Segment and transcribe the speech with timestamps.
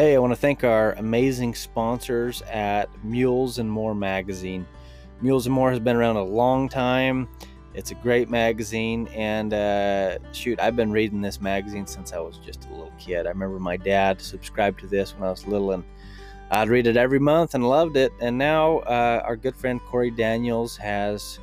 [0.00, 4.66] Hey, I want to thank our amazing sponsors at Mules and More magazine.
[5.20, 7.28] Mules and More has been around a long time.
[7.74, 12.38] It's a great magazine, and uh, shoot, I've been reading this magazine since I was
[12.38, 13.26] just a little kid.
[13.26, 15.84] I remember my dad subscribed to this when I was little, and
[16.50, 18.10] I'd read it every month and loved it.
[18.22, 21.40] And now uh, our good friend Corey Daniels has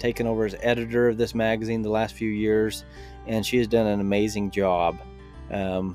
[0.00, 2.84] taken over as editor of this magazine the last few years,
[3.28, 4.98] and she has done an amazing job.
[5.52, 5.94] Um,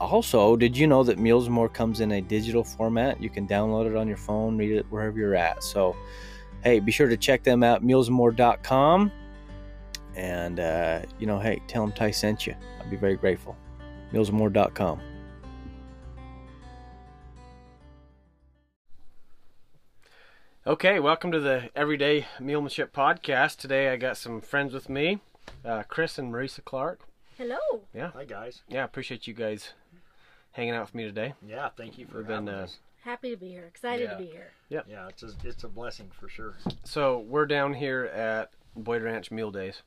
[0.00, 3.20] also, did you know that Mules and More comes in a digital format?
[3.22, 5.62] You can download it on your phone, read it wherever you're at.
[5.64, 5.96] So,
[6.62, 9.10] hey, be sure to check them out, mealsmore.com.
[10.16, 12.54] And, uh, you know, hey, tell them Ty sent you.
[12.80, 13.56] I'd be very grateful.
[14.12, 15.00] Mealsmore.com.
[20.66, 23.56] Okay, welcome to the Everyday Mulemanship Podcast.
[23.56, 25.20] Today I got some friends with me,
[25.64, 27.00] uh, Chris and Marisa Clark.
[27.38, 27.56] Hello.
[27.94, 28.62] Yeah, Hi guys.
[28.68, 29.72] yeah, appreciate you guys
[30.58, 31.34] hanging out with me today.
[31.46, 32.78] Yeah, thank you for We've been, having uh, us.
[33.04, 33.64] Happy to be here.
[33.64, 34.10] Excited Yeah.
[34.10, 34.50] to be here.
[34.68, 36.56] Yeah, yeah, it's a, it's a blessing for sure.
[36.82, 39.82] So we're down here at Boyd Ranch Mule Days,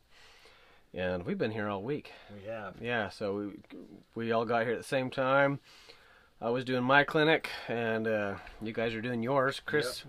[0.93, 2.13] and we've been here all week.
[2.33, 2.75] We have.
[2.81, 3.79] Yeah, so we
[4.15, 5.59] we all got here at the same time.
[6.39, 9.61] I was doing my clinic, and uh, you guys are doing yours.
[9.65, 10.05] Chris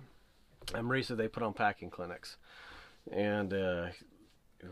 [0.72, 2.36] and Marisa, they put on packing clinics,
[3.10, 3.86] and uh,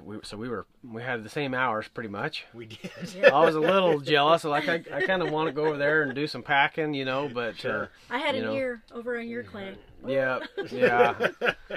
[0.05, 2.47] we, so we were we had the same hours pretty much.
[2.55, 3.25] We did.
[3.33, 4.45] I was a little jealous.
[4.45, 7.05] Like I, I kind of want to go over there and do some packing, you
[7.05, 7.29] know.
[7.33, 8.55] But uh, I had You an know.
[8.55, 9.79] ear over on your clinic.
[10.07, 11.17] yeah, yeah.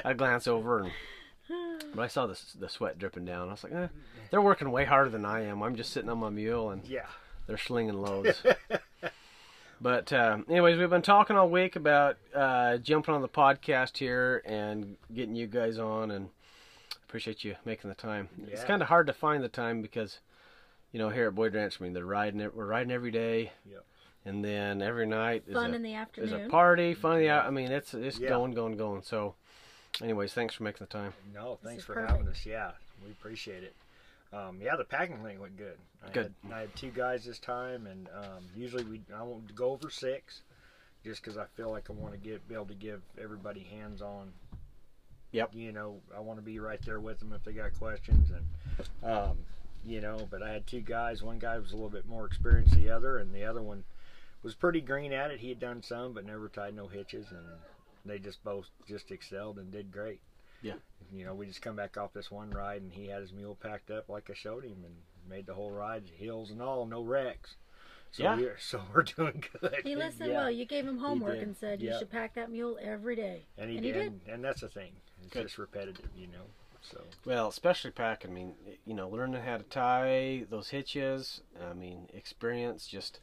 [0.06, 0.92] I glance over and
[1.96, 3.48] but I saw the the sweat dripping down.
[3.50, 3.88] I was like, eh,
[4.30, 5.62] they're working way harder than I am.
[5.62, 7.08] I'm just sitting on my mule and yeah.
[7.48, 8.42] they're slinging loads.
[9.82, 14.42] but uh, anyways, we've been talking all week about uh, jumping on the podcast here
[14.46, 16.30] and getting you guys on, and
[17.14, 18.28] appreciate you making the time.
[18.48, 20.18] It's kind of hard to find the time because
[20.92, 22.56] you know here at Boyd Ranch, I mean, they're riding it.
[22.56, 23.52] We're riding every day.
[23.70, 23.86] Yep.
[24.26, 26.46] And then every night is Fun a, in the is afternoon.
[26.48, 27.22] a party, fun.
[27.22, 28.30] Yeah, I mean it's it's Yeah.
[28.30, 29.04] going, going, going.
[29.04, 29.36] So,
[30.02, 31.14] anyways, thanks for making the time.
[31.32, 32.12] No, thanks for perfect.
[32.14, 32.44] having us.
[32.48, 32.72] Yeah,
[33.06, 33.76] we appreciate it.
[34.36, 35.78] Um, yeah, the packing clinic went good.
[36.04, 36.34] I Good.
[36.46, 39.92] Had, I had two guys this time, and um, usually we I won't go over
[39.92, 40.42] six,
[41.06, 44.02] just because I feel like I want to get be able to give everybody hands
[44.02, 44.34] on.
[45.34, 45.54] Yep.
[45.56, 49.10] You know, I want to be right there with them if they got questions, and
[49.12, 49.38] um,
[49.86, 50.28] you know.
[50.32, 51.22] But I had two guys.
[51.22, 53.84] One guy was a little bit more experienced than the other, and the other one
[54.44, 55.40] was pretty green at it.
[55.42, 57.40] He had done some, but never tied no hitches, and
[58.06, 60.22] they just both just excelled and did great.
[60.62, 60.76] Yeah.
[61.12, 63.56] You know, we just come back off this one ride, and he had his mule
[63.62, 64.96] packed up like I showed him, and
[65.30, 67.56] made the whole ride, hills and all, no wrecks.
[68.12, 68.36] So Yeah.
[68.36, 69.78] we're so we're doing good.
[69.84, 70.42] He listened Yeah.
[70.42, 70.52] well.
[70.52, 73.46] You gave him homework and said you should pack that mule every day.
[73.58, 74.92] and he and he did, and that's the thing.
[75.26, 75.44] It's Good.
[75.44, 76.46] just repetitive, you know.
[76.82, 78.32] So Well, especially packing.
[78.32, 81.42] I mean, you know, learning how to tie those hitches.
[81.62, 82.88] I mean, experience.
[82.88, 83.20] Just,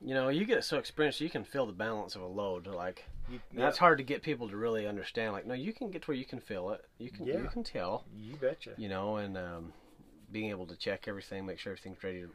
[0.00, 2.66] you know, you get so experienced, you can feel the balance of a load.
[2.66, 5.32] Like you, that's hard to get people to really understand.
[5.32, 6.84] Like, no, you can get to where you can feel it.
[6.98, 7.38] You can, yeah.
[7.38, 8.04] you can tell.
[8.14, 8.72] you betcha.
[8.76, 9.72] You know, and um,
[10.30, 12.30] being able to check everything, make sure everything's ready to,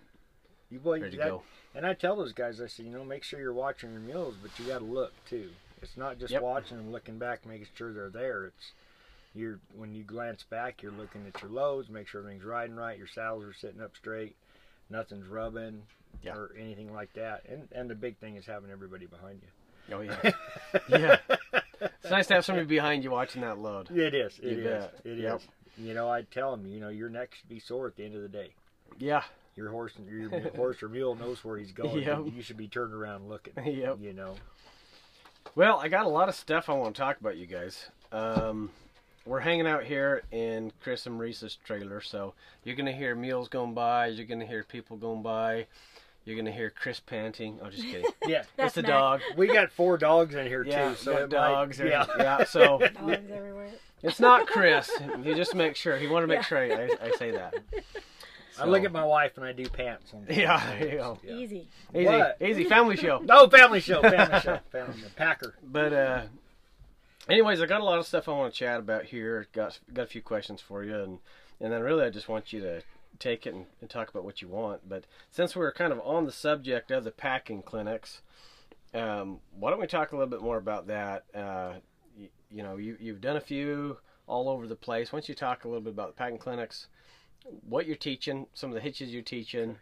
[0.69, 1.43] You boy, ready to go.
[1.75, 4.35] And I tell those guys, I say, you know, make sure you're watching your mules,
[4.41, 5.49] but you got to look too.
[5.83, 6.41] It's not just Yep.
[6.41, 8.45] watching and looking back, making sure they're there.
[8.45, 8.71] It's
[9.37, 12.97] you're when you glance back, you're looking at your loads, make sure everything's riding right,
[12.97, 14.35] your saddles are sitting up straight,
[14.89, 15.83] nothing's rubbing
[16.23, 16.35] Yeah.
[16.35, 17.43] or anything like that.
[17.49, 19.95] And and the big thing is having everybody behind you.
[19.95, 20.17] Oh yeah,
[20.89, 21.17] yeah.
[21.79, 23.89] It's nice to have somebody behind you watching that load.
[23.91, 24.39] It is.
[24.41, 24.65] You It is.
[24.83, 24.93] bet.
[25.05, 25.19] It is.
[25.23, 25.41] Yep.
[25.77, 28.15] You know, I tell them, you know, your neck should be sore at the end
[28.15, 28.53] of the day.
[28.97, 29.21] Yeah,
[29.55, 32.01] Your horse, your horse or mule knows where he's going.
[32.03, 32.19] Yep.
[32.35, 33.53] You should be turned around looking.
[33.63, 33.99] Yep.
[34.01, 34.35] You know.
[35.55, 37.89] Well, I got a lot of stuff I want to talk about, you guys.
[38.11, 38.71] Um,
[39.27, 42.33] we're hanging out here in Chris and Reese's trailer, so
[42.63, 44.07] you're gonna hear meals going by.
[44.07, 45.67] You're gonna hear people going by.
[46.25, 47.59] You're gonna hear Chris panting.
[47.61, 48.05] Oh, just kidding.
[48.27, 48.43] Yeah.
[48.57, 48.91] That's it's the Mac.
[48.91, 49.21] dog.
[49.37, 51.79] We got four dogs in here Yeah, too, so got it dogs.
[51.79, 52.23] Might, yeah, yeah.
[52.39, 52.43] yeah.
[52.45, 53.69] So Dogs everywhere.
[54.03, 54.89] it's not Chris.
[55.23, 55.97] He just make sure.
[55.97, 56.41] He wanted to make Yeah.
[56.43, 57.53] sure I, I say that.
[58.59, 60.11] I look at my wife and I do pants.
[60.29, 61.19] Yeah, there you go.
[61.23, 61.33] Yeah.
[61.35, 61.67] Easy.
[61.93, 62.37] Easy, What?
[62.41, 62.63] easy.
[62.65, 63.19] Family show.
[63.19, 65.07] No family show, family show, family show.
[65.15, 65.53] Packer.
[65.63, 66.21] But uh,
[67.29, 69.47] anyways, I got a lot of stuff I want to chat about here.
[69.53, 71.19] Got got a few questions for you, and
[71.59, 72.81] and then really I just want you to
[73.19, 74.87] take it and, and talk about what you want.
[74.87, 78.21] But since we're kind of on the subject of the packing clinics,
[78.93, 81.25] um, why don't we talk a little bit more about that?
[81.33, 81.73] Uh,
[82.17, 83.97] you, you know, you you've done a few
[84.27, 85.09] all over the place.
[85.09, 86.87] Don't you talk a little bit about the packing clinics,
[87.67, 89.77] what you're teaching, some of the hitches you're teaching,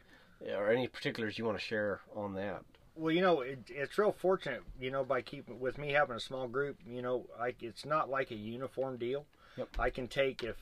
[0.56, 2.64] or any particulars you want to share on that?
[2.96, 6.20] Well, you know, it, it's real fortunate, you know, by keeping with me having a
[6.20, 6.78] small group.
[6.88, 9.26] You know, I, it's not like a uniform deal.
[9.58, 9.68] Yep.
[9.78, 10.56] I can take if,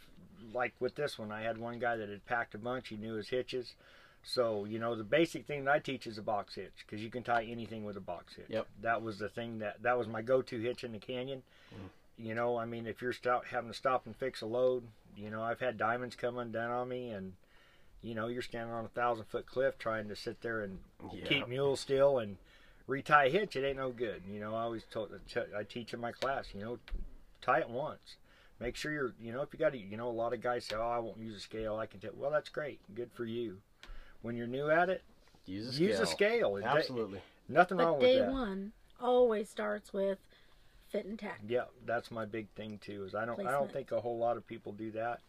[0.53, 2.89] like with this one, I had one guy that had packed a bunch.
[2.89, 3.75] He knew his hitches,
[4.23, 7.09] So you know the basic thing that I teach is a box hitch because you
[7.09, 8.47] can tie anything with a box hitch.
[8.49, 8.67] Yep.
[8.81, 11.43] That was the thing that that was my go-to hitch in the canyon.
[11.73, 12.27] Mm-hmm.
[12.27, 14.83] You know, I mean, if you're stop, having to stop and fix a load,
[15.17, 17.33] you know, I've had diamonds come undone on me, and
[18.03, 20.79] you know, you're standing on a thousand foot cliff trying to sit there and
[21.13, 21.25] Yeah.
[21.25, 22.37] keep mule still and
[22.85, 23.55] retie hitch.
[23.55, 24.23] It ain't no good.
[24.27, 25.11] You know, I always told
[25.57, 26.53] I teach in my class.
[26.53, 26.79] You know,
[27.41, 28.17] tie it once.
[28.59, 29.13] Make sure you're.
[29.19, 29.77] You know, if you got to.
[29.77, 31.77] You know, a lot of guys say, "Oh, I won't use a scale.
[31.77, 32.79] I can tell." Well, that's great.
[32.93, 33.61] Good for you.
[34.21, 35.01] When you're new at it,
[35.45, 35.87] Use a scale.
[35.87, 36.55] use a scale.
[36.57, 37.21] It- Absolutely.
[37.49, 38.31] Nothing wrong But with day that.
[38.31, 38.71] one
[39.01, 40.19] always starts with
[40.87, 41.41] fit and tack.
[41.45, 43.03] Yeah, that's my big thing too.
[43.03, 45.19] Is I don't I don't think a whole lot of people do that.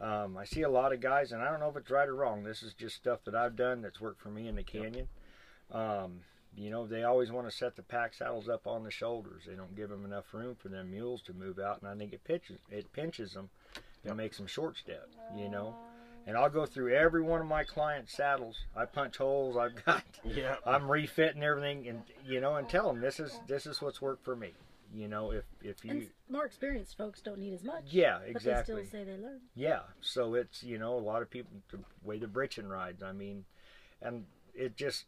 [0.00, 2.14] Um, I see a lot of guys, and I don't know if it's right or
[2.14, 2.44] wrong.
[2.44, 5.08] This is just stuff that I've done that's worked for me in the canyon.
[5.72, 6.20] Um,
[6.56, 9.42] you know, they always want to set the pack saddles up on the shoulders.
[9.46, 12.12] They don't give them enough room for them mules to move out, and I think
[12.12, 13.50] it pitches it pinches them
[14.04, 15.08] and makes them short step.
[15.36, 15.74] You know,
[16.26, 18.56] and I'll go through every one of my clients' saddles.
[18.76, 19.56] I punch holes.
[19.56, 20.56] I've got Yeah.
[20.66, 24.24] I'm refitting everything, and you know, and tell them this is this is what's worked
[24.24, 24.52] for me.
[24.94, 27.84] You know, if if you And more experienced folks don't need as much.
[27.90, 28.74] yeah exactly.
[28.74, 29.40] But they still say they learn.
[29.54, 29.80] yeah.
[30.00, 33.02] So it's you know a lot of people the way the britchin rides.
[33.02, 33.44] I mean,
[34.00, 34.24] and
[34.54, 35.04] it just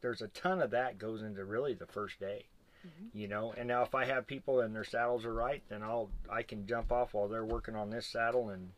[0.00, 2.46] there's a ton of that goes into really the first day.
[2.84, 3.16] Mm-hmm.
[3.16, 6.10] You know, and now if I have people and their saddles are right, then I'll
[6.30, 8.70] I can jump off while they're working on this saddle and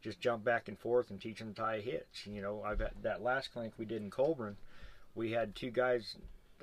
[0.00, 2.28] just jump back and forth and teach them to tie a hitch.
[2.30, 4.56] You know, I've had that last clinic we did in Colburn,
[5.16, 6.14] we had two guys.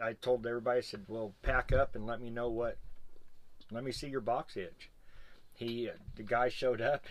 [0.01, 2.77] I told everybody, I said, "Well, pack up and let me know what.
[3.71, 4.89] Let me see your box hitch."
[5.53, 7.05] He, the guy showed up.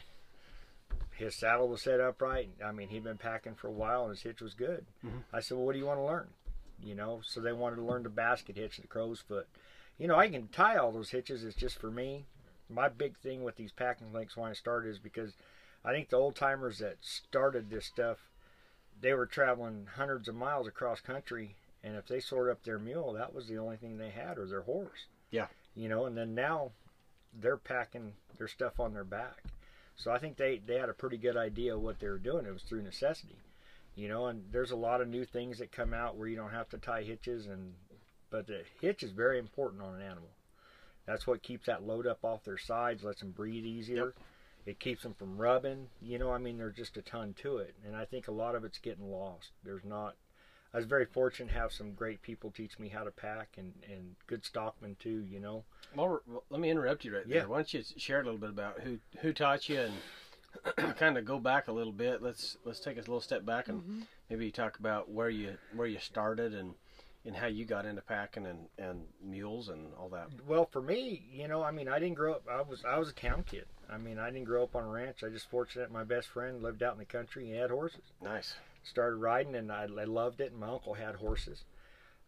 [1.12, 2.50] His saddle was set upright.
[2.64, 4.86] I mean, he'd been packing for a while, and his hitch was good.
[5.04, 5.24] Mhm.
[5.32, 6.34] I said, "Well, what do you want to learn?"
[6.80, 9.48] You know, so they wanted to learn the basket hitch, the crow's foot.
[9.96, 11.44] You know, I can tie all those hitches.
[11.44, 12.26] It's just for me.
[12.68, 15.36] My big thing with these packing links when I started is because
[15.84, 18.18] I think the old timers that started this stuff,
[19.00, 23.12] they were traveling hundreds of miles across country, and if they sorted up their mule,
[23.12, 25.06] that was the only thing they had, or their horse.
[25.30, 25.48] Yeah.
[25.75, 26.73] You know, and then now
[27.38, 29.43] they're packing their stuff on their back.
[29.97, 32.47] So I think they, they had a pretty good idea of what they were doing.
[32.47, 33.37] It was through necessity.
[33.97, 36.50] You know, and there's a lot of new things that come out where you don't
[36.50, 37.75] have to tie hitches and
[38.35, 40.31] but the hitch is very important on an animal.
[41.06, 44.12] That's what keeps that load up off their sides, lets them breathe easier.
[44.67, 45.87] It keeps them from rubbing.
[46.03, 48.56] You know, I mean, there's just a ton to it, and I think a lot
[48.56, 49.50] of it's getting lost.
[49.62, 50.17] There's not.
[50.75, 53.73] I was very fortunate to have some great people teach me how to pack, and
[53.91, 55.25] and good stockmen too.
[55.31, 55.65] You know.
[55.94, 57.35] Well, well, let me interrupt you right there.
[57.37, 57.41] Yeah.
[57.43, 57.49] there.
[57.49, 61.25] Why don't you share a little bit about who who taught you and kind of
[61.25, 62.23] go back a little bit.
[62.23, 64.06] Let's let's take a little step back and Mhm.
[64.29, 66.75] maybe talk about where you where you started and
[67.26, 70.29] and how you got into packing and and mules and all that.
[70.47, 72.49] Well, for me, you know, I mean, I didn't grow up.
[72.50, 73.67] I was I was a town kid.
[73.88, 75.23] I mean, I didn't grow up on a ranch.
[75.23, 75.91] I just fortunate.
[75.93, 77.47] My best friend lived out in the country.
[77.47, 78.00] He had horses.
[78.21, 78.55] Nice.
[78.84, 81.64] Started riding and I, I loved it and my uncle had horses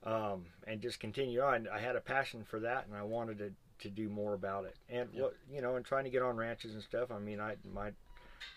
[0.03, 1.69] um, and just continued on.
[1.73, 4.77] I had a passion for that and I wanted to, to do more about it.
[4.89, 5.23] And Yep.
[5.23, 7.93] what you know and trying to get on ranches and stuff I mean I my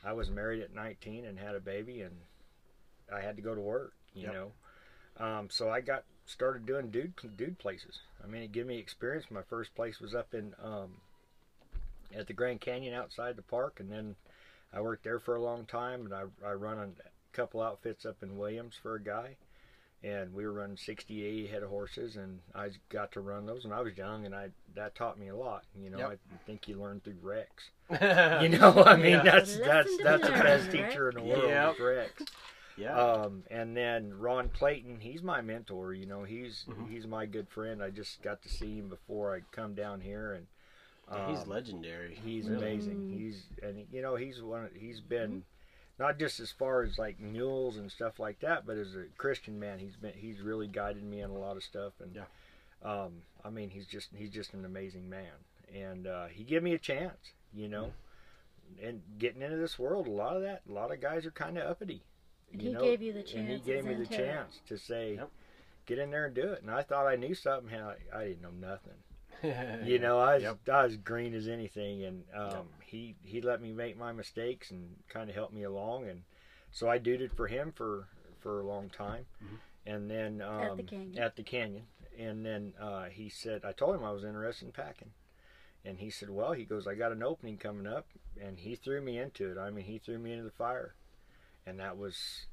[0.03, 2.15] I was married at 19 and had a baby and
[3.13, 4.33] I had to go to work you Yep.
[4.33, 4.51] know.
[5.25, 7.99] Um, so I got started doing dude dude places.
[8.23, 9.25] I mean it gave me experience.
[9.29, 11.01] My first place was up in um,
[12.15, 14.15] at the Grand Canyon outside the park and then
[14.71, 16.87] I worked there for a long time, and I, I run a
[17.39, 19.35] couple outfits up in Williams for a guy,
[20.03, 23.63] and we were running 60, 80 head of horses, and I got to run those
[23.63, 25.63] when I was young, and I that taught me a lot.
[25.81, 26.19] You know, Yep.
[26.33, 27.69] I think you learn through wrecks.
[28.43, 29.23] You know, I mean Yeah.
[29.23, 31.73] that's Lesson that's that's the best teacher in the world, Yep.
[31.75, 32.23] is wrecks.
[32.77, 32.97] yeah.
[32.97, 35.93] Um, and then Ron Clayton, he's my mentor.
[35.93, 36.89] You know, he's Mhm.
[36.89, 37.81] he's my good friend.
[37.81, 40.47] I just got to see him before I come down here, and
[41.29, 42.13] He's um, legendary.
[42.23, 42.67] He's really.
[42.73, 42.97] amazing.
[42.97, 43.17] Mm.
[43.17, 44.69] He's and you know he's one.
[44.75, 45.43] He's been
[45.99, 49.59] not just as far as like mules and stuff like that, but as a Christian
[49.59, 51.93] man, he's been he's really guided me on a lot of stuff.
[51.99, 52.23] And Yeah.
[53.03, 55.33] um, I mean, he's just he's just an amazing man,
[55.73, 57.33] and uh, he gave me a chance.
[57.53, 57.91] You know,
[58.81, 61.57] and getting into this world, a lot of that, a lot of guys are kind
[61.57, 62.03] of uppity.
[62.51, 62.81] And you he know?
[62.81, 63.33] gave you the chance.
[63.35, 63.65] And chance.
[63.65, 64.15] he gave me the Xanterra.
[64.17, 65.29] chance to say, Yep.
[65.85, 66.61] get in there and do it.
[66.61, 67.69] And I thought I knew something.
[67.69, 68.93] How I didn't know nothing
[69.43, 69.53] you
[69.93, 70.57] you know I was, Yep.
[70.71, 72.65] I was green as anything and um, Yep.
[72.89, 76.23] He he let me make my mistakes and kind of helped me along and
[76.71, 78.07] so I duded for him for
[78.39, 79.25] for a long time.
[79.43, 79.57] Mhm.
[79.85, 81.17] and then um, At the canyon.
[81.19, 81.83] at the canyon.
[82.17, 85.11] And then uh, he said I told him I was interested in packing.
[85.85, 88.07] And he said well he goes I got an opening coming up
[88.41, 89.57] and he threw me into it.
[89.57, 90.95] I mean he threw me into the fire.
[91.65, 92.45] And that was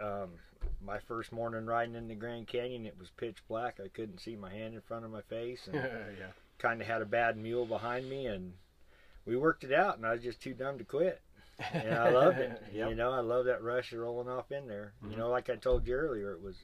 [0.00, 0.30] um,
[0.82, 2.86] my first morning riding in the Grand Canyon.
[2.86, 3.78] It was pitch black.
[3.84, 5.74] I couldn't see my hand in front of my face and
[6.18, 6.32] yeah.
[6.58, 8.54] kind of had a bad mule behind me, and
[9.26, 11.20] we worked it out, and I was just too dumb to quit.
[11.72, 12.62] and I loved it.
[12.72, 12.88] Yep.
[12.90, 14.92] You know, I love that rush of rolling off in there.
[15.04, 15.10] Mhm.
[15.12, 16.56] You know, like I told you earlier, it was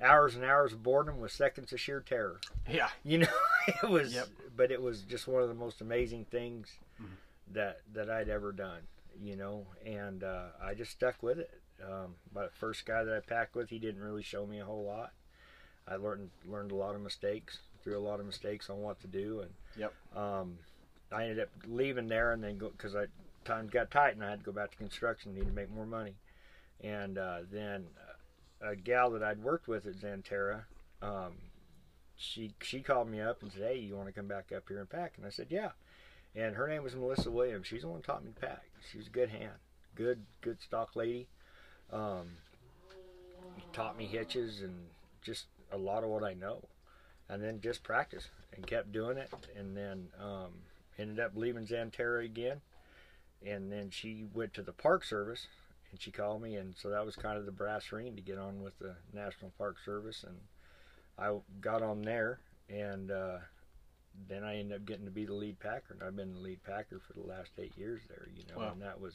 [0.00, 2.40] hours and hours of boredom with seconds of sheer terror.
[2.68, 2.88] Yeah.
[3.04, 3.28] You know,
[3.82, 4.28] it was, Yep.
[4.56, 7.06] but it was just one of the most amazing things Mhm.
[7.52, 8.80] that that I'd ever done.
[9.22, 11.50] You know, and uh, I just stuck with it.
[11.84, 14.64] Um, but the first guy that I packed with, he didn't really show me a
[14.64, 15.12] whole lot.
[15.86, 19.06] I learned learned a lot of mistakes, threw a lot of mistakes on what to
[19.06, 19.92] do, and Yep.
[20.16, 20.58] um,
[21.12, 23.06] I ended up leaving there and then because I
[23.44, 25.86] times got tight and I had to go back to construction, need to make more
[25.86, 26.14] money,
[26.80, 27.86] and uh, then
[28.62, 30.64] uh, a gal that I'd worked with at Xanterra,
[31.00, 31.34] um,
[32.16, 34.78] she she called me up and said, "Hey, you want to come back up here
[34.78, 35.70] and pack?" And I said, "Yeah."
[36.34, 37.66] And her name was Melissa Williams.
[37.66, 38.62] She's the one who taught me to pack.
[38.90, 39.52] She was a good hand,
[39.94, 41.28] good good stock lady.
[41.92, 42.36] Um,
[43.72, 44.86] taught me hitches and
[45.20, 46.62] just a lot of what I know,
[47.28, 50.52] and then just practice and kept doing it, and then um,
[50.98, 52.60] ended up leaving Xanterra again,
[53.44, 55.46] and then she went to the Park Service,
[55.90, 58.38] and she called me, and so that was kind of the brass ring to get
[58.38, 60.36] on with the National Park Service, and
[61.18, 63.38] I got on there, and uh,
[64.28, 66.62] then I ended up getting to be the lead packer, and I've been the lead
[66.64, 68.72] packer for the last eight years there, you know, Wow.
[68.72, 69.14] and that was,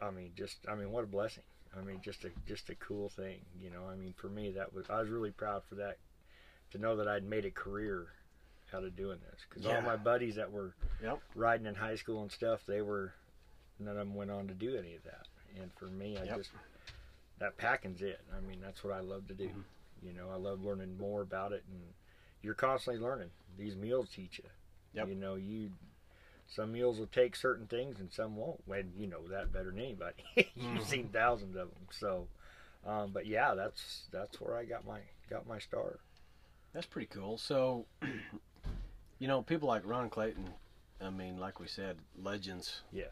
[0.00, 1.44] I mean, just I mean, what a blessing.
[1.78, 3.82] I mean, just a just a cool thing, you know.
[3.88, 5.98] I mean, for me, that was I was really proud for that
[6.72, 8.08] to know that I'd made a career
[8.74, 9.76] out of doing this because Yeah.
[9.76, 11.20] all my buddies that were Yep.
[11.34, 13.14] riding in high school and stuff, they were
[13.78, 15.26] none of them went on to do any of that.
[15.56, 16.36] And for me, I Yep.
[16.36, 16.50] just
[17.38, 18.20] that packing's it.
[18.34, 19.48] I mean, that's what I love to do.
[19.48, 19.64] Mhm.
[20.02, 21.94] You know, I love learning more about it, and
[22.42, 23.30] you're constantly learning.
[23.56, 24.50] These meals teach you.
[24.92, 25.08] Yep.
[25.08, 25.72] You know, you
[26.46, 28.60] some meals will take certain things and some won't.
[28.66, 30.24] And you know that better than anybody.
[30.54, 30.84] You've Mhm.
[30.84, 31.86] seen thousands of them.
[31.92, 32.28] So,
[32.84, 36.00] um, but yeah, that's that's where I got my got my start.
[36.72, 37.38] That's pretty cool.
[37.38, 37.86] So,
[39.20, 40.48] you know, people like Ron Clayton,
[41.00, 43.04] I mean, like we said, legends Yeah.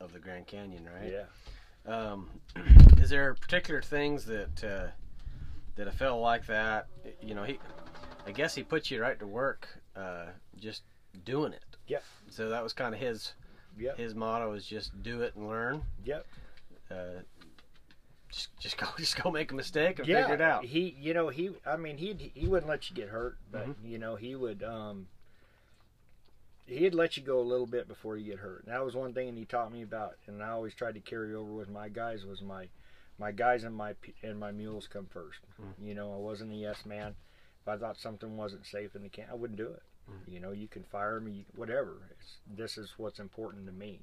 [0.00, 1.12] of the Grand Canyon, right?
[1.12, 1.92] Yeah.
[1.92, 2.30] Um,
[2.98, 4.86] is there particular things that uh,
[5.76, 6.86] that a fellow like that,
[7.20, 7.58] you know, he,
[8.26, 10.26] I guess he puts you right to work, uh,
[10.58, 10.82] just
[11.24, 11.62] doing it.
[11.88, 12.02] Yep.
[12.30, 13.32] So that was kind of his
[13.78, 13.98] Yep.
[13.98, 15.82] his motto is just do it and learn.
[16.04, 16.26] Yep.
[16.90, 16.94] Uh,
[18.30, 20.64] just just go just go make a mistake and yeah, figure it out.
[20.64, 21.50] He, you know, he.
[21.66, 23.86] I mean, he he wouldn't let you get hurt, but Mm-hmm.
[23.86, 24.62] you know, he would.
[24.62, 25.06] um
[26.66, 28.64] He'd let you go a little bit before you get hurt.
[28.64, 31.34] And that was one thing he taught me about, and I always tried to carry
[31.34, 32.68] over with my guys was my
[33.18, 35.86] my guys and my and my mules come 1st Mm.
[35.86, 37.14] You know, I wasn't a yes man.
[37.62, 39.82] If I thought something wasn't safe in the camp, I wouldn't do it.
[40.10, 40.32] Mm.
[40.32, 42.10] You know, you can fire me, whatever.
[42.10, 44.00] It's, this is what's important to me.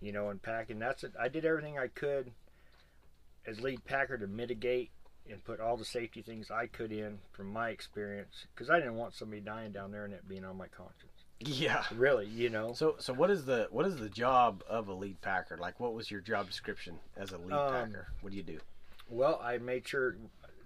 [0.00, 0.78] You know, and packing.
[0.78, 1.12] That's it.
[1.20, 2.32] I did everything I could
[3.46, 4.90] as lead packer to mitigate
[5.30, 8.96] and put all the safety things I could in from my experience because I didn't
[8.96, 11.17] want somebody dying down there and it being on my conscience.
[11.40, 11.84] Yeah.
[11.94, 12.72] Really, you know.
[12.72, 15.56] So so what is the what is the job of a lead packer?
[15.56, 18.08] Like what was your job description as a lead Um, packer?
[18.20, 18.58] What do you do?
[19.08, 20.16] Well, I made sure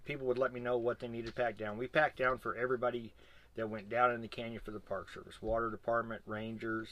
[0.05, 1.79] people would let me know what they needed packed down.
[1.79, 3.13] We packed down for everybody
[3.55, 6.89] that went down in the canyon for the Park Service, water department, rangers,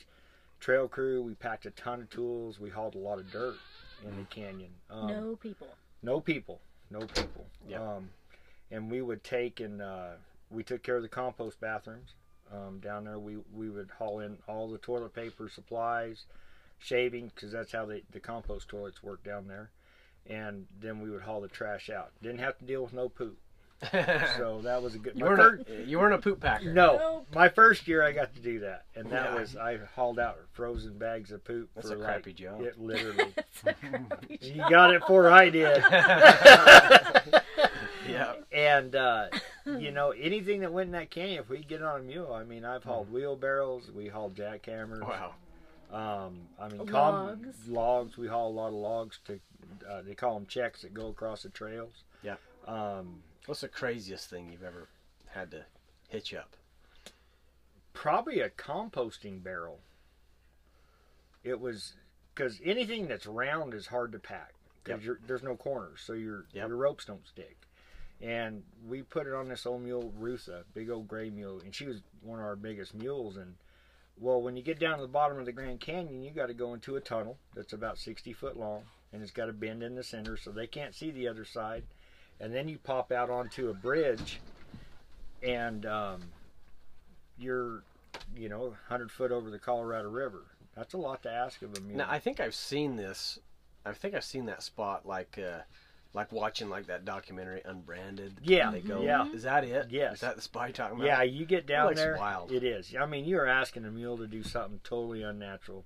[0.60, 1.22] trail crew.
[1.22, 2.60] We packed a ton of tools.
[2.60, 3.56] We hauled a lot of dirt
[4.06, 4.70] in the canyon.
[4.90, 5.68] Um, no people.
[6.02, 6.60] No people.
[6.90, 7.46] No people.
[7.66, 7.82] Yeah.
[7.82, 8.10] Um,
[8.70, 10.10] and we would take and uh,
[10.50, 12.14] we took care of the compost bathrooms
[12.52, 13.18] um, down there.
[13.18, 16.24] We we would haul in all the toilet paper supplies,
[16.78, 19.70] shaving because that's how the the compost toilets work down there.
[20.28, 22.10] And then we would haul the trash out.
[22.22, 23.38] Didn't have to deal with no poop.
[24.36, 25.14] So that was a good.
[25.16, 26.70] you weren't fir- a, you weren't a poop packer.
[26.70, 27.26] no, Nope.
[27.34, 29.40] my first year I got to do that, and that Yeah.
[29.40, 32.60] was I hauled out frozen bags of poop That's for a like crappy job.
[32.60, 33.32] it literally.
[33.38, 34.70] It's a you job.
[34.70, 35.82] got it before I did.
[38.20, 38.34] yeah.
[38.76, 39.26] and uh,
[39.66, 42.44] you know anything that went in that canyon, if we get on a mule, I
[42.44, 45.00] mean, I've hauled wheelbarrows, we hauled jackhammers.
[45.02, 45.34] Wow.
[45.92, 47.68] Um, I mean, com- Logs.
[47.68, 48.16] logs.
[48.18, 49.40] We haul a lot of logs to.
[49.88, 52.04] Uh, they call them checks that go across the trails.
[52.22, 52.36] Yeah.
[52.66, 54.86] Um, What's the craziest thing you've ever
[55.30, 55.64] had to
[56.08, 56.56] hitch up?
[57.92, 59.80] probably a composting barrel.
[61.42, 61.94] It was
[62.34, 65.16] because anything that's round is hard to pack because Yep.
[65.26, 66.68] there's no corners, so your Yep.
[66.68, 67.56] your ropes don't stick.
[68.22, 71.86] And we put it on this old mule, Rutha, big old gray mule, and she
[71.86, 73.36] was one of our biggest mules.
[73.36, 73.54] And
[74.18, 76.54] well, when you get down to the bottom of the Grand Canyon, you got to
[76.54, 79.94] go into a tunnel that's about 60 foot long, and it's got a bend in
[79.94, 81.84] the center, so they can't see the other side.
[82.40, 84.40] And then you pop out onto a bridge,
[85.42, 86.20] and um,
[87.38, 87.82] you're,
[88.36, 90.44] you know, 100 foot over the Colorado River.
[90.76, 91.98] That's a lot to ask of a mule.
[91.98, 93.38] Now I think I've seen this.
[93.84, 95.60] I think I've seen that spot like uh,
[96.12, 98.38] like watching like that documentary Unbranded.
[98.42, 99.00] Yeah, They go.
[99.02, 99.30] yeah.
[99.32, 99.86] Is that it?
[99.90, 100.14] Yes.
[100.14, 101.06] Is that the spy talking about?
[101.06, 102.16] Yeah, you get down there.
[102.18, 102.50] wild.
[102.50, 102.92] It is.
[103.00, 105.84] I mean, you're asking a mule to do something totally unnatural.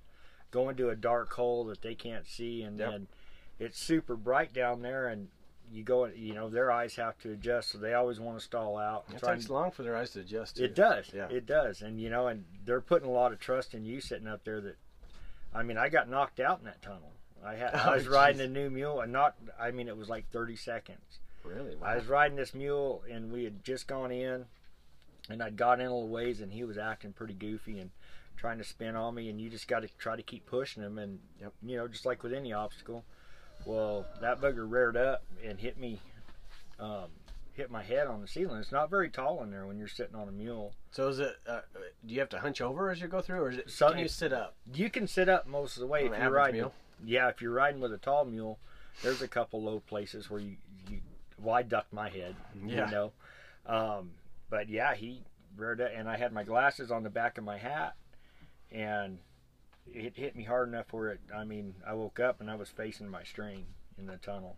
[0.51, 2.91] go into a dark hole that they can't see, and Yep.
[2.91, 3.07] then
[3.59, 5.29] it's super bright down there, and
[5.73, 8.79] you go, you know, their eyes have to adjust, so they always want to stall
[8.79, 9.05] out.
[9.09, 10.57] It takes and- long for their eyes to adjust.
[10.57, 10.65] To.
[10.65, 11.11] it does.
[11.13, 11.27] Yeah.
[11.29, 11.83] It does.
[11.83, 14.61] And you know, and they're putting a lot of trust in you sitting up there
[14.61, 14.77] that
[15.53, 17.11] I mean, I got knocked out in that tunnel.
[17.45, 20.09] I had I Oh, was riding a new mule and not I mean it was
[20.09, 21.19] like 30 seconds.
[21.45, 21.77] Really?
[21.83, 24.47] I was riding this mule and we had just gone in
[25.29, 27.91] and I'd got in a little ways and he was acting pretty goofy and
[28.37, 30.99] trying to spin on me and you just got to try to keep pushing him
[30.99, 31.53] and Yep.
[31.63, 33.05] you know just like with any obstacle.
[33.67, 36.01] Well, that bugger reared up and hit me
[36.81, 37.07] um,
[37.53, 38.59] hit my head on the ceiling.
[38.61, 40.73] It's not very tall in there when you're sitting on a mule.
[40.91, 41.37] So is it?
[41.49, 41.61] Uh,
[42.05, 43.71] do you have to hunch over as you go through, or is it?
[43.71, 44.57] So can you sit up?
[44.75, 46.61] You can sit up most of the way On if you're riding.
[46.63, 46.75] mule?
[47.05, 48.59] Yeah, if you're riding with a tall mule,
[49.03, 50.57] there's a couple low places where you,
[50.91, 50.99] you
[51.41, 52.87] well, I ducked my head, Yeah.
[52.87, 53.13] you know.
[53.67, 54.11] Um,
[54.51, 55.23] but yeah, he
[55.57, 57.95] reared it, and I had my glasses on the back of my hat,
[58.71, 59.19] and
[59.93, 61.21] it hit me hard enough where it.
[61.35, 63.67] I mean, I woke up and I was facing my string
[63.99, 64.57] in the tunnel.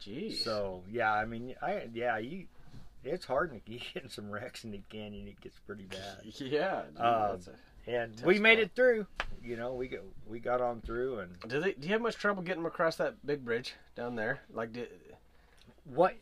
[0.00, 0.38] Jeez.
[0.44, 2.46] So yeah, I mean, I yeah, you.
[3.02, 5.26] It's hard to get in some wrecks in the canyon.
[5.26, 6.18] It gets pretty bad.
[6.24, 6.82] Yeah.
[6.94, 7.40] dude, Um,
[7.86, 9.06] And we made it through.
[9.42, 11.72] You know, we got we got on through, and do they?
[11.72, 14.40] Do you have much trouble getting them across that big bridge down there?
[14.52, 14.88] Like, did,
[15.84, 16.14] what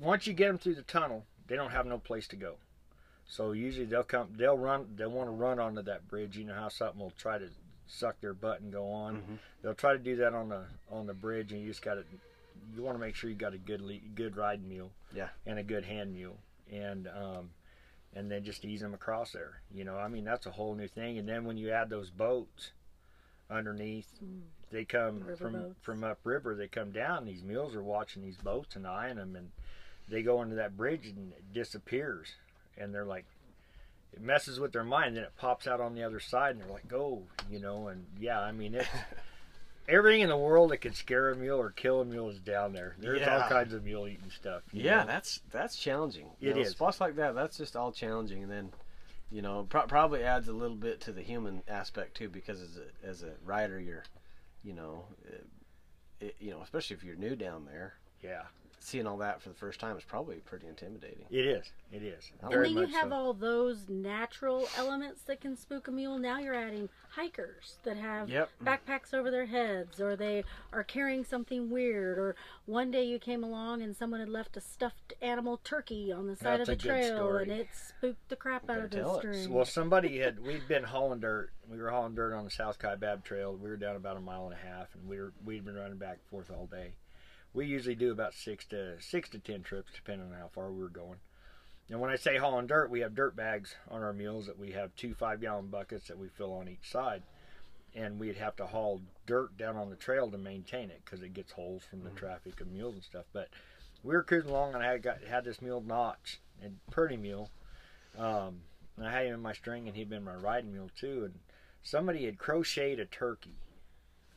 [0.00, 2.54] once you get them through the tunnel, they don't have no place to go.
[3.26, 6.36] So usually they'll come, they'll run, they want to run onto that bridge.
[6.36, 7.48] You know how something will try to
[7.86, 9.16] suck their butt and go on.
[9.16, 9.38] Mhm.
[9.62, 12.04] They'll try to do that on the on the bridge, and you just got to,
[12.74, 15.28] you want to make sure you got a good le- good riding mule, Yeah.
[15.46, 16.38] and a good hand mule,
[16.70, 17.50] and um,
[18.14, 19.60] and then just ease them across there.
[19.74, 21.18] You know, I mean that's a whole new thing.
[21.18, 22.72] And then when you add those boats
[23.50, 24.42] underneath, Mm.
[24.70, 25.74] they come River from boats.
[25.82, 26.54] from upriver.
[26.54, 27.24] They come down.
[27.26, 29.50] These mules are watching these boats and eyeing them, and
[30.08, 32.34] they go into that bridge and it disappears.
[32.76, 33.26] And they're like,
[34.12, 35.16] it messes with their mind.
[35.16, 38.06] Then it pops out on the other side, and they're like, go, you know." And
[38.18, 38.86] yeah, I mean, it,
[39.88, 42.72] everything in the world that could scare a mule or kill a mule is down
[42.72, 42.94] there.
[42.98, 43.42] There's Yeah.
[43.42, 44.62] all kinds of mule eating stuff.
[44.72, 45.06] yeah, know.
[45.06, 46.30] that's that's challenging.
[46.40, 46.70] You It know, is.
[46.70, 47.34] spots like that.
[47.34, 48.72] That's just all challenging, and then,
[49.30, 52.78] you know, pro- probably adds a little bit to the human aspect too, because as
[52.78, 54.04] a as a rider, you're,
[54.62, 55.36] you know, uh,
[56.20, 58.42] it, you know, especially if you're new down there, yeah,
[58.82, 61.24] seeing all that for the first time is probably pretty intimidating.
[61.30, 61.70] it is.
[61.92, 62.30] It is.
[62.42, 63.14] And And then you have so.
[63.14, 66.18] all those natural elements that can spook a mule.
[66.18, 68.48] Now you're adding hikers that have Yep.
[68.64, 72.18] backpacks over their heads, or they are carrying something weird.
[72.18, 72.34] Or
[72.66, 76.34] one day you came along and someone had left a stuffed animal turkey on the
[76.36, 79.20] side That's of the trail, and it spooked the crap out of the tell it.
[79.20, 79.52] string.
[79.52, 81.52] Well, somebody had we'd been hauling dirt.
[81.68, 83.54] We were hauling dirt on the South Kaibab Trail.
[83.54, 85.98] We were down about a mile and a half, and we were we'd been running
[85.98, 86.94] back and forth all day.
[87.54, 90.80] We usually do about six to six to ten trips, depending on how far we
[90.80, 91.18] were going.
[91.90, 94.72] And when I say hauling dirt, we have dirt bags on our mules that we
[94.72, 97.22] have two five gallon buckets that we fill on each side,
[97.94, 101.34] and we'd have to haul dirt down on the trail to maintain it because it
[101.34, 103.26] gets holes from the traffic of mules and stuff.
[103.32, 103.48] But
[104.02, 107.50] we were cruising along, and I had got had this mule Notch, and pretty mule.
[108.18, 108.62] Um,
[108.96, 111.24] and I had him in my string, and he'd been my riding mule too.
[111.24, 111.34] And
[111.82, 113.56] somebody had crocheted a turkey,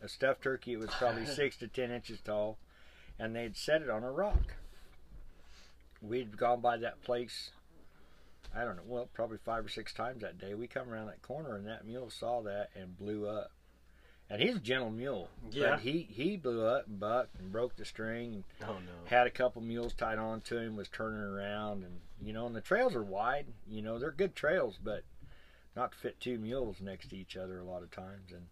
[0.01, 0.73] a stuffed turkey.
[0.73, 2.57] It was probably six to ten inches tall,
[3.19, 4.55] and they'd set it on a rock.
[6.01, 7.49] We'd gone by that place.
[8.55, 10.53] I don't know, well, probably five or six times that day.
[10.53, 13.51] We come around that corner, and that mule saw that and blew up.
[14.29, 15.71] And he's a gentle mule, Yeah.
[15.71, 18.91] but he he blew up and bucked and broke the string and Oh no.
[19.05, 22.55] had a couple mules tied on to him, was turning around, and you know, and
[22.55, 23.45] the trails are wide.
[23.67, 25.03] You know, they're good trails, but
[25.75, 28.31] not to fit two mules next to each other a lot of times.
[28.31, 28.47] And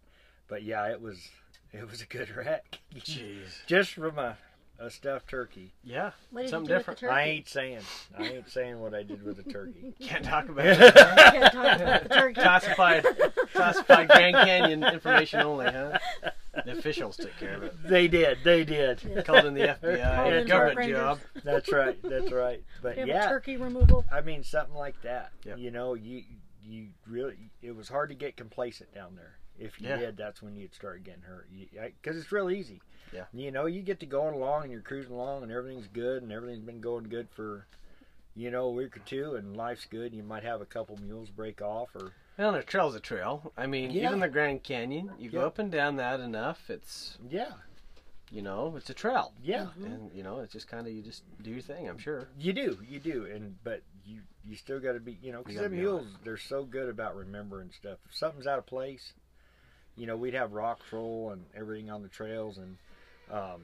[0.46, 1.28] but yeah, it was
[1.72, 3.66] it was a good wreck, Jeez.
[3.66, 4.36] just from a
[4.78, 5.72] a stuffed turkey.
[5.82, 6.10] Yeah.
[6.30, 7.00] what did something you do different.
[7.00, 7.20] with the turkey?
[7.20, 7.78] I ain't saying
[8.18, 9.94] I ain't saying what I did with the turkey.
[10.00, 10.78] Can't talk about it.
[10.78, 12.40] You can't talk about the turkey.
[12.40, 13.06] classified,
[13.52, 15.98] classified Grand Canyon information only, huh?
[16.64, 17.74] The officials took care of it.
[17.88, 19.24] they did, they did.
[19.24, 20.96] Called in the Called FBI, in government Rangers.
[20.98, 21.20] job.
[21.44, 22.62] That's right, that's right.
[22.82, 24.04] But You have yeah, a turkey removal.
[24.12, 25.32] I mean, something like that.
[25.44, 25.58] Yep.
[25.58, 26.22] You know, you
[26.64, 29.38] you really it was hard to get complacent down there.
[29.58, 29.96] If you Yeah.
[29.96, 31.48] did, that's when you'd start getting hurt.
[31.52, 32.80] Because it's real easy.
[33.12, 33.24] Yeah.
[33.32, 36.32] You know, you get to going along and you're cruising along and everything's good and
[36.32, 37.66] everything's been going good for,
[38.34, 40.06] you know, a week or two and life's good.
[40.06, 43.52] And you might have a couple mules break off or Well, a trail's a trail.
[43.56, 44.08] I mean, Yeah.
[44.08, 47.52] even the Grand Canyon, you go up and down that enough, it's yeah,
[48.32, 49.32] you know, it's a trail.
[49.40, 49.68] yeah.
[49.76, 51.88] And you know, it's just kind of you just do your thing.
[51.88, 52.26] I'm sure.
[52.36, 55.60] You do, you do, and but you you still got to be, you know, because
[55.62, 57.98] the mules they're so good about remembering stuff.
[58.08, 59.12] If something's out of place,
[59.96, 62.76] you know, we'd have rock roll and everything on the trails, and
[63.30, 63.62] um,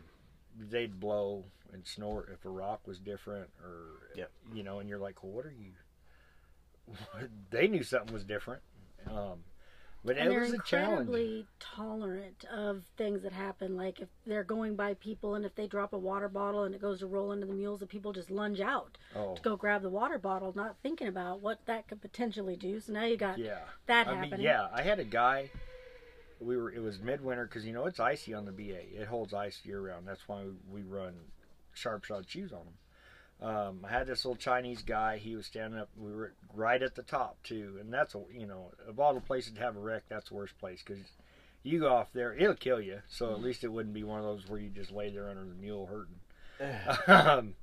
[0.70, 4.30] they'd blow and snort if a rock was different, or Yep.
[4.54, 5.72] you know, and you're like, well, what are you?
[7.50, 8.62] they knew something was different,
[9.08, 9.44] um,
[10.04, 11.00] But and it was a challenge.
[11.08, 13.76] incredibly tolerant of things that happen.
[13.76, 16.80] Like if they're going by people and if they drop a water bottle and it
[16.80, 19.82] goes to roll into the mules, the people just lunge out Oh, to go grab
[19.82, 22.80] the water bottle, not thinking about what that could potentially do.
[22.80, 23.58] So now you got yeah.
[23.86, 24.30] that I happening.
[24.38, 24.68] mean, yeah.
[24.72, 25.50] I had a guy.
[26.40, 26.72] We were.
[26.72, 29.00] It was midwinter because you know it's icy on the BA.
[29.00, 30.08] It holds ice year round.
[30.08, 31.14] That's why we run
[31.74, 33.48] sharp shod shoes on them.
[33.48, 35.16] Um, I had this little Chinese guy.
[35.16, 35.88] He was standing up.
[35.96, 39.20] We were right at the top too, and that's a you know of all the
[39.20, 41.02] places to have a wreck, that's the worst place because
[41.62, 43.00] you go off there, it'll kill you.
[43.08, 45.44] So at least it wouldn't be one of those where you just lay there under
[45.44, 46.20] the mule hurting.
[47.06, 47.54] um,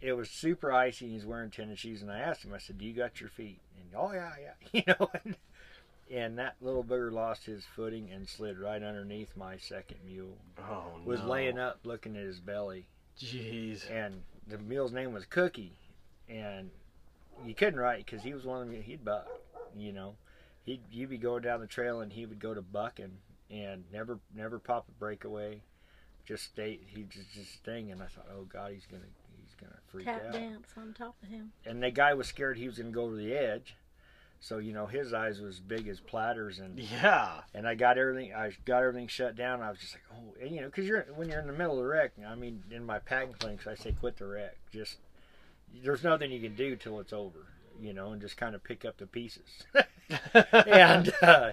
[0.00, 2.78] it was super icy and he's wearing tennis shoes and I asked him, I said,
[2.78, 3.60] Do you got your feet?
[3.76, 4.52] And oh yeah, yeah.
[4.72, 5.36] You know and,
[6.12, 10.36] and that little booger lost his footing and slid right underneath my second mule.
[10.58, 11.26] Oh Was no.
[11.28, 12.86] laying up looking at his belly.
[13.20, 13.90] Jeez.
[13.90, 15.72] And the mule's name was Cookie.
[16.28, 16.70] And
[17.44, 19.26] you couldn't write because he was one of them he'd buck,
[19.76, 20.14] you know.
[20.64, 23.18] He'd you'd be going down the trail and he would go to bucking
[23.50, 25.62] and never never pop a breakaway.
[26.26, 29.02] Just stay he just just sting and I thought, Oh God, he's gonna
[29.36, 31.52] he's gonna freak tap out dance on top of him.
[31.64, 33.76] and the guy was scared he was going to go over the edge.
[34.40, 37.40] So you know his eyes was big as platters, and Yeah.
[37.54, 38.32] and I got everything.
[38.32, 39.62] I got everything shut down.
[39.62, 41.72] I was just like, oh, and you know, because you're when you're in the middle
[41.72, 42.12] of the wreck.
[42.26, 44.56] I mean, in my packing clinks, I say quit the wreck.
[44.72, 44.98] Just
[45.82, 47.46] there's nothing you can do till it's over,
[47.80, 49.64] you know, and just kind of pick up the pieces.
[50.34, 51.52] and uh,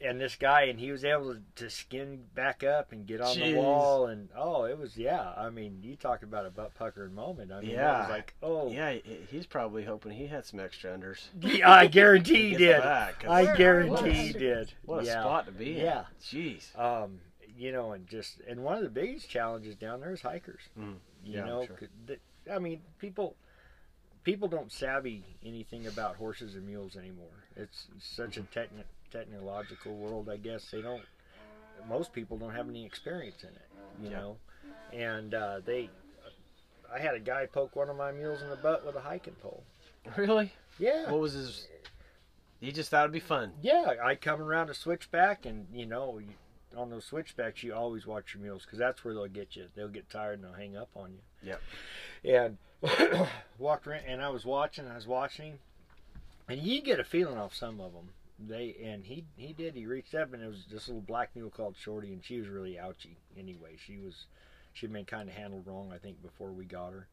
[0.00, 3.52] and this guy, and he was able to, skin back up and get on Jeez.
[3.54, 5.32] the wall, and oh, it was yeah.
[5.36, 7.50] I mean, you talk about a butt puckering moment.
[7.52, 8.00] I mean, it Yeah.
[8.02, 8.96] was like oh Yeah,
[9.30, 11.28] he's probably hoping he had some extra unders.
[11.40, 12.82] yeah, I guarantee he did.
[12.82, 14.72] back, I guarantee he did.
[14.84, 15.20] What a yeah.
[15.22, 15.84] spot to be in.
[15.86, 16.04] Yeah.
[16.22, 16.78] Jeez.
[16.78, 17.20] Um,
[17.56, 20.60] you know, and just and one of the biggest challenges down there is hikers.
[20.78, 20.96] Mm.
[21.24, 22.16] You Yeah, know, sure.
[22.52, 23.34] I mean, people
[24.24, 27.44] people don't savvy anything about horses and mules anymore.
[27.56, 30.28] It's such a techni- technological world.
[30.28, 31.02] I guess they don't.
[31.88, 33.68] Most people don't have any experience in it.
[34.02, 34.16] You Yeah.
[34.18, 34.36] know,
[34.92, 35.90] and uh, they.
[36.92, 39.34] I had a guy poke one of my mules in the butt with a hiking
[39.42, 39.62] pole.
[40.16, 40.52] Really?
[40.78, 41.10] Yeah.
[41.10, 41.66] What was his?
[42.60, 43.52] He just thought it'd be fun.
[43.60, 46.28] Yeah, I come around a switchback, and you know, you,
[46.76, 49.66] on those switchbacks, you always watch your mules because that's where they'll get you.
[49.74, 51.54] They'll get tired and they'll hang up on you.
[52.22, 52.46] Yeah.
[52.46, 52.58] And
[53.58, 54.86] walked around, and I was watching.
[54.86, 55.58] I was watching,
[56.48, 58.10] and you get a feeling off some of them.
[58.38, 59.74] They and he he did.
[59.74, 62.48] He reached up, and it was this little black mule called Shorty, and she was
[62.48, 63.16] really ouchy.
[63.38, 64.26] Anyway, she was
[64.72, 67.08] she'd been kind of handled wrong, I think, before we got her,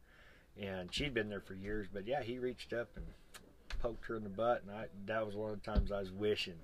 [0.60, 1.86] and she'd been there for years.
[1.92, 3.06] But yeah, he reached up and
[3.80, 6.12] poked her in the butt, and I that was one of the times I was
[6.12, 6.58] wishing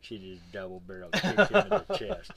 [0.00, 2.32] she just double barreled kicked him in the chest.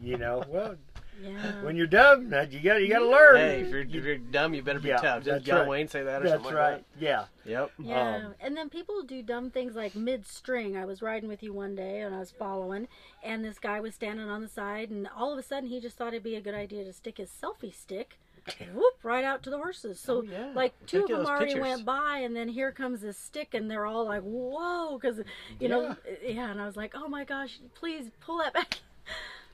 [0.00, 0.76] You know, well,
[1.22, 1.62] Yeah.
[1.62, 3.36] when you're dumb, you got you got to learn.
[3.36, 5.24] Hey, if you're, if you're dumb, you better be Yeah, tough.
[5.24, 5.68] Didn't that's John right.
[5.68, 6.72] Wayne say that or That's something right.
[6.74, 7.24] like Yeah.
[7.46, 7.70] Yep.
[7.78, 10.76] Yeah, Um, and then people do dumb things like mid-string.
[10.76, 12.88] I was riding with you one day, and I was following,
[13.22, 15.96] and this guy was standing on the side, and all of a sudden he just
[15.96, 18.18] thought it'd be a good idea to stick his selfie stick,
[18.74, 19.98] whoop, right out to the horses.
[20.00, 20.52] So Oh, yeah.
[20.54, 21.62] like two Take of them already pictures.
[21.62, 25.20] went by, and then here comes this stick, and they're all like, "Whoa!" Because
[25.60, 26.50] you know, yeah.
[26.50, 28.80] And I was like, "Oh my gosh, please pull that back."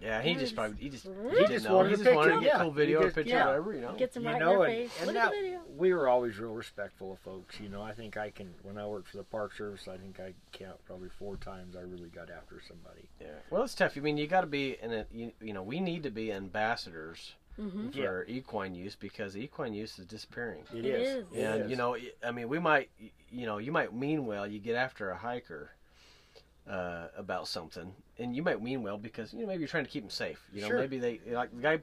[0.00, 1.76] Yeah, he Yeah, just just- probably he just He he just just know.
[1.76, 2.62] wanted He a just wanted to picture, get yeah.
[2.62, 3.42] cool video He or just- picture yeah.
[3.44, 3.92] or whatever, you know.
[3.96, 4.96] Gets them you right know, in their and, face.
[4.98, 5.60] and Look that, at the video.
[5.76, 7.60] we were always real respectful of folks.
[7.60, 8.54] You know, I think I can.
[8.62, 11.80] When I worked for the Park Service, I think I count probably four times I
[11.82, 13.08] really got after somebody.
[13.20, 13.28] Yeah.
[13.50, 13.96] Well, it's tough.
[13.96, 16.32] I mean, you got to be in a you, you know we need to be
[16.32, 20.62] ambassadors hmm for equine use because equine use is disappearing.
[20.72, 21.08] It It is.
[21.26, 21.32] is.
[21.34, 22.88] It and you know, I mean, we might,
[23.30, 24.46] you know, you might mean well.
[24.46, 25.72] You get after a hiker
[26.70, 29.90] uh, about something, and you might mean well because you know maybe you're trying to
[29.90, 30.40] keep them safe.
[30.52, 30.78] You know, Sure.
[30.78, 31.80] maybe they like the guy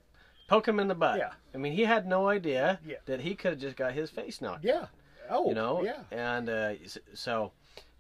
[0.48, 1.18] poke him in the butt.
[1.20, 1.32] Yeah.
[1.54, 2.98] I mean, he had no idea Yeah.
[3.06, 4.64] that he could have just got his face knocked.
[4.64, 4.86] Yeah.
[5.30, 5.50] Oh.
[5.50, 5.84] You know.
[5.84, 6.04] Yeah.
[6.10, 6.74] And uh,
[7.14, 7.52] so,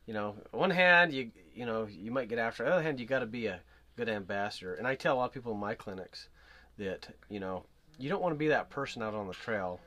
[0.05, 2.63] you know, on one hand, you you know you might get after.
[2.63, 3.59] On the other hand, you got to be a
[3.97, 4.75] good ambassador.
[4.75, 6.29] And I tell a lot of people in my clinics
[6.77, 7.65] that you know
[7.99, 9.81] you don't want to be that person out on the trail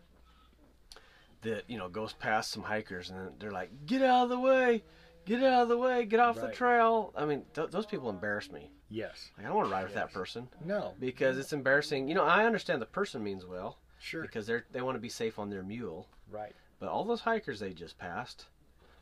[1.43, 4.83] that you know goes past some hikers and they're like, "Get out of the way,
[5.25, 8.51] get out of the way, get off the trail." I mean, th- those people embarrass
[8.51, 8.71] me.
[8.89, 9.31] Yes.
[9.37, 10.95] Like, I don't want to ride with that person No.
[10.99, 12.09] because it's embarrassing.
[12.09, 14.23] You know, I understand the person means well Sure.
[14.23, 16.55] because they're they want to be safe on their mule, Right.
[16.81, 18.47] but all those hikers they just passed,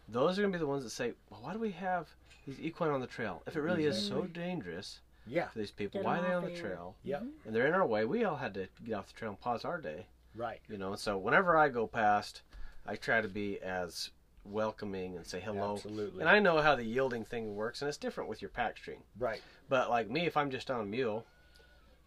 [0.09, 2.09] those are gonna be the ones that say, "Well, why do we have
[2.46, 3.42] these equine on the trail?
[3.46, 5.48] If it really is so dangerous Yeah.
[5.48, 6.61] for these people, Get why are they on the there.
[6.61, 6.96] trail?
[7.04, 7.22] Yep.
[7.22, 7.46] Mm-hmm.
[7.46, 8.04] And they're in our way.
[8.04, 10.61] We all had to get off the trail and pause our day." Right.
[10.68, 12.42] you know so whenever i go past
[12.87, 14.11] i try to be as
[14.44, 16.20] welcoming and say hello Absolutely.
[16.20, 18.98] and i know how the yielding thing works and it's different with your pack string
[19.18, 19.42] Right.
[19.68, 21.27] but like me if i'm just on a mule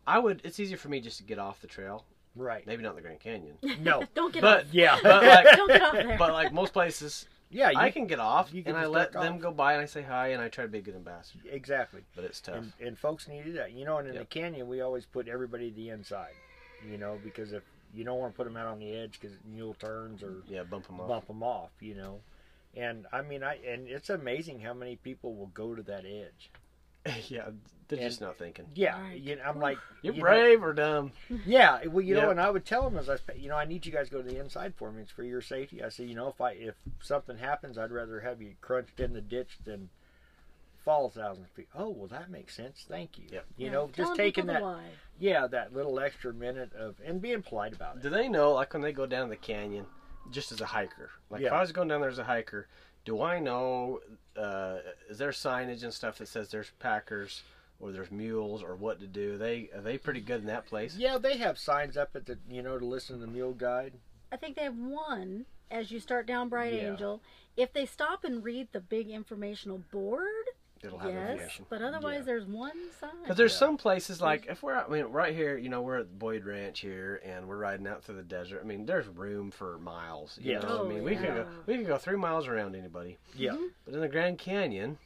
[0.08, 2.66] i would it's easier for me just to get off the trail Right.
[2.66, 4.04] maybe not the grand canyon No.
[4.16, 4.74] Don't get but off.
[4.74, 4.98] Yeah.
[5.04, 6.18] but like Don't get off there.
[6.18, 9.12] but like most places Yeah, you, I can get off, you can and I let
[9.12, 9.42] duck them off.
[9.42, 11.42] go by, and I say hi, and I try to be a good ambassador.
[11.52, 12.02] exactly.
[12.16, 12.56] But it's tough.
[12.56, 13.74] And, and folks need to do that.
[13.74, 14.24] You know, and in Yep.
[14.24, 16.32] the canyon, we always put everybody to the inside.
[16.90, 19.36] You know, because if you don't want to put them out on the edge because
[19.46, 21.08] mule turns or yeah, bump them off.
[21.08, 21.70] bump them off.
[21.80, 22.20] You know,
[22.76, 26.52] and I mean, I and it's amazing how many people will go to that edge.
[27.30, 27.50] yeah,
[27.88, 28.66] they're And- just not thinking.
[28.76, 31.12] Yeah, you know, I'm like, You're you know, brave or dumb.
[31.48, 33.66] Yeah, well, you know, and I would tell them as I, sp- you know, I
[33.66, 35.02] need you guys to go to the inside for me.
[35.02, 35.82] It's for your safety.
[35.84, 39.14] I say, you know, if I if something happens, I'd rather have you crunched in
[39.14, 39.90] the ditch than
[40.86, 41.70] fall a thousand feet.
[41.76, 42.86] Oh, well, that makes sense.
[42.88, 43.26] Thank you.
[43.32, 43.46] Yep.
[43.58, 44.82] You Yeah, know, just taking that, why.
[45.22, 48.02] Yeah, that little extra minute of and being polite about it.
[48.02, 49.86] Do they know, like when they go down the canyon,
[50.32, 51.12] just as a hiker?
[51.30, 52.68] Like if I was going down there as a hiker,
[53.06, 54.00] do I know?
[54.36, 54.78] Uh,
[55.10, 57.44] is there signage and stuff that says there's packers
[57.80, 59.38] or there's mules or what to do?
[59.38, 60.96] They are they pretty good in that place?
[60.98, 63.94] Yeah, they have signs up at the, you know, to listen to the mule guide.
[64.32, 66.92] I think they have one as you start down Bright Yeah.
[66.92, 67.22] Angel.
[67.58, 70.41] If they stop and read the big informational board,
[70.84, 71.66] It'll have yes, information.
[71.70, 72.26] but otherwise Yeah.
[72.26, 73.10] there's one sign.
[73.22, 73.58] Because there's Yeah.
[73.60, 76.46] some places like if we're out, I mean right here, you know, we're at Boyd
[76.46, 78.62] Ranch here, and we're riding out through the desert.
[78.62, 80.38] I mean, there's room for miles.
[80.42, 80.64] You Yes.
[80.64, 83.18] know, Oh, I mean, we could go we could go three miles around anybody.
[83.36, 84.98] Yeah, But in the Grand Canyon,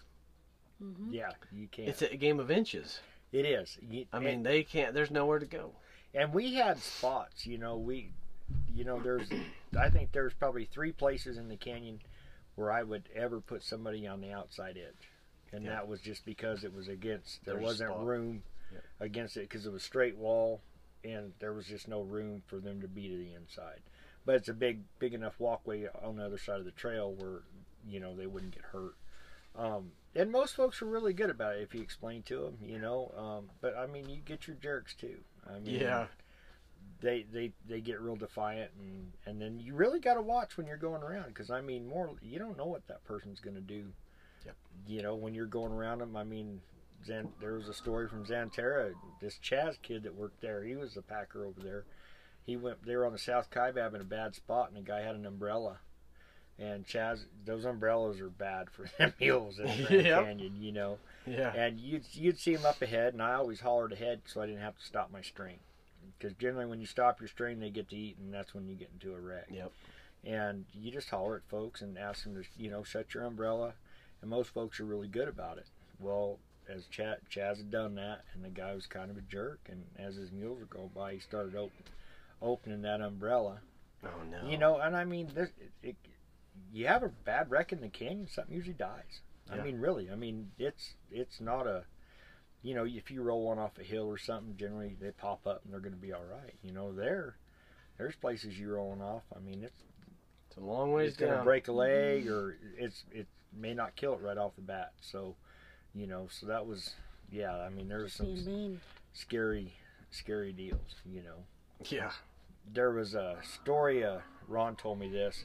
[0.79, 1.89] hmm yeah, you can't.
[1.89, 2.99] it's a game of inches.
[3.31, 3.77] it is.
[3.81, 4.93] You- I mean, they can't.
[4.93, 5.73] There's nowhere to go.
[6.13, 8.09] and we had spots you know we
[8.73, 9.27] you know there's
[9.77, 11.99] i think there's probably three places in the canyon
[12.55, 15.09] where i would ever put somebody on the outside edge
[15.55, 15.71] and Yeah.
[15.71, 18.05] that was just because it was against there a wasn't spot.
[18.05, 18.79] room Yeah.
[18.99, 20.61] against it because it was straight wall
[21.03, 23.81] and there was just no room for them to be to the inside
[24.25, 27.41] but it's a big big enough walkway on the other side of the trail where
[27.87, 28.95] you know they wouldn't get hurt
[29.55, 32.79] um, and most folks are really good about it if you explain to them you
[32.79, 36.07] know um, but i mean you get your jerks too i mean Yeah.
[37.01, 40.65] they they they get real defiant and and then you really got to watch when
[40.65, 43.61] you're going around because I mean more you don't know what that person's going to
[43.61, 43.93] do.
[44.45, 44.55] Yep.
[44.87, 46.15] You know when you're going around them.
[46.15, 46.61] I mean,
[47.05, 48.93] Zan, there was a story from Xanterra.
[49.21, 51.85] This Chaz kid that worked there, he was the packer over there.
[52.45, 52.85] He went.
[52.85, 55.25] They were on the South Kaibab in a bad spot, and the guy had an
[55.25, 55.79] umbrella.
[56.57, 60.23] And Chaz, those umbrellas are bad for them mules in the Yep.
[60.25, 60.97] Canyon, you know.
[61.25, 61.51] Yeah.
[61.53, 64.61] And you'd you'd see him up ahead, and I always hollered ahead so I didn't
[64.61, 65.57] have to stop my string.
[66.17, 68.75] Because generally, when you stop your string, they get to eat, and that's when you
[68.75, 69.47] get into a wreck.
[69.51, 69.71] Yep.
[70.23, 73.73] And you just holler at folks and ask them to, you know, shut your umbrella.
[74.25, 75.67] And most folks are really good about it.
[75.99, 79.59] Well, as Chaz, Chaz had done that, and the guy was kind of a jerk.
[79.69, 81.83] And as his mules were going by, he started open,
[82.41, 83.59] opening that umbrella.
[84.03, 84.49] Oh no.
[84.49, 85.95] You know, and I mean, this, it, it,
[86.73, 89.21] you have a bad wreck in the canyon, something usually dies.
[89.51, 90.09] I mean, really.
[90.09, 91.83] I mean, it's it's not a,
[92.63, 95.61] you know, if you roll one off a hill or something, generally they pop up
[95.63, 96.55] and they're going to be all right.
[96.63, 97.35] You know, there,
[97.99, 99.21] there's places you rolling off.
[99.35, 99.83] I mean, it's
[100.47, 103.95] It's a long ways it's going to break a leg or it's it may not
[103.95, 104.93] kill it right off the bat.
[105.01, 105.35] So,
[105.93, 106.93] you know, so that was,
[107.31, 107.55] yeah.
[107.57, 108.81] I mean, there's some mean.
[109.13, 109.73] scary,
[110.11, 110.95] scary deals.
[111.05, 111.45] You know
[111.89, 112.11] Yeah.
[112.71, 114.03] there was a story.
[114.03, 115.43] Uh, Ron told me this.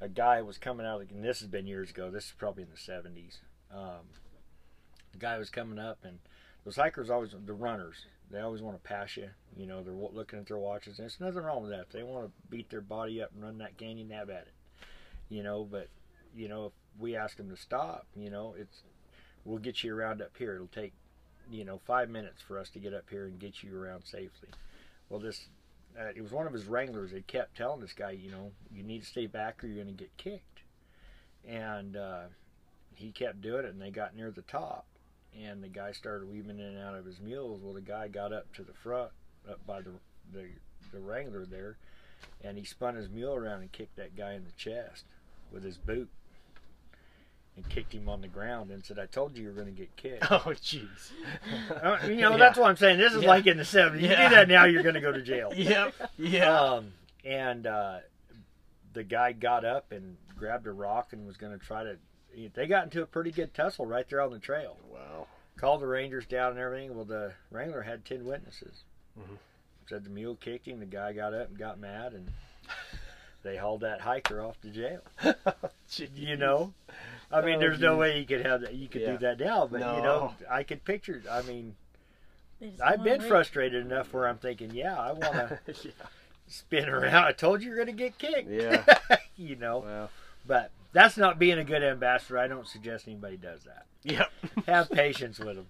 [0.00, 2.10] A guy was coming out, and this has been years ago.
[2.10, 3.38] This is probably in the seventies.
[3.72, 4.08] Um,
[5.12, 6.18] the guy was coming up, and
[6.64, 9.30] those hikers always, the runners, they always want to pass you.
[9.56, 11.82] You know, they're looking at their watches, and there's nothing wrong with that.
[11.82, 14.52] If they want to beat their body up and run that canyon, have at it.
[15.28, 15.88] You know, but
[16.34, 18.82] you know, if we ask them to stop, you know, it's
[19.44, 20.54] we'll get you around up here.
[20.54, 20.92] It'll take,
[21.50, 24.48] you know, five minutes for us to get up here and get you around safely.
[25.08, 25.48] Well, this
[25.98, 28.82] uh, it was one of his wranglers that kept telling this guy, you know, you
[28.82, 30.62] need to stay back or you're going to get kicked.
[31.46, 32.22] And uh,
[32.94, 34.86] he kept doing it, and they got near the top,
[35.38, 37.60] and the guy started weaving in and out of his mules.
[37.62, 39.10] Well, the guy got up to the front,
[39.48, 39.90] up by the
[40.32, 40.46] the,
[40.90, 41.76] the wrangler there,
[42.42, 45.04] and he spun his mule around and kicked that guy in the chest
[45.52, 46.08] with his boot.
[47.56, 49.80] And kicked him on the ground and said, "I told you you were going to
[49.80, 51.12] get kicked." Oh jeez.
[51.70, 52.36] Uh, you know, Yeah.
[52.36, 52.98] that's what I'm saying.
[52.98, 53.28] This is Yeah.
[53.28, 54.00] like in the 70s.
[54.00, 55.52] You do that now, you're going to go to jail.
[55.56, 55.94] yep.
[56.18, 56.60] Yeah.
[56.60, 56.92] Um,
[57.24, 57.98] and uh,
[58.92, 61.96] the guy got up and grabbed a rock and was going to try to.
[62.54, 64.76] They got into a pretty good tussle right there on the trail.
[64.92, 65.28] wow.
[65.56, 66.92] Called the Rangers down and everything.
[66.96, 68.82] Well, the Wrangler had 10 witnesses.
[69.16, 69.38] Mhm.
[69.88, 70.80] Said the mule kicked him.
[70.80, 72.32] The guy got up and got mad, and
[73.44, 75.02] they hauled that hiker off to jail.
[76.16, 76.72] You know?
[77.34, 78.74] I mean, Oh, there's no way you could have that.
[78.74, 79.12] You could Yeah.
[79.12, 81.22] do that now, but you know, I could picture.
[81.30, 81.74] I mean,
[82.82, 83.28] I've been wait.
[83.28, 85.90] frustrated enough where I'm thinking, yeah, I want to yeah.
[86.46, 87.24] spin around.
[87.24, 88.48] I told you you're going to get kicked.
[88.50, 88.84] Yeah.
[89.36, 90.08] you know, Wow.
[90.46, 92.38] but that's not being a good ambassador.
[92.38, 93.86] I don't suggest anybody does that.
[94.04, 94.30] Yep.
[94.66, 95.66] Have patience with them.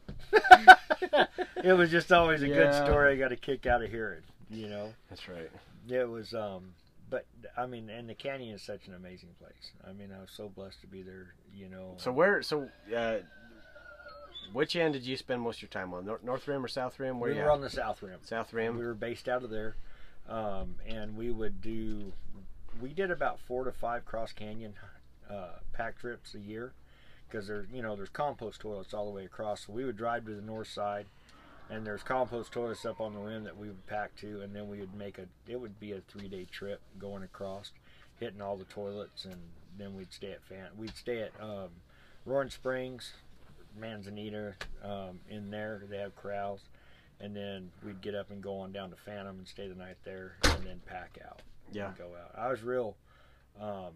[1.57, 3.15] it was just always a good story.
[3.15, 4.21] I got a kick out of hearing.
[4.51, 5.51] You know, That's right.
[5.89, 6.35] it was.
[6.35, 6.75] um
[7.15, 9.71] but I mean, and the canyon is such an amazing place.
[9.89, 11.35] I mean, I was so blessed to be there.
[11.55, 11.95] You know.
[11.97, 12.43] So where?
[12.43, 13.19] So uh,
[14.53, 16.07] which end did you spend most of your time on?
[16.07, 17.21] North, North Rim or South Rim?
[17.21, 17.51] Where we were at?
[17.51, 18.19] on the south rim.
[18.25, 18.77] South Rim.
[18.77, 19.77] We were based out of there,
[20.29, 22.13] um, and we would do.
[22.83, 24.75] We did about four to five cross canyon
[25.31, 26.73] uh, pack trips a year,
[27.29, 29.67] because there's you know there's compost toilets all the way across.
[29.67, 31.07] So we would drive to the north side,
[31.71, 34.69] and there's compost toilets up on the rim that we would pack to, and then
[34.69, 35.27] we would make a.
[35.49, 37.73] It would be a three day trip going across,
[38.19, 39.37] hitting all the toilets, and
[39.79, 40.69] then we'd stay at Fan.
[40.77, 41.71] We'd stay at um,
[42.25, 43.13] Roaring Springs,
[43.79, 44.55] Manzanita.
[44.83, 46.61] Um, in there, they have corrals
[47.21, 49.97] and then we'd get up and go on down to Phantom and stay the night
[50.05, 51.43] there, and then pack out.
[51.73, 51.93] Yeah.
[51.97, 52.33] go out.
[52.37, 52.97] I was real.
[53.61, 53.93] Um,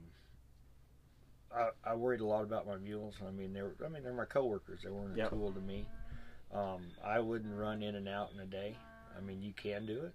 [1.55, 3.15] I, I worried a lot about my mules.
[3.27, 3.75] I mean, they were.
[3.85, 4.81] I mean, they're my coworkers.
[4.85, 5.87] They weren't a tool to me.
[6.55, 8.77] Um, I wouldn't run in and out in a day.
[9.17, 10.15] I mean, you can do it.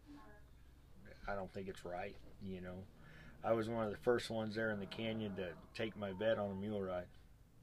[1.28, 2.16] I don't think it's right.
[2.46, 2.76] You know,
[3.44, 6.38] I was one of the first ones there in the canyon to take my vet
[6.38, 7.06] on a mule ride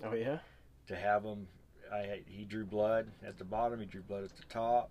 [0.05, 0.39] Oh yeah.
[0.87, 1.47] to have him.
[1.93, 3.81] I had, he drew blood at the bottom.
[3.81, 4.91] He drew blood at the top.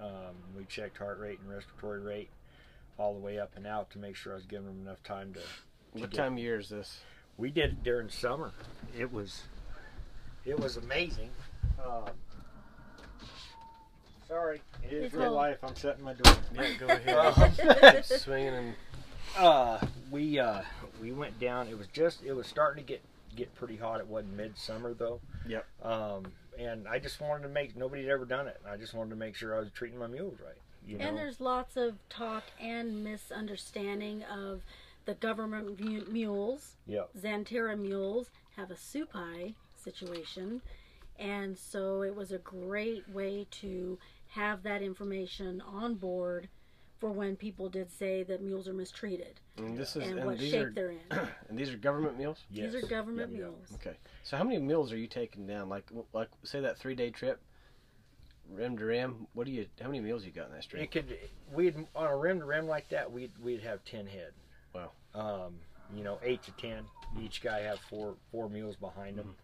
[0.00, 2.30] Um, we checked heart rate and respiratory rate
[2.98, 5.34] all the way up and out to make sure I was giving him enough time
[5.34, 5.40] to.
[5.40, 7.00] to What time of year is this?
[7.36, 8.52] We did it during summer.
[8.98, 9.42] It was,
[10.44, 11.30] it was amazing.
[11.84, 12.04] Um,
[14.30, 15.58] sorry, it is It's real all- life.
[15.62, 16.34] I'm shutting my door.
[16.54, 18.04] Yeah, go ahead.
[18.06, 18.74] Swinging and
[19.36, 19.78] Uh,
[20.10, 20.62] we uh,
[21.02, 21.68] we went down.
[21.68, 23.02] It was just it was starting to get
[23.36, 24.00] get pretty hot.
[24.00, 25.20] It wasn't midsummer though.
[25.46, 25.66] Yep.
[25.82, 26.24] Um,
[26.58, 28.60] and I just wanted to make nobody had ever done it.
[28.68, 30.56] I just wanted to make sure I was treating my mules right.
[30.86, 31.04] You know.
[31.06, 34.62] And there's lots of talk and misunderstanding of
[35.04, 36.76] the government mu- mules.
[36.86, 37.10] Yep.
[37.20, 40.60] Xanterra mules Havasupai situation.
[41.18, 43.98] And so it was a great way to
[44.30, 46.48] have that information on board
[46.98, 50.38] for when people did say that mules are mistreated and this is and, and what
[50.38, 50.98] these shape are they're in.
[51.48, 52.44] and these are government mules.
[52.50, 52.72] Yes.
[52.72, 53.48] These are government Yep, yep.
[53.50, 53.68] mules.
[53.74, 53.96] Okay.
[54.22, 55.68] So how many meals are you taking down?
[55.68, 57.40] Like like say that three day trip,
[58.50, 59.26] rim to rim.
[59.32, 59.66] What do you?
[59.80, 60.82] How many meals you got in that stream?
[60.82, 61.16] It could
[61.52, 63.10] we'd on a rim to rim like that.
[63.10, 64.32] We'd we'd have ten head.
[64.74, 64.90] Wow.
[65.14, 65.54] Um,
[65.96, 66.84] you know, eight to ten.
[67.20, 69.34] Each guy have four four meals behind them.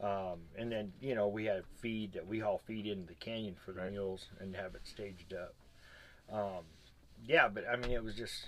[0.00, 3.56] Um, and then you know we had feed that we haul feed into the canyon
[3.64, 3.90] for the Right.
[3.90, 5.54] mules and have it staged up.
[6.32, 6.64] Um,
[7.24, 8.46] yeah, but I mean it was just.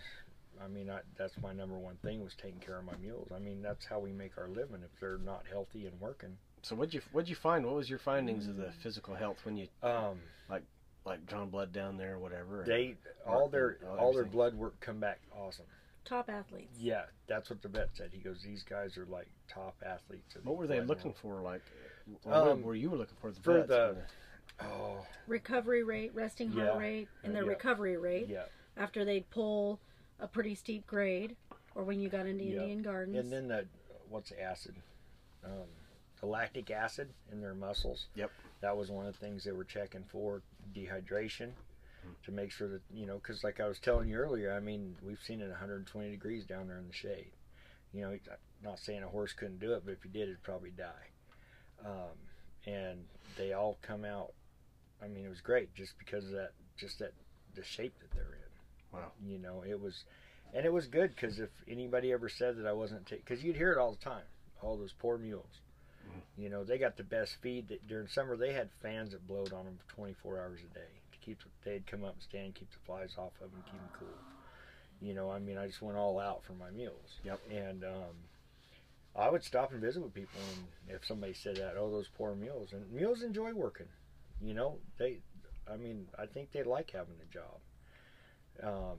[0.62, 3.28] I mean, I, that's my number one thing was taking care of my mules.
[3.34, 4.82] I mean, that's how we make our living.
[4.84, 7.64] If they're not healthy and working, So what'd you what'd you find?
[7.64, 10.18] What was your findings of the physical health when you um,
[11.06, 12.64] like drawn blood down there or whatever?
[12.66, 15.64] they all their all their blood work come back awesome.
[16.04, 16.78] Top athletes.
[16.78, 18.10] Yeah, that's what the vet said.
[18.12, 20.36] He goes, these guys are like top athletes.
[20.42, 21.40] what were they looking for?
[21.42, 21.62] Like,
[22.24, 23.30] or what Um, were you looking for?
[23.30, 23.94] The for vets the-
[24.58, 26.78] when Oh, Recovery rate, resting heart Yeah.
[26.78, 27.50] rate, and their Yeah.
[27.50, 28.46] recovery rate yeah.
[28.76, 29.80] after they'd pull
[30.18, 31.36] a pretty steep grade
[31.74, 32.60] or when you got into Yeah.
[32.60, 33.16] Indian Gardens.
[33.16, 33.66] And then the
[34.08, 34.74] what's acid?
[35.44, 35.68] Um,
[36.20, 38.08] the lactic acid in their muscles.
[38.14, 38.30] Yep.
[38.60, 40.42] That was one of the things they were checking for
[40.74, 41.52] dehydration
[42.24, 44.96] to make sure that you know, because like I was telling you earlier, I mean,
[45.02, 47.32] we've seen it 120 degrees down there in the shade.
[47.92, 48.18] You know,
[48.62, 51.08] not saying a horse couldn't do it, but if he did, it'd probably die.
[51.84, 52.16] Um,
[52.66, 53.04] and
[53.36, 54.32] they all come out.
[55.02, 57.12] I mean, it was great just because of that, just that
[57.54, 58.98] the shape that they're in.
[58.98, 59.12] Wow.
[59.24, 60.04] You know, it was,
[60.54, 63.56] and it was good because if anybody ever said that I wasn't taking, because you'd
[63.56, 64.24] hear it all the time,
[64.62, 65.60] all those poor mules.
[66.06, 66.42] Mm-hmm.
[66.42, 67.68] You know, they got the best feed.
[67.68, 71.38] That during summer they had fans that blowed on them 24 hours a day keep.
[71.64, 74.18] They'd come up and stand, keep the flies off of them, keep them cool.
[75.00, 77.20] You know, I mean, I just went all out for my mules.
[77.24, 77.40] Yep.
[77.50, 78.16] And um,
[79.16, 82.34] I would stop and visit with people, and if somebody said that, oh, those poor
[82.34, 83.88] mules, and mules enjoy working.
[84.42, 85.18] You know, they.
[85.70, 87.60] I mean, I think they like having a job.
[88.62, 88.98] Um,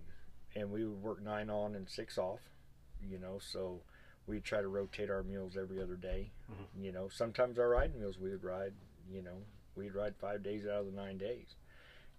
[0.55, 2.39] and we would work nine on and six off.
[3.07, 3.81] You know, so
[4.27, 6.31] we'd try to rotate our meals every other day.
[6.51, 6.83] Mhm.
[6.83, 8.73] You know, sometimes our riding meals we would ride.
[9.11, 9.37] You know,
[9.75, 11.55] we'd ride five days out of the nine days,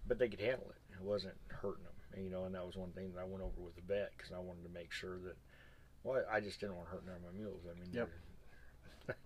[0.06, 0.94] but they could handle it.
[0.94, 1.92] It wasn't hurting them.
[2.14, 4.12] And, you know, and that was one thing that I went over with the vet
[4.16, 5.36] because I wanted to make sure that.
[6.04, 7.62] Well, I just didn't want to hurt none of my mules.
[7.64, 8.08] I mean, Yep.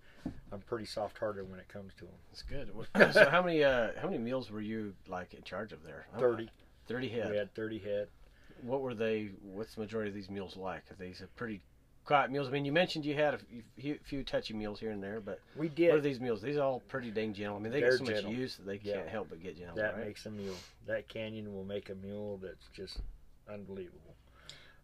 [0.52, 2.14] I'm pretty soft-hearted when it comes to them.
[2.30, 2.70] That's good.
[3.14, 6.06] So how many uh, how many meals were you like in charge of there?
[6.12, 6.50] How- Thirty.
[6.86, 7.31] Thirty head.
[7.31, 8.08] We had thirty head.
[8.62, 9.31] What were they?
[9.42, 10.83] What's the majority of these meals like?
[10.90, 11.60] Are these a pretty
[12.07, 12.48] quiet meals?
[12.48, 13.38] I mean, you mentioned you had a
[13.79, 15.88] few, few touchy meals here and there, but We did.
[15.90, 16.04] what are did.
[16.09, 16.40] these meals?
[16.40, 17.57] These are all pretty dang gentle.
[17.57, 18.33] I mean, they They're get so much gentle.
[18.33, 18.94] use that they Yeah.
[18.98, 20.07] can't help but get gentle, That right?
[20.07, 20.57] makes a mule.
[20.87, 23.00] That canyon will make a mule that's just
[23.48, 24.15] unbelievable.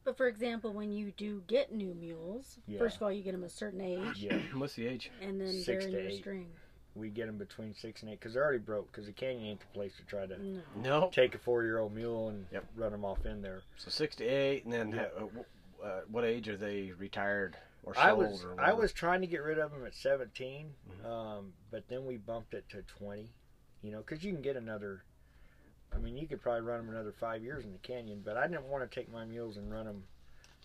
[0.05, 2.81] But for example, when you do get new mules, Yeah.
[2.81, 4.37] first of all, you get them a certain age, Yeah.
[4.55, 5.11] What's the age?
[5.20, 6.18] and then Six they're in to your eight.
[6.18, 6.53] string.
[6.95, 8.93] we get them between six and eight because they're already broke.
[8.93, 10.61] Because the canyon ain't the place to try to No.
[10.77, 11.11] No.
[11.11, 12.66] take a four-year-old mule and Yep.
[12.75, 13.62] run them off in there.
[13.79, 15.05] So six to eight, and then Yeah.
[15.16, 15.43] Uh,
[15.83, 18.07] uh, what age are they retired or sold?
[18.07, 21.05] I was or I was trying to get rid of them at 17, Mhm.
[21.05, 23.33] um, but then we bumped it to 20.
[23.83, 25.03] You know, because you can get another.
[25.93, 28.47] I mean, you could probably run them another five years in the canyon, but I
[28.47, 30.05] didn't want to take my mules and run them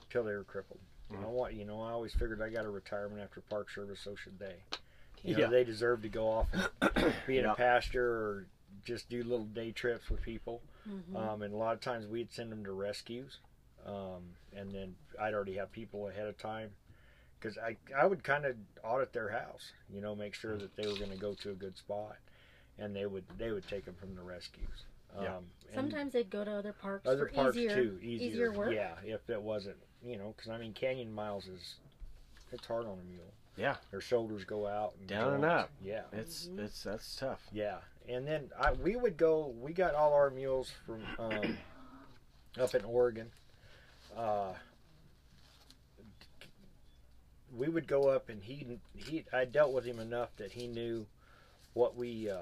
[0.10, 0.80] till they were crippled.
[1.10, 1.30] I Mhm.
[1.32, 4.38] want, you know, I always figured I got a retirement after Park Service, so should
[4.40, 4.64] they.
[5.24, 5.48] You know, Yeah.
[5.48, 6.70] they deserve to go off and
[7.28, 7.54] be in Yeah.
[7.54, 8.46] a pasture or
[8.86, 10.62] just do little day trips with people.
[10.88, 11.16] Mhm.
[11.16, 13.40] Um, and a lot of times we'd send them to rescues,
[13.86, 14.24] um,
[14.56, 16.72] and then I'd already have people ahead of time
[17.40, 20.88] because I I would kind of audit their house, you know, make sure that they
[20.88, 22.18] were going to go to a good spot,
[22.78, 24.86] and they would they would take them from the rescues.
[25.16, 25.38] Um, Yeah.
[25.38, 28.74] and Sometimes they'd go to other parks other for parts easier, too, easier, easier work.
[28.74, 31.76] Yeah, if it wasn't, you know, because I mean, canyon miles is
[32.52, 33.34] it's hard on a mule.
[33.56, 33.78] Yeah.
[33.92, 35.72] their shoulders go out and Down and up.
[35.82, 36.60] Yeah, It's Mhm.
[36.66, 37.48] it's that's tough.
[37.52, 39.48] yeah, and then I, we would go.
[39.48, 41.58] We got all our mules from um,
[42.60, 43.32] up in Oregon.
[44.16, 44.54] Uh,
[47.56, 49.26] we would go up, and he he.
[49.34, 51.06] I dealt with him enough that he knew
[51.74, 52.38] what we uh,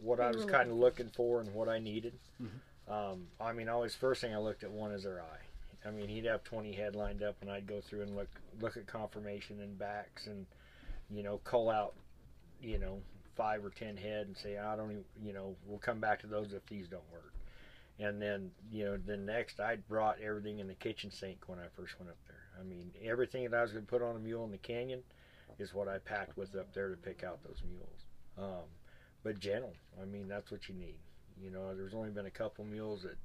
[0.00, 2.14] what I was kind of looking looking for and what I needed.
[2.42, 2.92] Mhm.
[2.92, 5.42] Um, I mean, always first thing I looked at one is their eye.
[5.84, 8.28] I mean, he'd have twenty head lined up, and I'd go through and look
[8.60, 10.46] look at confirmation and backs, and
[11.10, 11.94] you know, cull out,
[12.60, 13.00] you know,
[13.36, 16.26] five or ten head, and say, I don't, even, you know, we'll come back to
[16.26, 17.32] those if these don't work.
[17.98, 21.66] And then, you know, the next, I brought everything in the kitchen sink when I
[21.74, 22.36] first went up there.
[22.60, 25.02] I mean, everything that I was going to put on a mule in the canyon
[25.58, 28.04] is what I packed with up there to pick out those mules.
[28.38, 28.64] Um,
[29.24, 30.98] but gentle, I mean, that's what you need.
[31.42, 33.16] You know, there's only been a couple mules that,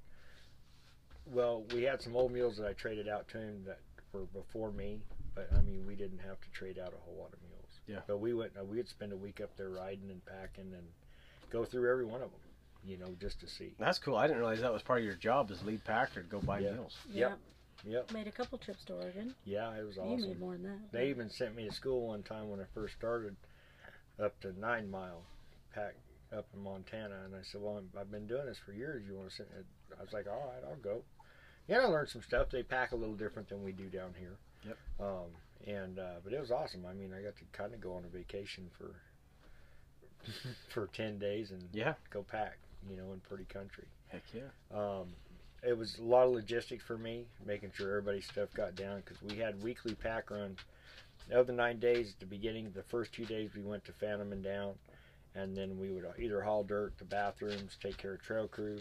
[1.26, 3.80] well, we had some old mules that I traded out to him that
[4.14, 5.00] were before me,
[5.36, 7.80] but I mean, we didn't have to trade out a whole lot of mules.
[7.88, 8.00] Yeah.
[8.08, 10.88] But we went, uh, we'd spend a week up there riding and packing and
[11.50, 12.40] go through every one of them,
[12.86, 13.74] you know, just to see.
[13.80, 14.16] That's cool.
[14.18, 16.60] I didn't realize that was part of your job as lead packer to go buy
[16.60, 16.72] Yeah.
[16.74, 16.98] mules.
[17.12, 17.38] Yep.
[17.86, 18.12] Yep.
[18.12, 19.34] Made a couple trips to Oregon.
[19.46, 20.20] Yeah, it was awesome.
[20.20, 20.92] You made more than that.
[20.92, 23.36] They even sent me to school one time when I first started,
[24.20, 25.24] up to nine mile,
[25.74, 25.96] pack
[26.36, 29.04] up in Montana, and I said, "Well, I'm- I've been doing this for years.
[29.08, 29.66] You want to?" Send it?
[29.98, 31.04] I was like, "All right, I'll go."
[31.68, 32.50] Yeah, I learned some stuff.
[32.50, 34.38] They pack a little different than we do down here.
[34.64, 34.78] Yep.
[35.00, 35.36] Um,
[35.68, 36.86] and uh, but it was awesome.
[36.86, 38.96] I mean, I got to kind of go on a vacation for
[40.70, 41.96] for ten days and Yeah.
[42.12, 42.58] go pack,
[42.90, 43.86] you know, in pretty country.
[44.10, 44.78] Heck yeah.
[44.78, 45.08] Um,
[45.64, 49.22] it was a lot of logistics for me, making sure everybody's stuff got down because
[49.22, 50.60] we had weekly pack runs.
[51.30, 54.44] The nine days at the beginning, the first two days we went to Phantom and
[54.44, 54.74] down,
[55.36, 58.80] and then we would either haul dirt to bathrooms, take care of trail crew,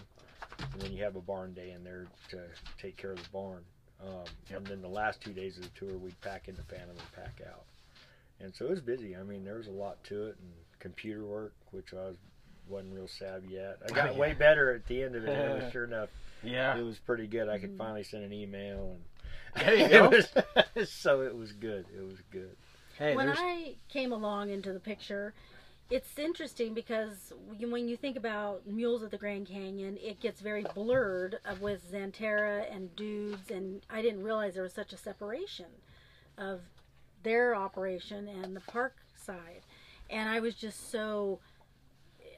[0.72, 2.38] and then you have a barn day in there to
[2.80, 3.62] take care of the barn.
[4.02, 4.58] Um, Yep.
[4.58, 7.40] And then the last two days of the tour, we'd pack into Phantom and pack
[7.46, 7.64] out.
[8.40, 9.14] And so it was busy.
[9.14, 12.16] I mean, there was a lot to it, and computer work, which I was
[12.70, 13.78] wasn't real savvy yet.
[13.84, 14.18] I got Oh, yeah.
[14.18, 15.30] way better at the end of it.
[15.30, 16.08] It sure enough
[16.42, 16.76] Yeah.
[16.78, 17.48] it was pretty good.
[17.48, 17.78] I could Mhm.
[17.78, 19.02] finally send an email, and
[19.66, 20.08] There you it go.
[20.08, 21.86] was- so it was good.
[21.96, 22.56] It was good.
[22.98, 25.32] Hey, when there's I came along into the picture,
[25.90, 30.64] it's interesting because when you think about mules of the Grand Canyon, it gets very
[30.74, 35.66] blurred with Xanterra and dudes, and I didn't realize there was such a separation
[36.38, 36.60] of
[37.22, 39.62] their operation and the park side.
[40.10, 41.40] And I was just so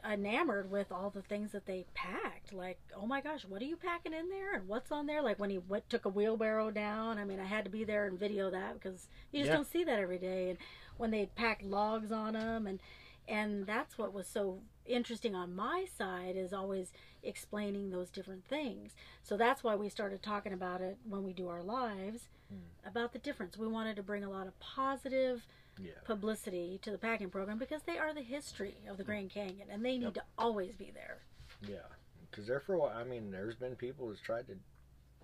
[0.08, 2.52] enamored with all the things that they packed.
[2.52, 5.22] Like, oh my gosh, what are you packing in there, and what's on there?
[5.22, 7.18] Like when he went took a wheelbarrow down.
[7.18, 9.56] I mean, I had to be there and video that because you just Yeah.
[9.56, 10.50] don't see that every day.
[10.50, 10.58] And
[10.96, 12.80] when they packed logs on them, and
[13.28, 16.92] and that's what was so interesting on my side is always
[17.22, 18.94] explaining those different things.
[19.22, 22.88] So that's why we started talking about it when we do our lives hmm.
[22.88, 23.56] about the difference.
[23.56, 25.46] We wanted to bring a lot of positive
[25.78, 25.92] Yeah.
[26.04, 29.84] publicity to the packing program because they are the history of the Grand Canyon and
[29.84, 30.14] they need Yep.
[30.14, 31.22] to always be there.
[31.66, 31.86] Yeah.
[32.30, 34.58] Because there for a while, I mean, there's been people that's tried to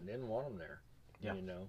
[0.04, 0.80] didn't want them there.
[1.20, 1.34] Yeah.
[1.34, 1.68] You know.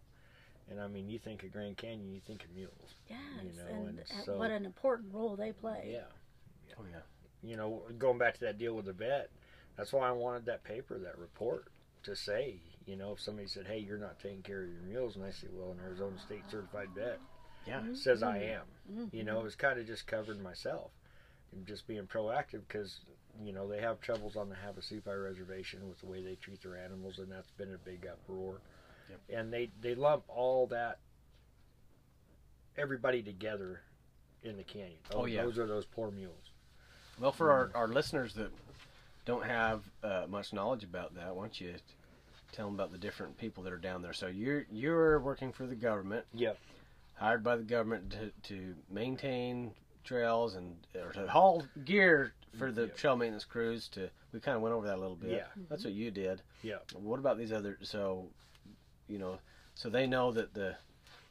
[0.70, 2.94] And I mean, you think of Grand Canyon, you think of mules.
[3.10, 5.90] Yes, you know, and, and so- what an important role they play.
[5.94, 6.74] Yeah.
[6.80, 7.02] oh yeah.
[7.42, 9.30] You know, going back to that deal with the vet,
[9.78, 11.72] that's why I wanted that paper, that report,
[12.04, 15.16] to say, you know, if somebody said, "Hey, you're not taking care of your mules,"
[15.16, 17.20] and I say, "Well, an Arizona State certified vet
[17.70, 17.82] Yeah.
[17.82, 17.96] Mhm.
[17.96, 19.14] says I am," Mhm.
[19.14, 20.92] you know, it was kind of just covering myself
[21.52, 23.02] and just being proactive because
[23.42, 26.76] you know they have troubles on the Havasupai reservation with the way they treat their
[26.78, 28.60] animals, and that's been a big uproar.
[29.10, 29.20] Yep.
[29.30, 31.00] And they they lump all that
[32.78, 33.82] everybody together
[34.44, 35.00] in the canyon.
[35.14, 35.44] Oh, yeah.
[35.44, 36.52] those are those poor mules.
[37.20, 38.52] Well, for our, our listeners that
[39.26, 41.76] don't have uh, much knowledge about that, why don't you
[42.54, 44.14] tell them about the different people that are down there?
[44.14, 46.58] So you're you're working for the government, Yep.
[47.20, 49.72] Hired by the government to, to maintain
[50.04, 52.94] trails and or to haul gear for the Yeah.
[52.94, 53.88] trail maintenance crews.
[53.90, 55.32] To we kind of went over that a little bit.
[55.32, 55.46] Yeah.
[55.70, 56.42] That's what you did.
[56.64, 56.78] Yeah.
[56.94, 57.78] What about these other?
[57.82, 58.28] So,
[59.08, 59.40] you know,
[59.76, 60.76] so they know that the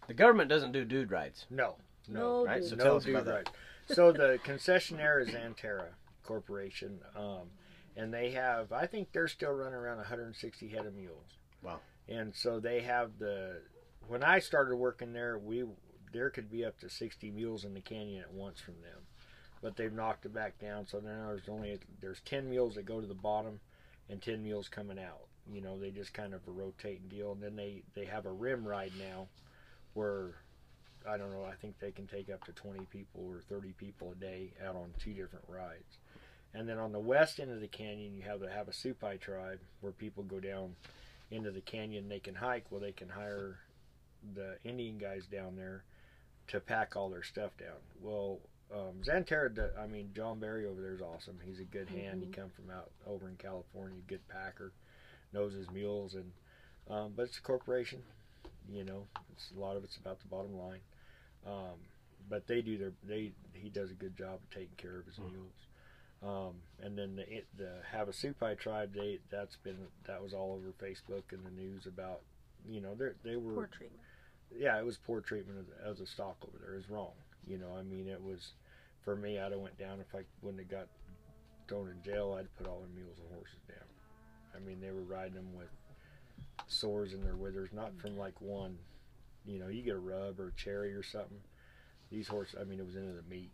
[0.07, 1.47] the government doesn't do dude rides.
[1.51, 1.77] No,
[2.09, 2.61] No, right?
[2.61, 2.71] dude.
[2.71, 3.35] So no tell us dude about that.
[3.35, 3.51] rides.
[3.89, 5.89] so the concessionaire is Xanterra
[6.25, 7.51] Corporation, um,
[7.97, 11.39] and they have I think they're still running around 160 head of mules.
[11.63, 11.81] Wow.
[12.09, 13.61] And so they have the
[14.09, 15.65] when I started working there, we
[16.13, 19.01] there could be up to 60 mules in the canyon at once from them,
[19.63, 20.87] but they've knocked it back down.
[20.87, 23.61] So now there's only there's 10 mules that go to the bottom,
[24.09, 25.27] and 10 mules coming out.
[25.53, 28.33] You know, they just kind of a rotating deal, and then they they have a
[28.33, 29.29] rim ride now,
[29.95, 30.35] where
[31.09, 31.45] I don't know.
[31.45, 34.75] I think they can take up to 20 people or 30 people a day out
[34.75, 35.99] on two different rides.
[36.55, 39.93] And then on the west end of the canyon, you have the Havasupai tribe, where
[39.93, 40.75] people go down
[41.31, 42.09] into the canyon.
[42.09, 42.65] They can hike.
[42.71, 43.59] Well, they can hire
[44.35, 45.85] the Indian guys down there
[46.49, 47.77] to pack all their stuff down.
[48.01, 48.39] Well,
[48.73, 51.39] um, Xanterra, d- I mean, John Barry over there is awesome.
[51.45, 52.23] He's a good hand.
[52.23, 54.73] He come from out over in California, good packer,
[55.33, 56.33] knows his mules, and
[56.91, 58.03] um, but it's a corporation.
[58.71, 60.81] You know, it's a lot of it's about the bottom line.
[61.47, 61.77] Um,
[62.29, 65.19] but they do their they he does a good job of taking care of his
[65.19, 65.55] mules.
[66.23, 70.73] Um, and then the it, the Havasupai tribe they that's been that was all over
[70.85, 72.21] Facebook and the news about
[72.69, 74.03] you know they they were Poor treatment.
[74.57, 76.77] Yeah, it was poor treatment of, of the stock over there.
[76.77, 77.13] It's wrong.
[77.47, 78.53] You know, I mean, it was
[79.05, 79.39] for me.
[79.39, 80.87] I'd have went down if I wouldn't have got
[81.69, 82.37] thrown in jail.
[82.39, 83.79] I'd put all the mules and horses down.
[84.55, 85.69] I mean, they were riding them with
[86.67, 88.79] sores in their withers, not from like one.
[89.47, 91.41] You know, you get a rub or a cherry or something.
[92.11, 93.51] These horses, I mean, it was into the meat,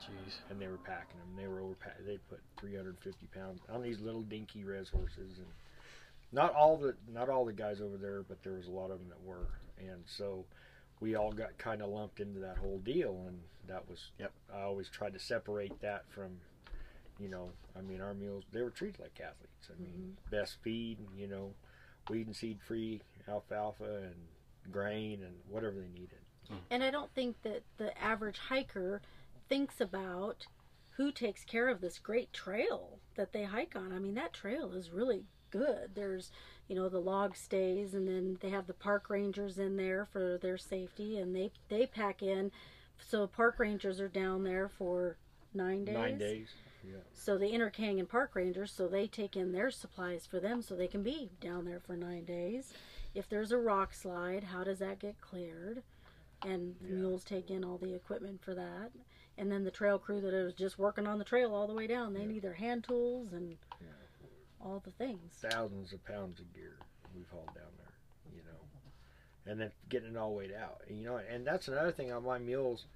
[0.00, 0.34] Jeez.
[0.50, 1.36] and they were packing them.
[1.36, 1.76] They were over.
[2.06, 5.46] They put 350 pounds on these little dinky res horses, and
[6.32, 8.98] not all the not all the guys over there, but there was a lot of
[8.98, 9.48] them that were,
[9.80, 10.44] and so
[11.00, 14.10] we all got kind of lumped into that whole deal, and that was.
[14.18, 14.32] Yep.
[14.54, 16.38] I always tried to separate that from,
[17.18, 19.68] you know, I mean, our mules they were treated like athletes.
[19.70, 20.36] I mean, mm-hmm.
[20.36, 21.52] best feed, you know,
[22.08, 26.18] weed and seed free alfalfa and grain and whatever they needed.
[26.48, 26.56] Hmm.
[26.70, 29.02] And I don't think that the average hiker
[29.48, 30.46] thinks about
[30.96, 33.92] who takes care of this great trail that they hike on.
[33.92, 35.90] I mean, that trail is really good.
[35.94, 36.30] There's,
[36.68, 40.38] you know, the log stays, and then they have the park rangers in there for
[40.38, 42.52] their safety, and they they pack in.
[43.00, 45.16] So park rangers are down there for
[45.54, 45.94] nine days.
[45.94, 46.48] Nine days.
[46.84, 46.96] Yeah.
[47.12, 50.74] So the Inner Canyon Park Rangers, so they take in their supplies for them, so
[50.74, 52.72] they can be down there for nine days.
[53.14, 55.82] If there's a rock slide, how does that get cleared?
[56.42, 56.94] And the Yeah.
[56.94, 58.92] mules take in all the equipment for that.
[59.36, 61.86] And then the trail crew that is just working on the trail all the way
[61.86, 63.56] down, they need their hand tools and
[64.60, 65.32] all the things.
[65.40, 66.76] thousands of pounds of gear
[67.14, 71.18] we've hauled down there, you know, and then getting it all weighed out, you know,
[71.32, 72.86] and that's another thing on my mules.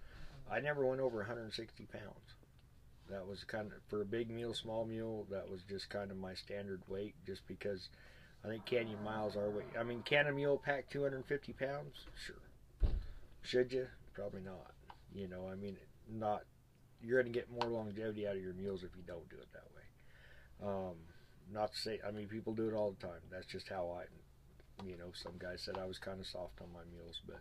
[0.51, 2.35] I never went over 160 pounds.
[3.11, 5.27] That was kind of for a big mule, small mule.
[5.31, 7.89] That was just kind of my standard weight, just because
[8.45, 9.67] I think Canyon Miles are weight.
[9.79, 12.07] I mean, can a mule pack 250 pounds?
[12.27, 12.91] Sure.
[13.43, 13.87] Should you?
[14.15, 14.73] Probably not.
[15.15, 15.77] You know, I mean,
[16.11, 16.45] not.
[17.03, 19.49] You're going to get more longevity out of your mules if you don't do it
[19.53, 20.69] that way.
[20.71, 20.95] Um,
[21.53, 24.05] not to say i mean people do it all the time that's just how i
[24.87, 27.41] you know some guys said i was kind of soft on my mules but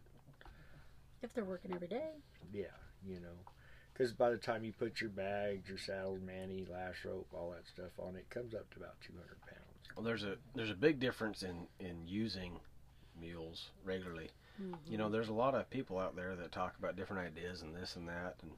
[1.22, 2.10] If they're working every day.
[2.54, 2.76] yeah
[3.08, 3.38] you know
[3.93, 7.68] because by the time you put your bags your saddles manny lash rope all that
[7.68, 10.76] stuff on it, it comes up to about 200 pounds Well, there's a there's a
[10.76, 12.60] big difference in in using
[13.20, 14.30] mules regularly.
[14.62, 14.91] Mm-hmm.
[14.91, 17.76] You know, there's a lot of people out there that talk about different ideas and
[17.76, 18.52] this and that, and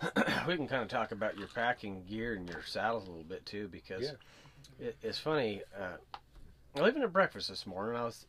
[0.46, 3.44] we can kind of talk about your packing gear and your saddles a little bit
[3.46, 4.86] too, because Yeah.
[4.86, 5.62] it, it's funny.
[5.76, 5.96] Uh,
[6.74, 7.98] I was leaving at breakfast this morning.
[8.00, 8.26] I was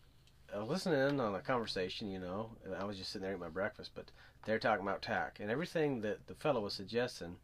[0.54, 3.32] I was listening in on a conversation, you know, and I was just sitting there
[3.34, 4.06] eating my breakfast, but
[4.46, 7.36] they're talking about tack, and everything that the fellow was suggesting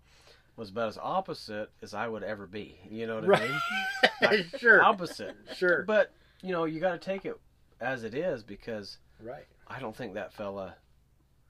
[0.56, 2.80] was about as opposite as I would ever be.
[2.90, 3.60] You know what I mean?
[4.22, 5.36] right sure Opposite.
[5.56, 7.38] sure But you know, you got to take it
[7.80, 10.76] as it is because right I don't think that fella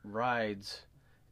[0.04, 0.82] rides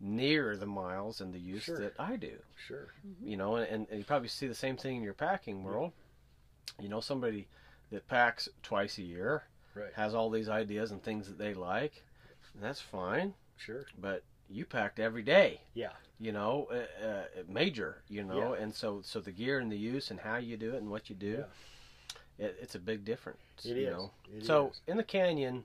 [0.05, 1.79] near the miles and the use Sure.
[1.79, 2.33] that I do.
[2.67, 2.87] sure
[3.23, 5.93] You know, and, and you probably see the same thing in your packing world.
[6.79, 7.47] You know, somebody
[7.91, 9.43] that packs twice a year
[9.75, 12.03] right has all these ideas and things that they like,
[12.53, 13.33] and that's fine.
[13.57, 15.61] sure But you packed every day.
[15.73, 18.01] yeah You know, uh, uh, major.
[18.09, 20.81] You know, and so so the gear and the use and how you do it
[20.81, 21.45] and what you do,
[22.37, 23.39] it, it's a big difference.
[23.63, 23.93] It you is.
[23.93, 24.11] know.
[24.35, 24.81] It so is.
[24.87, 25.63] in the canyon,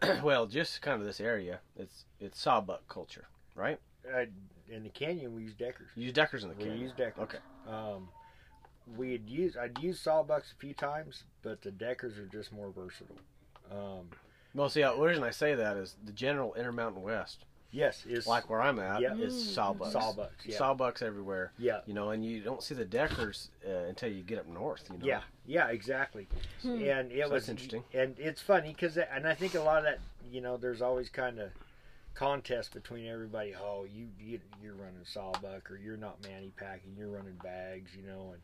[0.22, 3.78] well, just kind of this area, it's it's sawbuck culture, right?
[4.14, 4.24] uh,
[4.68, 6.80] in the canyon we use deckers You use deckers in the we canyon.
[6.80, 7.38] use deckers Okay.
[7.66, 8.08] um
[8.96, 13.16] we'd use i'd use sawbucks a few times but the deckers are just more versatile
[13.70, 14.08] um
[14.54, 17.44] Well, see, uh, the reason I say that is the general Intermountain West
[17.74, 19.14] Yes, is like where I'm at, Yeah.
[19.14, 19.54] is Mm.
[19.78, 19.92] sawbucks.
[19.94, 20.44] sawbucks.
[20.44, 21.52] Yeah, Sawbucks everywhere.
[21.56, 24.84] yeah, You know, and you don't see the deckers uh, until you get up north.
[24.92, 25.06] You know.
[25.06, 26.28] yeah, yeah, exactly.
[26.60, 26.82] Hmm.
[26.82, 27.82] And it So was that's interesting.
[27.94, 30.00] And it's funny because, and I think a lot of that,
[30.30, 31.50] you know, there's always kind of
[32.14, 33.54] contest between everybody.
[33.54, 38.02] Oh, you, you you're running sawbuck, or you're not manny packing, you're running bags, you
[38.02, 38.30] know.
[38.32, 38.42] And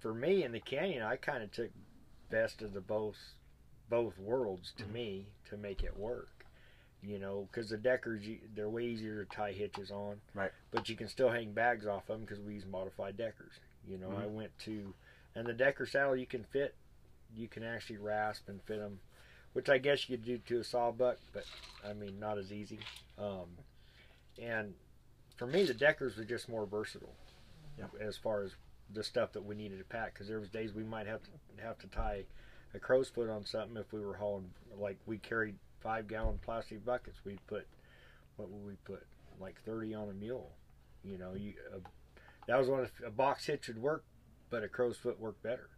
[0.00, 1.70] for me in the canyon, I kind of took
[2.30, 3.16] best of the both
[3.88, 4.92] both worlds to Mhm.
[4.92, 6.28] me to make it work.
[7.02, 10.20] You know, because the deckers, they're way easier to tie hitches on.
[10.34, 10.52] Right.
[10.70, 13.54] But you can still hang bags off them because we use modified deckers.
[13.84, 14.34] You know, I Mhm.
[14.34, 14.94] went to,
[15.34, 16.76] and the decker saddle you can fit,
[17.34, 19.00] you can actually rasp and fit them,
[19.52, 21.44] which I guess you could do to a sawbuck, but
[21.88, 22.78] I mean not as easy.
[23.18, 23.48] Um,
[24.40, 24.74] and
[25.36, 27.14] for me, the deckers were just more versatile
[27.78, 27.86] Yeah.
[28.00, 28.52] as far as
[28.92, 31.62] the stuff that we needed to pack because there was days we might have to
[31.62, 32.24] have to tie
[32.74, 36.84] a crow's foot on something if we were hauling like we carried five gallon plastic
[36.84, 37.66] buckets we'd put
[38.36, 39.06] what would we put
[39.40, 40.50] like 30 on a mule
[41.02, 41.78] you know you uh,
[42.46, 44.04] that was one of a box hitch would work
[44.50, 45.70] but a crow's foot worked better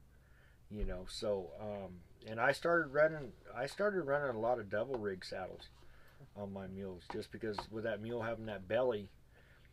[0.71, 1.93] you know so um,
[2.29, 5.69] and i started running i started running a lot of double rig saddles
[6.37, 9.09] on my mules just because with that mule having that belly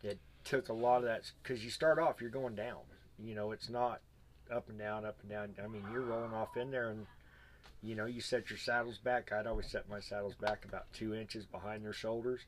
[0.03, 2.79] it took a lot of that because you start off you're going down.
[3.19, 4.01] You know it's not
[4.51, 5.49] up and down up and down.
[5.63, 7.05] I mean you're rolling off in there and
[7.83, 9.31] you know you set your saddles back.
[9.31, 12.41] I'd always set my saddles back about two inches behind their shoulders.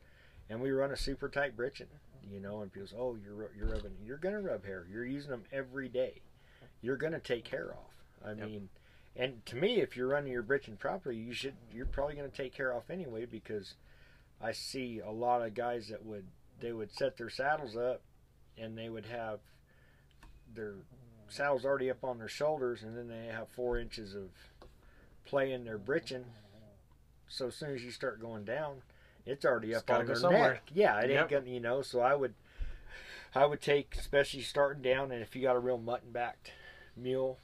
[0.50, 1.88] And we run a super tight britchin
[2.32, 4.86] you know and people say oh you're you're rubbing you're gonna rub hair.
[4.92, 6.22] You're using them every day.
[6.82, 7.94] You're gonna take hair off.
[8.26, 8.48] I Yep.
[8.48, 8.70] mean
[9.16, 12.56] and to me if you're running your britchin properly you should you're probably gonna take
[12.56, 13.76] hair off anyway because
[14.42, 16.26] i see a lot of guys that would
[16.60, 18.02] they would set their saddles up
[18.58, 19.40] and they would have
[20.54, 20.76] their
[21.28, 24.30] saddles already up on their shoulders and then they have four inches of
[25.26, 26.24] play in their britchin
[27.28, 28.82] so as soon as you start going down
[29.26, 30.54] it's already It's up on their somewhere.
[30.54, 31.22] neck yeah it Yep.
[31.22, 32.34] ain't gonna you know so i would
[33.34, 36.52] i would take especially starting down and if you got a real mutton backed
[36.96, 37.38] mule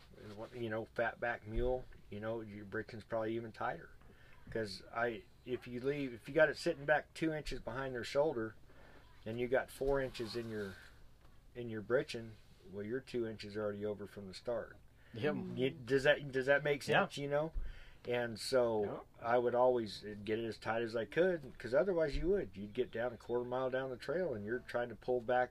[0.56, 3.90] you know fat back mule you know your britchin's probably even tighter.
[4.46, 8.04] Because i if you leave if you got it sitting back two inches behind their
[8.04, 8.54] shoulder
[9.26, 10.74] and you got four inches in your
[11.56, 12.30] in your britchin
[12.74, 14.76] well you're two inches already over from the start.
[15.16, 15.36] Yep.
[15.56, 17.24] you, does that does that make sense Yeah.
[17.24, 17.52] you know?
[18.08, 22.16] And so i would always uh, get it as tight as i could because otherwise
[22.16, 22.50] you would.
[22.54, 25.50] You'd get down a quarter mile down the trail and you're trying to pull back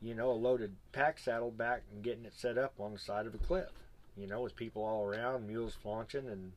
[0.00, 3.26] you know a loaded pack saddle back and getting it set up on the side
[3.26, 3.70] of a cliff
[4.16, 6.52] you know with people all around mules flaunching and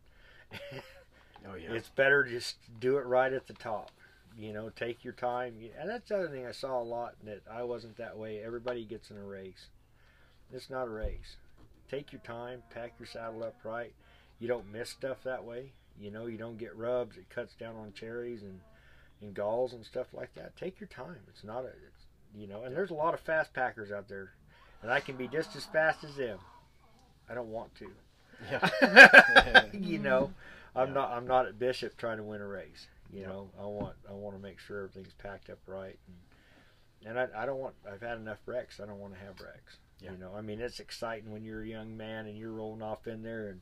[1.50, 1.74] Oh yeah.
[1.74, 3.92] it's better just do it right at the top.
[4.38, 5.56] You know, take your time.
[5.80, 8.42] And that's the other thing I saw a lot that I wasn't that way.
[8.42, 9.68] Everybody gets in a race.
[10.54, 11.36] It's not a race.
[11.90, 13.94] Take your time, pack your saddle up right.
[14.40, 15.74] You don't miss stuff that way.
[16.00, 17.18] You know, you don't get rubs.
[17.18, 18.62] It cuts down on cherries and,
[19.22, 20.56] and galls and stuff like that.
[20.56, 21.20] Take your time.
[21.28, 21.72] It's not a,
[22.36, 24.32] you know, and there's a lot of fast packers out there.
[24.82, 26.40] And I can be just as fast as them.
[27.30, 27.88] I don't want to.
[28.50, 29.66] yeah.
[29.74, 30.32] you know,
[30.76, 30.80] mm-hmm.
[30.80, 30.94] I'm Yeah.
[30.96, 32.88] not I'm not at Bishop trying to win a race.
[33.14, 36.00] You know, I want I want to make sure everything's packed up right,
[37.04, 38.80] and and I, I don't want I've had enough wrecks.
[38.80, 39.78] I don't want to have wrecks.
[40.00, 40.14] Yeah.
[40.14, 43.06] You know, I mean it's exciting when you're a young man and you're rolling off
[43.06, 43.62] in there and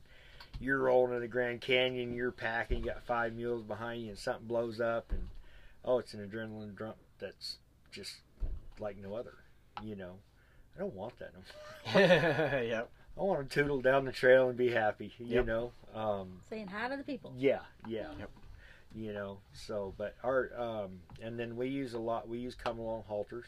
[0.58, 2.14] you're rolling in the Grand Canyon.
[2.14, 2.78] You're packing.
[2.78, 5.28] You got five mules behind you, and something blows up, and
[5.84, 7.58] oh, it's an adrenaline dump that's
[7.92, 8.16] just
[8.80, 9.34] like no other.
[9.82, 10.14] You know,
[10.76, 11.30] I don't want that.
[11.34, 12.62] No more.
[12.62, 12.90] yep.
[13.18, 15.12] I want to tootle down the trail and be happy.
[15.18, 15.46] You Yep.
[15.46, 15.72] know.
[15.94, 17.34] Um, Saying hi to the people.
[17.36, 18.06] yeah, yeah.
[18.18, 18.30] Yep.
[18.94, 22.28] You know, so but our um, and then we use a lot.
[22.28, 23.44] We use come along halters.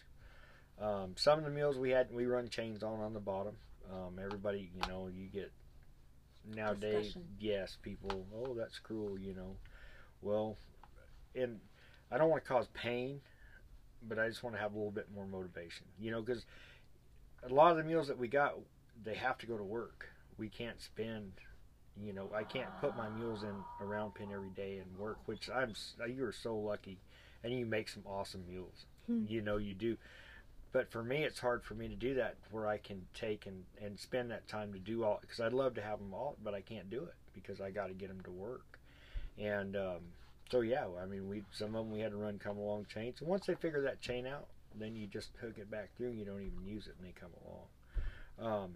[0.81, 3.55] Um, some of the mules we had we run chains on on the bottom.
[3.93, 5.51] Um, everybody, you know, you get
[6.55, 7.07] nowadays.
[7.07, 7.25] Discussion.
[7.41, 8.25] Yes, people.
[8.35, 9.19] Oh, that's cruel.
[9.19, 9.57] You know.
[10.21, 10.57] Well,
[11.35, 11.59] and
[12.11, 13.21] I don't want to cause pain,
[14.09, 15.87] but I just want to have a little bit more motivation.
[15.99, 16.45] You know, because
[17.43, 18.55] a lot of the mules that we got,
[19.05, 20.09] they have to go to work.
[20.39, 21.33] We can't spend
[22.01, 25.19] you know, I can't put my mules in a round pen every day and work,
[25.27, 25.75] which I'm.
[26.09, 26.99] You are so lucky,
[27.45, 28.87] and you make some awesome mules.
[29.07, 29.25] Hmm.
[29.29, 29.97] You know you do,
[30.73, 33.65] but for me, it's hard for me to do that where I can take and
[33.81, 36.55] and spend that time to do all because I'd love to have them all, but
[36.55, 38.79] I can't do it because I got to get them to work,
[39.39, 40.01] and um,
[40.53, 43.21] so yeah, I mean, we some of them we had to run come along chains,
[43.21, 44.49] and once they figure that chain out,
[44.79, 47.15] then you just hook it back through, and you don't even use it, and they
[47.19, 48.63] come along.
[48.63, 48.75] Um,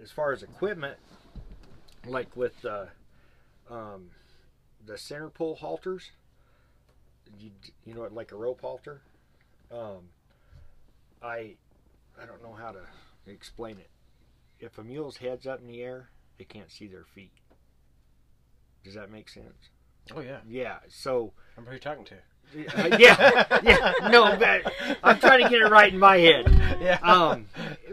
[0.00, 0.96] as far as equipment,
[2.06, 2.84] like with uh,
[3.68, 4.10] um,
[4.86, 6.12] the center pull halters,
[7.40, 7.50] you
[7.84, 9.00] you know, like a rope halter.
[9.72, 10.08] Um,
[11.20, 11.56] I
[12.16, 12.82] I don't know how to
[13.26, 13.90] explain it.
[14.60, 17.32] If a mule's head's up in the air, they can't see their feet.
[18.84, 19.71] Does that make sense?
[20.14, 20.38] Oh yeah.
[20.48, 20.76] Yeah.
[20.88, 22.14] So Remember who you're talking to?
[22.54, 23.92] Uh, yeah, yeah.
[24.10, 24.72] No, but
[25.02, 26.58] I'm trying to get it right in my head.
[26.82, 26.98] Yeah.
[27.00, 27.46] Um,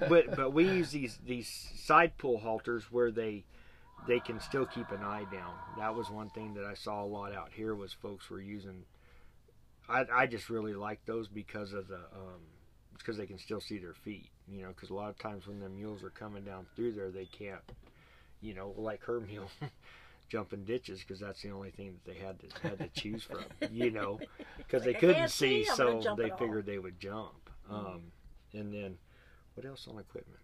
[0.07, 3.43] but but we use these these side pull halters where they
[4.07, 5.53] they can still keep an eye down.
[5.78, 8.86] That was one thing that I saw a lot out here was folks were using.
[9.88, 12.41] I I just really like those because of the um,
[12.97, 14.30] because they can still see their feet.
[14.51, 17.12] You know, because a lot of times when the mules are coming down through there,
[17.12, 17.62] they can't.
[18.41, 19.51] You know, like her mule.
[20.30, 23.40] jumping ditches because that's the only thing that they had to had to choose from.
[23.72, 24.20] You know,
[24.58, 26.38] because they couldn't see, see, so they it all.
[26.38, 27.50] figured they would jump.
[27.70, 28.12] Um,
[28.54, 28.98] and then,
[29.56, 30.40] what else on equipment?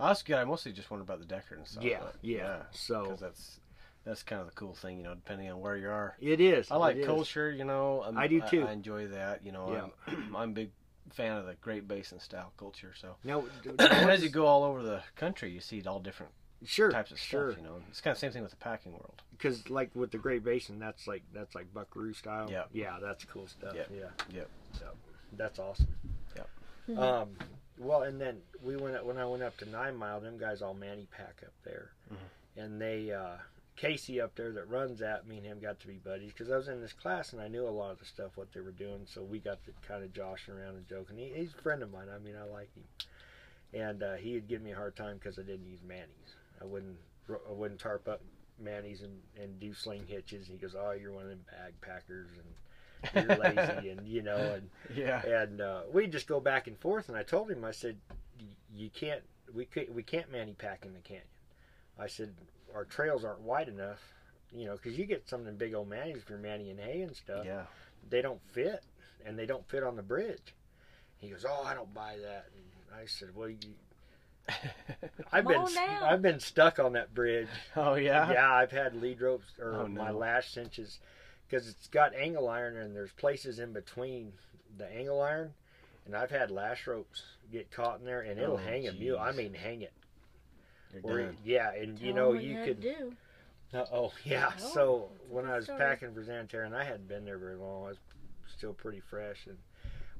[0.00, 0.36] Oh, that's good.
[0.36, 1.84] I mostly just wondered about the Decker and stuff.
[1.84, 2.62] Yeah, but- yeah.
[2.72, 3.60] So because that's
[4.04, 6.16] that's kind of the cool thing, you know, depending on where you are.
[6.20, 6.70] it is.
[6.70, 7.06] I like it is.
[7.06, 8.00] culture, you know.
[8.00, 8.64] I'm- I do too.
[8.64, 9.72] I, enjoy that, you know.
[9.72, 10.12] Yeah.
[10.12, 10.70] I'm, I'm a big
[11.12, 12.92] fan of the Great Basin style culture.
[13.00, 16.32] So No, d- as you go all over the country, you see all different
[16.64, 17.52] sure, types of sure.
[17.52, 17.62] stuff.
[17.62, 19.22] You know, it's kind of same thing with the packing world.
[19.32, 22.48] Because like with the Great Basin, that's like that's like Buckaroo style.
[22.50, 22.64] Yeah.
[22.72, 23.74] yeah, that's cool stuff.
[23.74, 23.90] Yep.
[23.94, 24.04] Yeah,
[24.34, 24.48] Yep.
[24.78, 24.84] So
[25.36, 25.88] that's awesome.
[26.36, 26.98] Yep.
[26.98, 27.36] Um,
[27.78, 30.20] well, and then we went up, when I went up to Nine Mile.
[30.20, 32.62] Them guys all manny pack up there, Mhm.
[32.64, 33.36] and they uh,
[33.76, 35.26] Casey up there that runs that.
[35.26, 37.48] Me and him got to be buddies because I was in this class and I
[37.48, 39.06] knew a lot of the stuff what they were doing.
[39.06, 41.16] So we got to kind of joshing around and joking.
[41.16, 42.08] He, he's a friend of mine.
[42.14, 42.84] I mean, I like him,
[43.72, 46.36] and uh, he'd give me a hard time because I didn't use mannies.
[46.62, 46.96] I wouldn't
[47.28, 48.20] I wouldn't tarp up
[48.58, 50.46] mannies and, and do sling hitches.
[50.46, 52.28] He goes, "Oh, you're one of them bag packers
[53.14, 55.24] and you're lazy," and you know, and Yeah.
[55.26, 57.08] and uh, we just go back and forth.
[57.08, 57.96] And I told him, I said,
[58.74, 61.26] "You can't, we can't, we can't manny pack in the canyon."
[61.98, 62.34] I said,
[62.74, 64.00] "Our trails aren't wide enough,
[64.52, 67.02] you know, because you get some of them big old mannies if you're mannying hay
[67.02, 67.44] and stuff.
[67.44, 67.64] Yeah.
[68.08, 68.82] They don't fit,
[69.24, 70.54] and they don't fit on the bridge."
[71.18, 73.58] He goes, "Oh, I don't buy that." And I said, "Well, you."
[75.32, 76.00] I've Come been now.
[76.02, 77.48] I've been stuck on that bridge.
[77.76, 78.32] oh yeah.
[78.32, 80.18] Yeah, I've had lead ropes or Oh, my no.
[80.18, 80.98] lash cinches
[81.48, 84.32] because it's got angle iron and there's places in between
[84.78, 85.52] the angle iron,
[86.06, 89.18] and I've had lash ropes get caught in there and it'll Oh, hang a mule.
[89.18, 89.92] I mean, hang it.
[90.94, 91.36] You're Or, done.
[91.44, 92.80] yeah, and you Tell know 'em what you could.
[92.80, 93.12] do.
[93.74, 94.52] Uh, oh yeah.
[94.62, 95.78] Oh, so when I was story.
[95.78, 97.98] packing for Xanterra, and I hadn't been there very long, I was
[98.56, 99.56] still pretty fresh, and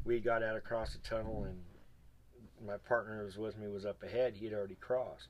[0.05, 1.59] we got out across the tunnel, and
[2.65, 4.35] my partner who was with me was up ahead.
[4.37, 5.29] He had already crossed,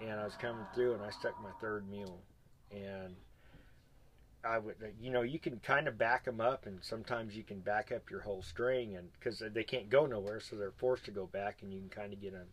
[0.00, 2.20] and I was coming through, and I stuck my third mule,
[2.70, 3.14] and
[4.44, 7.60] I would, you know, you can kind of back them up, and sometimes you can
[7.60, 11.10] back up your whole string, and because they can't go nowhere, so they're forced to
[11.10, 12.46] go back, and you can kind of get un,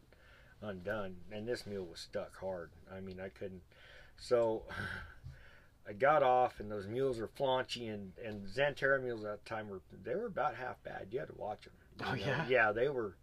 [0.69, 1.15] undone.
[1.31, 2.71] And this mule was stuck hard.
[2.93, 3.61] I mean, I couldn't.
[4.17, 4.63] So
[5.87, 9.69] I got off, and those mules were flaunchy, and and Xanterra mules at the time
[9.69, 11.07] were they were about half bad.
[11.11, 11.73] You had to watch them.
[12.05, 12.45] Oh, yeah?
[12.49, 13.15] yeah, they were.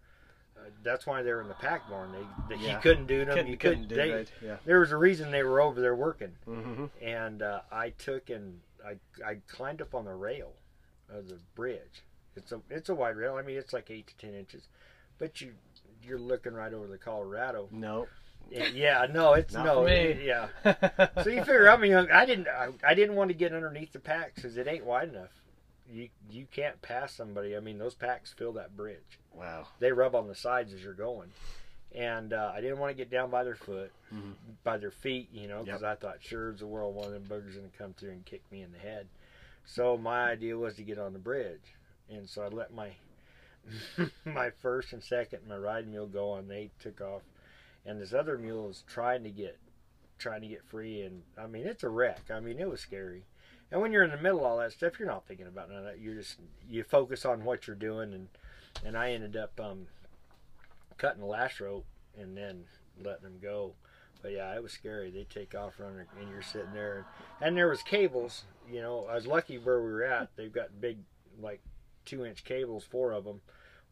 [0.57, 2.13] Uh, that's why they were in the pack barn.
[2.13, 2.77] They, they Yeah.
[2.77, 3.35] you couldn't do them.
[3.35, 3.89] Couldn't, you couldn't couldn't.
[3.89, 4.33] do they, it.
[4.43, 4.57] Yeah.
[4.65, 6.85] There was a reason they were over there working, Mm-hmm.
[7.03, 10.53] and uh, I took and I I climbed up on the rail
[11.11, 12.03] of the bridge.
[12.37, 13.35] It's a it's a wide rail.
[13.37, 14.69] I mean, it's like eight to ten inches,
[15.19, 15.53] but you
[16.03, 17.69] you're looking right over the Colorado.
[17.71, 18.07] No.
[18.51, 20.49] Yeah, yeah, no, it's Not no, yeah.
[21.23, 22.11] So you figure I'm young.
[22.11, 22.47] I didn't.
[22.47, 25.31] I, I didn't want to get underneath the packs because it ain't wide enough.
[25.91, 27.57] You you can't pass somebody.
[27.57, 29.19] I mean, those packs fill that bridge.
[29.37, 29.67] Wow.
[29.81, 31.31] They rub on the sides as you're going,
[31.95, 34.35] and uh, I didn't want to get down by their foot, Mhm.
[34.63, 35.29] by their feet.
[35.33, 37.95] You know, because I thought sure as the world one of them boogers gonna come
[37.95, 39.07] through and kick me in the head.
[39.65, 41.75] So my idea was to get on the bridge,
[42.11, 42.91] and so I let my
[44.25, 46.49] my first and second my ride mule go on.
[46.49, 47.23] They took off,
[47.87, 49.59] and this other mule was trying to get
[50.19, 52.31] trying to get free, and I mean it's a wreck.
[52.31, 53.25] I mean it was scary.
[53.73, 55.79] And when you're in the middle of all that stuff, you're not thinking about none
[55.79, 55.99] of that.
[55.99, 58.29] You're just you focus on what you're doing, and
[58.85, 59.87] and I ended up um,
[60.99, 61.85] cutting the lash rope
[62.19, 62.65] and then
[63.03, 63.75] letting them go.
[64.23, 65.11] But yeah, it was scary.
[65.11, 67.05] They take off running, and you're sitting there,
[67.43, 68.45] and there was cables.
[68.73, 70.31] You know, I was lucky where we were at.
[70.37, 70.97] They've got big,
[71.41, 71.61] like
[72.07, 73.43] two inch cables, four of them,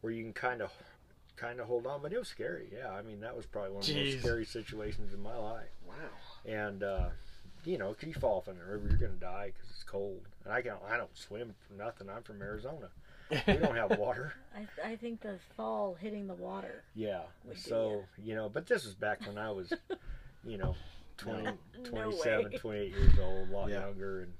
[0.01, 0.71] where you can kind of,
[1.35, 2.01] kind of hold on.
[2.01, 2.67] But it was scary.
[2.75, 4.13] Yeah, I mean that was probably one of the Jeez.
[4.13, 5.69] most scary situations in my life.
[5.87, 5.93] Wow.
[6.51, 7.09] And uh,
[7.63, 10.21] you know, 'cause you fall off in the river, you're gonna die because it's cold.
[10.45, 12.09] And I can I don't swim for nothing.
[12.09, 12.89] I'm from Arizona.
[13.47, 14.33] We don't have water.
[14.55, 16.83] I, I think the fall hitting the water.
[16.95, 17.21] Yeah.
[17.55, 19.73] So, you know, but this was back when I was,
[20.45, 20.75] you know,
[21.17, 21.53] 20, No
[21.83, 22.57] 27, way.
[22.57, 23.81] 28 years old, a lot Yeah.
[23.81, 24.21] younger.
[24.21, 24.33] And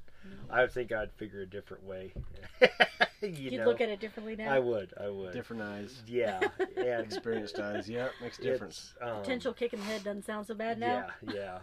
[0.50, 2.14] I think I'd figure a different way.
[3.22, 4.52] you You'd know, look at it differently now.
[4.54, 4.94] I would.
[5.00, 5.34] I would.
[5.34, 6.02] Different eyes.
[6.08, 6.40] Yeah.
[6.78, 7.90] And Experienced eyes.
[7.90, 8.94] Yeah, makes a difference.
[9.02, 11.08] um, Potential kick in the head doesn't sound so bad now.
[11.28, 11.34] Yeah.
[11.34, 11.60] Yeah.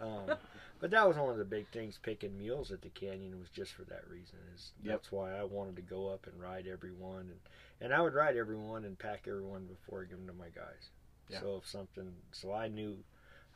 [0.00, 0.36] Um,
[0.80, 3.72] but that was one of the big things picking mules at the canyon was just
[3.72, 4.38] for that reason.
[4.54, 4.92] Is Yep.
[4.94, 7.40] that's why I wanted to go up and ride every one, and
[7.80, 10.32] and I would ride every one and pack every one before I give them to
[10.32, 10.90] my guys.
[11.28, 11.40] Yeah.
[11.40, 13.04] So if something, so I knew,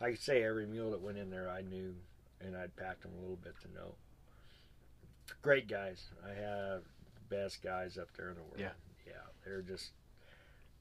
[0.01, 1.95] I could say every mule that went in there I knew,
[2.41, 3.95] and I'd packed them a little bit to know.
[5.41, 6.11] great guys.
[6.25, 6.83] I have
[7.31, 8.59] best guys up there in the world.
[8.59, 8.73] Yeah.
[9.07, 9.91] yeah, they're just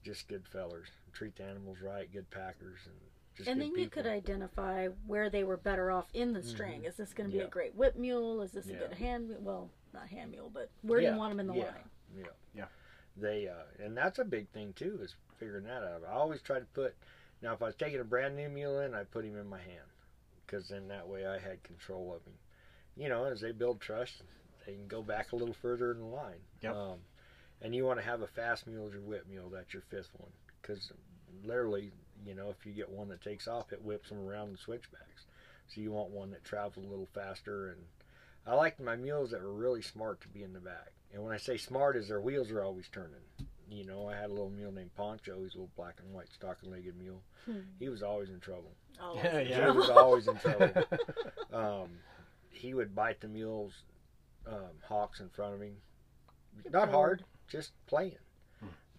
[0.04, 0.88] just good fellers.
[1.12, 2.94] Treat the animals right, good packers, and
[3.36, 6.84] just and good then you could identify where they were better off in the string.
[6.84, 7.46] Is this going to be Yeah.
[7.46, 8.42] a great whip mule?
[8.42, 9.40] Is this a good hand mule?
[9.42, 11.64] Well, not hand mule, but where do you want them in the yeah.
[11.64, 11.90] line?
[12.16, 12.24] Yeah.
[12.54, 12.64] Yeah.
[13.16, 16.02] They uh, and that's a big thing too is figuring that out.
[16.08, 16.94] I always try to put
[17.42, 19.58] now if I was taking a brand new mule in, I put him in my
[19.58, 19.88] hand
[20.46, 22.34] because then that way I had control of him.
[22.96, 24.22] You know, as they build trust,
[24.66, 26.40] they can go back a little further in the line.
[26.62, 26.74] Yep.
[26.74, 26.98] Um,
[27.62, 29.48] and you want to have a fast mule as your whip mule.
[29.50, 30.30] That's your fifth one
[30.60, 30.92] because
[31.44, 31.92] literally,
[32.24, 35.26] you know, if you get one that takes off, it whips them around the switchbacks.
[35.68, 37.80] So you want one that travels a little faster and
[38.46, 40.92] I liked my mules that were really smart to be in the back.
[41.12, 43.20] And when I say smart, is their wheels are always turning.
[43.70, 45.42] You know, I had a little mule named Poncho.
[45.42, 47.22] He's a little black and white stock-legged mule.
[47.46, 47.60] Hmm.
[47.78, 48.72] He was always in trouble.
[49.00, 49.70] Oh, Yeah, yeah.
[49.70, 50.70] He was always in trouble.
[51.52, 51.90] Um,
[52.48, 53.74] he would bite the mules,
[54.46, 55.76] um, hocks in front of him.
[56.70, 58.16] Not hard, just playing.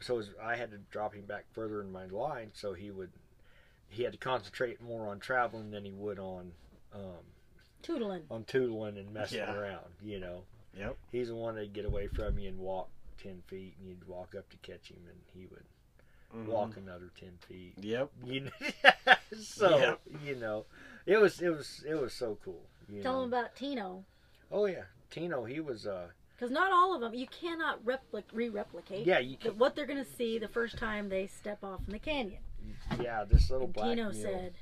[0.03, 3.09] So as I had to drop him back further in my line, so he would.
[3.89, 6.51] He had to concentrate more on traveling than he would on
[6.93, 7.23] um,
[7.83, 8.23] Tootling.
[8.31, 9.53] on tootling and messing Yeah.
[9.55, 9.85] around.
[10.01, 10.43] You know,
[10.77, 10.97] Yep.
[11.11, 12.89] he's the one that'd get away from you and walk
[13.21, 15.63] ten feet, and you'd walk up to catch him, and he would
[16.33, 16.47] Mhm.
[16.47, 17.75] walk another ten feet.
[17.81, 18.09] Yep.
[18.25, 18.51] You know,
[19.41, 20.01] so Yep.
[20.25, 20.65] you know,
[21.05, 22.63] it was it was it was so cool.
[22.89, 23.19] You Tell know?
[23.21, 24.03] them about Tino.
[24.51, 25.45] Oh yeah, Tino.
[25.45, 29.57] He was uh Because not all of them, you cannot repli- re-replicate yeah you can
[29.57, 32.41] what they're going to see the first time they step off in the canyon.
[33.01, 34.21] yeah this little And black Tino mule.
[34.21, 34.53] said,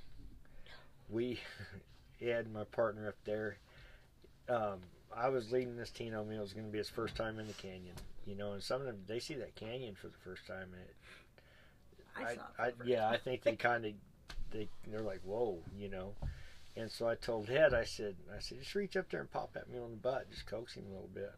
[1.10, 1.40] we
[2.22, 3.58] Ed, my partner up there.
[4.48, 4.80] Um,
[5.16, 6.40] I was leading this Tino mule.
[6.40, 7.96] It was going to be his first time in the canyon.
[8.26, 10.82] You know, and some of them they see that canyon for the first time, and
[10.84, 10.96] it
[12.16, 13.94] I, I, I, for the first yeah, I think they kind of
[14.52, 16.14] they they're like whoa, you know.
[16.78, 19.52] And so I told Ed, I said, I said, just reach up there and pop
[19.54, 21.34] that mule in the butt, just coax him a little bit.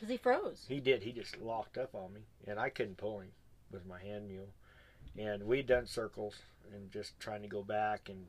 [0.00, 0.64] Because he froze.
[0.66, 1.02] He did.
[1.02, 3.32] He just locked up on me, and I couldn't pull him
[3.70, 4.48] with my hand mule.
[5.18, 6.36] And we'd done circles
[6.72, 8.24] and just trying to go back and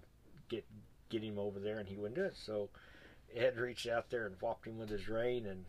[0.49, 0.65] get
[1.09, 2.36] get him over there, and he wouldn't do it.
[2.36, 2.67] So
[3.34, 5.63] Ed reached out there and whopped him with his rein, and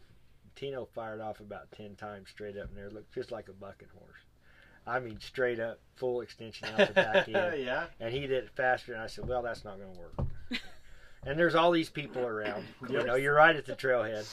[0.56, 2.90] Tino fired off about ten times straight up in there.
[2.90, 4.22] Looked just like a bucking horse.
[4.84, 7.84] I mean, straight up, full extension out the back end yeah.
[8.00, 8.92] and he did it faster.
[8.92, 10.26] And I said, "Well, that's not going to work."
[11.24, 12.64] and there's all these people around.
[12.88, 14.26] You know, you're right at the trailhead.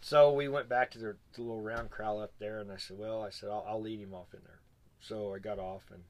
[0.00, 2.98] So we went back to the, the little round corral up there, and I said,
[2.98, 4.60] "Well, I said I'll, I'll lead him off in there."
[5.00, 6.02] So I got off and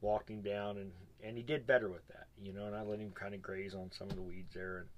[0.00, 2.66] walked him down, and and he did better with that, you know.
[2.66, 4.88] And I let him kind of graze on some of the weeds there, and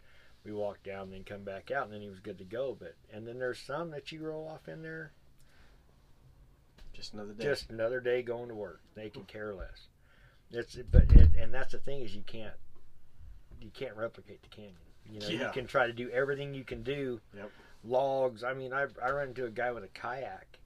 [0.45, 2.77] we walked down, and then come back out, and then he was good to go.
[2.79, 5.13] But and then there's some that you roll off in there,
[6.93, 7.45] Just another day.
[7.45, 8.81] just another day going to work.
[8.95, 9.89] They can care less.
[10.51, 12.55] It's but it, and that's the thing is you can't
[13.61, 14.77] you can't replicate the canyon.
[15.11, 17.21] You know, you can try to do everything you can do.
[17.35, 17.51] Yep.
[17.85, 18.43] Logs.
[18.45, 20.59] I mean, I I ran into a guy with a kayak.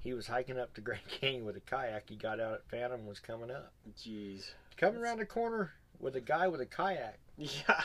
[0.00, 2.08] He was hiking up the Grand Canyon with a kayak.
[2.08, 4.50] He got out at Phantom, was coming up, Jeez.
[4.76, 7.18] coming around the corner with a guy with a kayak.
[7.36, 7.82] Yeah.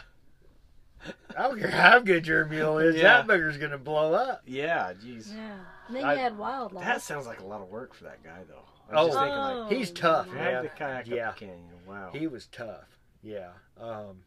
[1.37, 3.21] I don't care how good your mule is, Yeah.
[3.21, 4.41] that bugger's gonna blow up.
[4.45, 4.93] Yeah.
[4.93, 5.31] Jeez.
[5.33, 5.57] Yeah.
[5.87, 6.83] And then I- you had wildlife.
[6.85, 8.63] That sounds like a lot of work for that guy, though.
[8.89, 9.07] I Oh.
[9.07, 10.33] just thinking, like, He's tough, yeah.
[10.33, 10.63] drag man.
[10.63, 11.29] the kayak Yeah.
[11.29, 11.69] up the canyon.
[11.87, 12.09] Wow.
[12.13, 12.97] He was tough.
[13.21, 13.51] Yeah.
[13.77, 14.23] Um,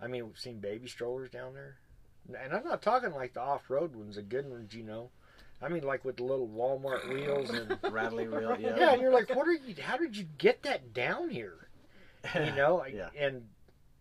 [0.00, 1.76] I mean, we've seen baby strollers down there,
[2.28, 5.10] and I'm not talking like the off-road ones, the good ones, you know.
[5.62, 8.56] I mean, like with the little Walmart wheels and Rattly reel.
[8.60, 8.76] Yeah.
[8.76, 9.74] yeah, and you're like, what are you?
[9.82, 11.68] How did you get that down here?
[12.34, 13.08] You know, yeah.
[13.18, 13.46] and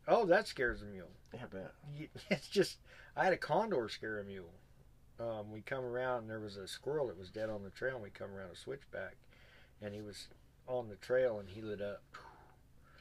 [0.08, 1.08] oh, that scares a mule.
[1.34, 1.42] Yeah.
[1.44, 1.74] I bet.
[2.30, 2.78] It's just,
[3.16, 4.52] I had a condor scare a mule.
[5.20, 7.96] Um, we come around and there was a squirrel that was dead on the trail,
[7.96, 9.16] and we come around a switchback,
[9.82, 10.28] and he was
[10.68, 12.02] on the trail and he lit up.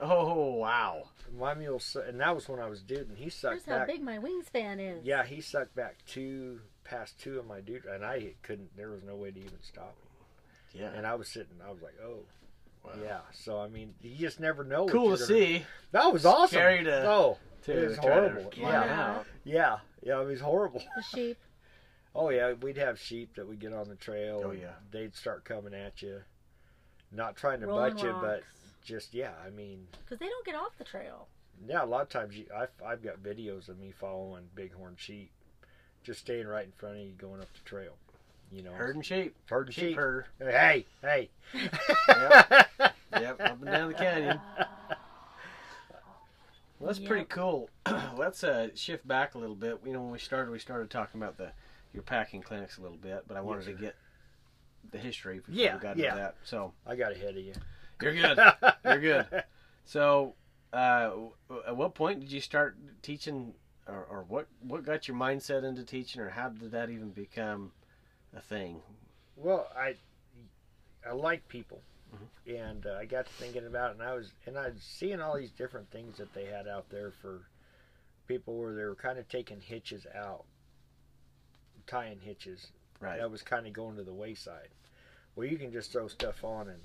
[0.00, 1.04] Oh wow.
[1.38, 3.54] My mule, and that was when I was dude, and he sucked.
[3.54, 3.86] Here's sucked how back.
[3.88, 5.04] big my wingspan is.
[5.04, 8.76] Yeah, he sucked back two past two of my dude, and I couldn't.
[8.76, 9.96] There was no way to even stop
[10.72, 10.80] him.
[10.82, 10.90] Yeah.
[10.96, 11.56] And I was sitting.
[11.66, 12.18] I was like, oh,
[12.84, 12.90] Wow.
[13.02, 13.18] yeah.
[13.32, 14.84] So I mean, you just never know.
[14.84, 15.66] what Cool you're to gonna- see.
[15.92, 16.48] That was awesome.
[16.56, 18.50] Scary to- oh, To It was try to horrible.
[18.56, 19.22] Yeah.
[19.44, 20.20] yeah, yeah.
[20.20, 20.82] It was horrible.
[20.96, 21.38] The sheep.
[22.16, 24.42] Oh yeah, we'd have sheep that would get on the trail.
[24.44, 24.74] Oh, yeah.
[24.92, 26.20] They'd start coming at you,
[27.10, 28.44] not trying to Rolling butt you, but rocks.
[28.84, 29.32] Just yeah.
[29.44, 31.26] I mean, Because they don't get off the trail.
[31.66, 31.82] yeah.
[31.82, 35.30] A lot of times, you, I've I've got videos of me following bighorn sheep,
[36.02, 37.96] just staying right in front of you going up the trail.
[38.52, 39.34] You know, Herding sheep.
[39.46, 39.96] herding Sheep sheep.
[39.96, 40.26] herder.
[40.38, 41.30] Hey, hey.
[41.54, 42.70] Yep.
[43.20, 43.40] Yep.
[43.40, 44.40] Up and down the canyon.
[46.78, 47.08] Well, that's Yep.
[47.08, 47.70] pretty cool.
[48.16, 49.78] Let's uh, shift back a little bit.
[49.84, 51.52] You know, when we started, we started talking about the
[51.92, 53.96] your packing clinics a little bit, but I wanted Yes, to get
[54.90, 56.06] the history before Yeah, we got yeah.
[56.06, 56.34] into that.
[56.44, 57.54] So I got ahead of you.
[58.02, 58.38] You're good.
[58.84, 59.26] You're good.
[59.84, 60.34] So,
[60.72, 61.10] uh,
[61.66, 63.54] at what point did you start teaching
[63.86, 67.72] or, or what what got your mindset into teaching, or how did that even become
[68.36, 68.80] a thing?
[69.36, 69.96] Well, I
[71.06, 71.82] I like people,
[72.46, 75.20] and uh, I got to thinking about it, and I was and I was seeing
[75.20, 77.42] all these different things that they had out there for
[78.26, 80.44] people where they were kind of taking hitches out,
[81.86, 82.68] tying hitches.
[83.00, 83.18] Right.
[83.18, 84.68] That was kind of going to the wayside.
[85.36, 86.80] Well, you can just throw stuff on and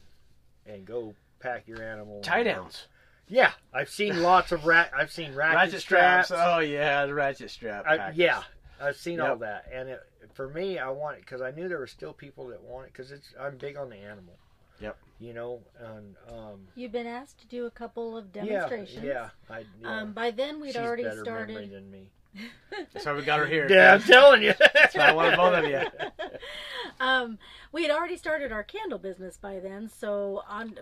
[0.66, 2.22] and go pack your animal.
[2.22, 2.88] Tie downs,
[3.28, 4.92] Yeah, I've seen lots of rat.
[4.96, 6.32] I've seen ratchet, ratchet straps.
[6.34, 7.86] Oh yeah, the ratchet strap.
[7.88, 8.44] I, yeah,
[8.82, 10.00] I've seen all that, and it,
[10.34, 12.94] for me, I want it because I knew there were still people that want it
[12.94, 14.36] because it's I'm big on the animal.
[14.82, 14.98] Yep.
[15.20, 19.04] You know, and um, You've been asked to do a couple of demonstrations.
[19.04, 20.02] yeah, I, yeah.
[20.02, 21.70] Um, by then we'd She's already started.
[21.72, 22.10] than me.
[23.00, 23.68] So we got her here.
[23.70, 24.54] Yeah, I'm telling you.
[24.74, 25.82] That's why I wanted both of you.
[27.00, 27.38] um,
[27.72, 30.76] we had already started our candle business by then, so on.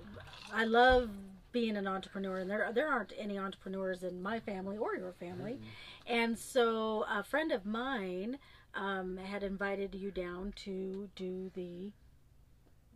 [0.54, 1.10] I love
[1.52, 5.54] being an entrepreneur, and there there aren't any entrepreneurs in my family or your family,
[5.54, 6.14] Mm-hmm.
[6.14, 8.38] and so a friend of mine
[8.76, 11.91] um, had invited you down to do the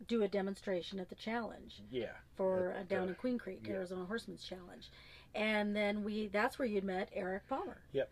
[0.07, 3.73] do a demonstration at the challenge Yeah, for uh, down in Queen Creek, yeah.
[3.75, 4.89] Arizona Horseman's Challenge,
[5.33, 7.81] and then we that's where you'd met Eric Palmer.
[7.93, 8.11] Yep.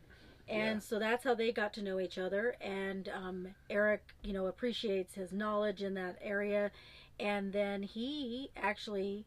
[0.50, 0.80] And Yeah.
[0.80, 2.56] so that's how they got to know each other.
[2.60, 6.72] And um, Eric, you know, appreciates his knowledge in that area.
[7.20, 9.26] And then he actually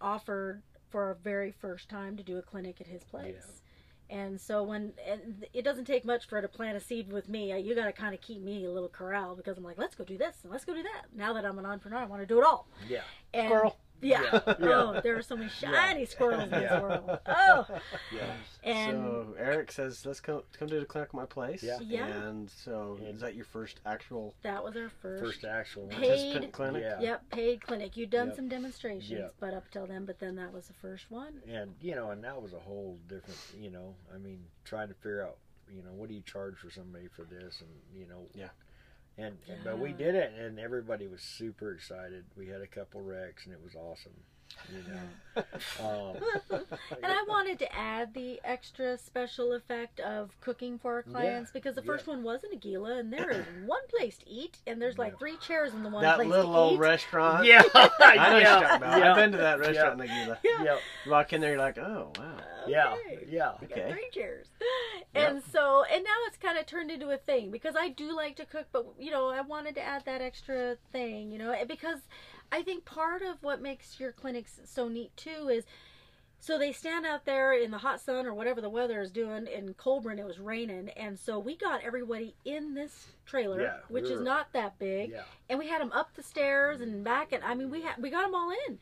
[0.00, 3.62] offered for our very first time to do a clinic at his place.
[4.08, 7.28] And so when and it doesn't take much for her to plant a seed with
[7.28, 9.94] me, you got to kind of keep me a little corral because I'm like, let's
[9.94, 11.06] go do this and let's go do that.
[11.14, 12.66] Now that I'm an entrepreneur, I want to do it all.
[12.88, 13.02] yeah,
[13.32, 13.78] And, Squirrel.
[14.02, 14.40] Yeah.
[14.60, 14.82] Yeah.
[14.94, 16.80] Oh, there are so many shiny squirrels in this Yeah.
[16.80, 17.18] world.
[17.26, 17.66] Oh.
[18.14, 18.32] yeah.
[18.62, 21.78] And so Eric says, "Let's come come to the clinic at my place." Yeah.
[21.80, 22.06] Yeah.
[22.06, 25.24] And so, And- is that your first actual that was our first.
[25.24, 25.86] First actual.
[25.88, 26.82] Paid- clinic?
[26.82, 27.00] Yeah.
[27.00, 27.96] Yep, paid clinic.
[27.96, 28.36] You'd done Yep.
[28.36, 29.34] some demonstrations, Yep.
[29.40, 31.42] but up till then, but then that was the first one.
[31.48, 33.38] and you know, and that was a whole different.
[33.58, 35.36] You know, I mean, trying to figure out,
[35.70, 38.48] you know, what do you charge for somebody for this, and you know, Yeah.
[39.20, 42.24] And, and but we did it, and everybody was super excited.
[42.36, 44.14] We had a couple wrecks, and it was awesome.
[44.72, 45.42] You know,
[45.80, 46.16] um,
[47.02, 51.74] And I wanted to add the extra special effect of cooking for our clients because
[51.74, 51.86] the yeah.
[51.86, 55.12] first one was in Aguila, and there is one place to eat, and there's like
[55.12, 55.18] Yeah.
[55.18, 56.78] three chairs in the one that place little to old eat.
[56.78, 57.44] restaurant.
[57.46, 57.88] yeah, I
[58.30, 58.98] know what you're yeah, talking about.
[58.98, 60.38] yeah, I've been to that restaurant in Aguila.
[60.44, 60.64] Yeah.
[60.64, 62.36] yeah, You walk in there, you're like, oh wow.
[62.66, 63.26] yeah, Okay.
[63.28, 63.52] yeah.
[63.60, 63.90] We got Okay.
[63.90, 64.46] three chairs.
[65.14, 65.28] Yep.
[65.32, 68.36] And so, and now it's kind of turned into a thing because I do like
[68.36, 71.98] to cook, but you know, I wanted to add that extra thing, you know, because
[72.52, 75.64] I think part of what makes your clinics so neat too is
[76.42, 79.46] so they stand out there in the hot sun or whatever the weather is doing.
[79.46, 84.00] In Colburn, it was raining, and so we got everybody in this trailer, Yeah, we
[84.00, 87.32] which is not that big Yeah, and we had them up the stairs and back
[87.32, 88.78] and i mean we had we got them all in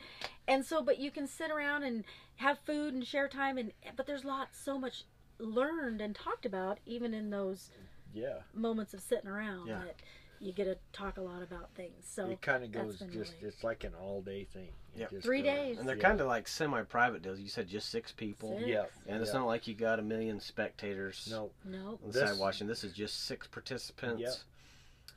[0.47, 2.05] and so but you can sit around and
[2.37, 5.05] have food and share time and but there's lots so much
[5.39, 7.71] learned and talked about even in those
[8.15, 8.39] yeah.
[8.55, 9.81] moments of sitting around Yeah.
[9.81, 9.97] that
[10.41, 13.13] you get to talk a lot about things so it kind of goes just.
[13.15, 14.73] really- It's like an all-day thing.
[14.95, 15.11] It Yep.
[15.11, 15.47] just Three goes.
[15.55, 15.79] days.
[15.79, 16.03] And they're Yeah.
[16.09, 17.39] kind of like semi-private deals.
[17.41, 18.69] You said just six people, Six.
[18.69, 19.39] Yeah, and it's yeah.
[19.41, 21.29] not like you got a million spectators.
[21.31, 22.67] No, no on the This- side watching.
[22.67, 24.21] This is just six participants.
[24.23, 24.35] Yep.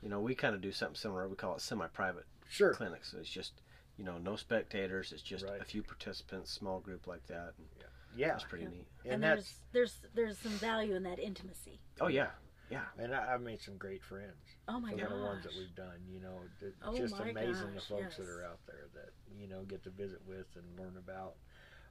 [0.02, 1.28] You know, we kind of do something similar.
[1.28, 2.74] We call it semi-private sure.
[2.74, 3.12] clinics.
[3.12, 3.52] So it's just,
[3.96, 5.12] you know, no spectators.
[5.12, 5.60] It's just Right.
[5.60, 7.54] a few participants, small group like that.
[7.58, 7.66] And
[8.14, 8.70] Yeah, That's pretty Yeah.
[8.70, 8.86] neat.
[9.04, 12.32] and, and, that's there's there's there's some value in that intimacy Oh yeah,
[12.72, 13.02] yeah.
[13.04, 14.56] and I, I've made some great friends.
[14.68, 15.00] oh my god!
[15.00, 15.98] some of the ones that we've done.
[16.12, 19.10] You know, it's Oh just my amazing gosh, the folks that are out there that
[19.38, 21.34] you know get to visit with and learn about.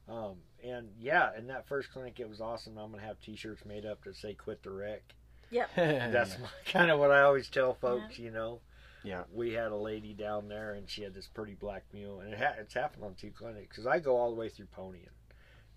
[0.10, 2.78] Um, and yeah, in that first clinic, it was awesome.
[2.78, 5.04] I'm gonna have T-shirts made up that say "Quit the Wreck."
[5.52, 8.18] yep That's my, kind of what I always tell folks.
[8.18, 8.62] You know,
[9.04, 9.24] Yeah.
[9.34, 12.40] we had a lady down there, and she had this pretty black mule, and it
[12.40, 15.08] ha- it's happened on two clinics because I go all the way through ponying.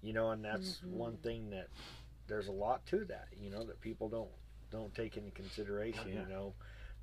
[0.01, 0.91] You know, and that's Mhm.
[0.93, 1.69] one thing that
[2.27, 3.29] there's a lot to that.
[3.39, 4.31] You know, that people don't
[4.71, 6.09] don't take into consideration.
[6.09, 6.23] Yeah.
[6.23, 6.55] You know,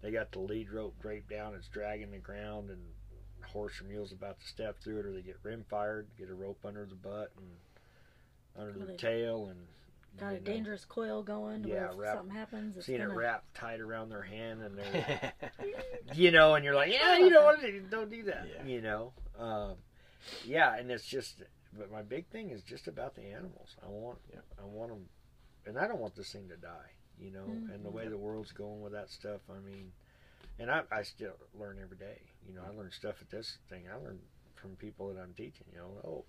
[0.01, 2.79] they got the lead rope draped down, it's dragging the ground, and
[3.51, 6.33] horse or mule's about to step through it, or they get rim fired, get a
[6.33, 7.47] rope under the butt and
[8.67, 9.59] under Well, the tail, and
[10.19, 13.13] got a know, dangerous coil going Yeah, where if wrap- something happens it's Seeing gonna,
[13.13, 15.33] it wrapped tight around their hand, and they're
[16.15, 17.59] you know, and you're like, yeah, you know what,
[17.89, 18.65] don't do that, Yeah.
[18.65, 19.73] you know, um,
[20.45, 21.41] yeah, and it's just,
[21.77, 23.75] but my big thing is just about the animals.
[23.83, 24.39] I want, Yeah.
[24.61, 25.05] I want them,
[25.65, 27.93] and I don't want this thing to die, you know, and the Mhm.
[27.93, 29.91] way the world's going with that stuff, I mean,
[30.59, 33.83] and I, I still learn every day, you know, I learn stuff at this thing,
[33.89, 34.19] I learn
[34.55, 36.25] from people that I'm teaching, you know, oh,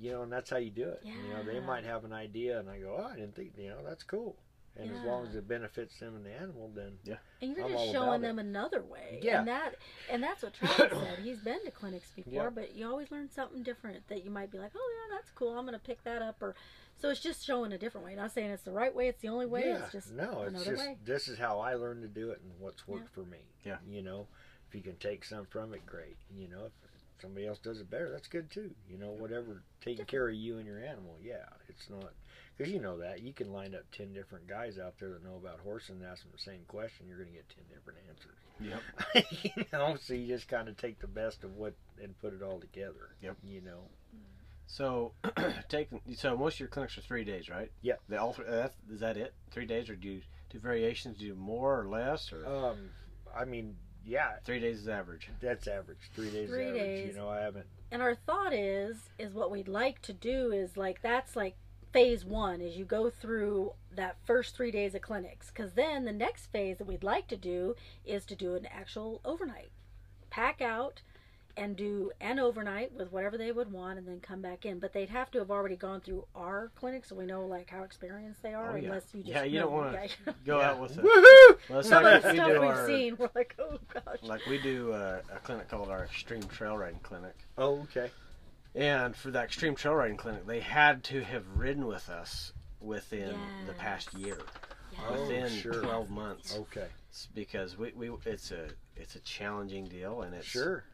[0.00, 1.02] you know, and that's how you do it.
[1.04, 3.68] You know, they might have an idea, and I go, oh, I didn't think, you
[3.68, 4.36] know, that's cool.
[4.76, 7.16] And as long as it benefits them and the animal, then yeah.
[7.42, 9.20] And you're I'm just showing about them another way.
[9.20, 9.40] Yeah.
[9.40, 9.74] And that
[10.10, 11.18] and that's what Travis said.
[11.18, 12.50] He's been to clinics before, Yeah.
[12.50, 15.58] but you always learn something different that you might be like, Oh yeah, that's cool,
[15.58, 16.54] I'm gonna pick that up or
[17.00, 18.14] so it's just showing a different way.
[18.14, 20.50] Not saying it's the right way, it's the only way, yeah, it's just no, it's
[20.50, 20.96] another just way.
[21.04, 23.38] this is how I learned to do it and what's worked for me.
[23.64, 23.76] Yeah.
[23.88, 24.26] You know,
[24.68, 26.16] if you can take some from it, great.
[26.36, 26.72] You know, if
[27.20, 28.70] somebody else does it better, that's good too.
[28.88, 32.12] You know, whatever taking care of you and your animal, yeah, it's not
[32.56, 35.36] because you know that you can line up ten different guys out there that know
[35.36, 38.36] about horses and ask them the same question, you're going to get ten different answers.
[38.60, 39.54] Yep.
[39.56, 42.42] you know, so you just kind of take the best of what and put it
[42.42, 43.14] all together.
[43.22, 43.36] Yep.
[43.42, 43.80] You know.
[44.14, 44.39] Mm.
[44.72, 45.12] So,
[45.68, 47.70] taking so most of your clinics are three days, right?
[47.82, 47.94] Yeah.
[48.08, 49.34] They all uh, that's, is that it?
[49.50, 51.18] Three days, or do you do variations?
[51.18, 52.90] Do you do more or less, or Um,
[53.36, 55.28] I mean, yeah, three days is average?
[55.40, 55.98] that's average.
[56.14, 56.48] Three days.
[56.48, 56.80] Three average.
[56.80, 57.14] days.
[57.14, 57.66] You know, I haven't.
[57.90, 61.56] And our thought is is what we'd like to do is like that's like
[61.92, 66.12] phase one is you go through that first three days of clinics because then the
[66.12, 69.72] next phase that we'd like to do is to do an actual overnight
[70.30, 71.02] pack out
[71.60, 74.92] and do an overnight with whatever they would want and then come back in but
[74.94, 78.42] they'd have to have already gone through our clinic so we know like how experienced
[78.42, 78.84] they are Oh, yeah.
[78.88, 80.08] unless you just Yeah, you know don't wanna-
[80.46, 80.70] Go Yeah.
[80.70, 81.58] out with a, Woohoo!
[81.68, 84.16] well, some like of the we stuff do we've our, seen we're like oh gosh
[84.22, 88.10] like we do a, a clinic called our Extreme Trail Riding Clinic, Oh, okay.
[88.74, 93.36] and for that Extreme Trail Riding Clinic, they had to have ridden with us within
[93.66, 94.26] the past Yes.
[94.26, 94.38] year,
[95.06, 95.82] Oh, within sure.
[95.82, 96.56] twelve months.
[96.56, 96.86] Okay.
[97.10, 100.84] It's because we, we it's a it's a challenging deal, and it's Sure.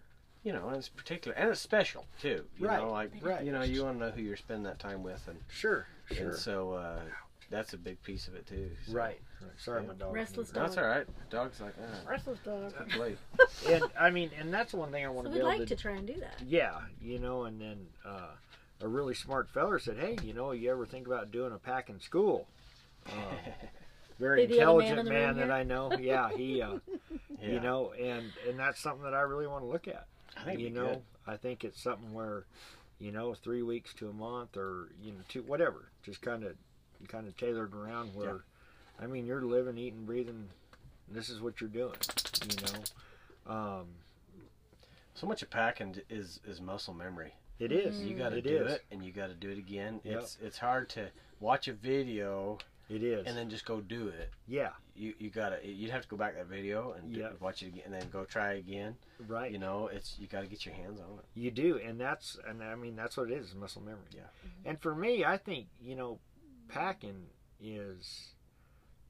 [0.46, 2.44] You know, and it's particular and it's special too.
[2.58, 3.44] You Right, know, like right.
[3.44, 5.86] you know, you want to know who you're spending that time with, and, Sure.
[6.12, 6.28] Sure.
[6.28, 7.00] and so uh,
[7.50, 8.70] that's a big piece of it too.
[8.86, 9.20] so- Right.
[9.42, 9.50] right.
[9.58, 9.88] Sorry, Yeah.
[9.88, 10.14] my dog.
[10.14, 10.62] Restless dog.
[10.62, 10.84] That's dog.
[10.84, 11.06] all right.
[11.30, 13.16] Dog's like, ah, restless dog play.
[13.68, 15.68] And I mean, and that's one thing I want so to we'd be able like
[15.68, 15.74] to.
[15.74, 18.28] to try and do that Yeah, you know, and then uh,
[18.80, 21.90] a really smart feller said, "Hey, you know, you ever think about doing a pack
[21.90, 22.46] in school?"
[23.06, 23.10] Uh,
[24.20, 25.50] very Be the other man intelligent in man, that?
[25.50, 25.92] I know.
[25.98, 26.78] Yeah, he, uh,
[27.42, 27.48] Yeah.
[27.50, 30.06] you know, and and that's something that I really want to look at.
[30.36, 31.02] I think you know, good.
[31.26, 32.44] I think it's something where,
[32.98, 36.54] you know, three weeks to a month or you know, two whatever, just kind of,
[37.08, 38.44] kind of tailored around where,
[39.00, 40.48] I mean, you're living, eating, breathing.
[41.08, 41.94] This is what you're doing.
[42.48, 43.86] You know, um,
[45.14, 47.32] So much of packing is is muscle memory.
[47.58, 48.00] it is.
[48.02, 48.72] You got to do is.
[48.74, 50.00] it, and you got to do it again.
[50.04, 50.20] Yep.
[50.20, 51.08] It's it's hard to
[51.40, 52.58] watch a video
[52.88, 53.26] It is.
[53.26, 54.30] and then just go do it.
[54.46, 54.70] yeah.
[54.94, 57.40] You you gotta you'd have to go back to that video and do, Yep.
[57.40, 58.96] watch it again, and then go try again.
[59.28, 59.52] Right.
[59.52, 61.24] You know, it's you got to get your hands on it.
[61.34, 63.98] You do, and that's and I mean that's what it is, muscle memory.
[64.14, 64.20] Yeah.
[64.22, 64.68] Mm-hmm.
[64.70, 66.18] And for me, I think you know,
[66.68, 67.26] packing
[67.60, 68.28] is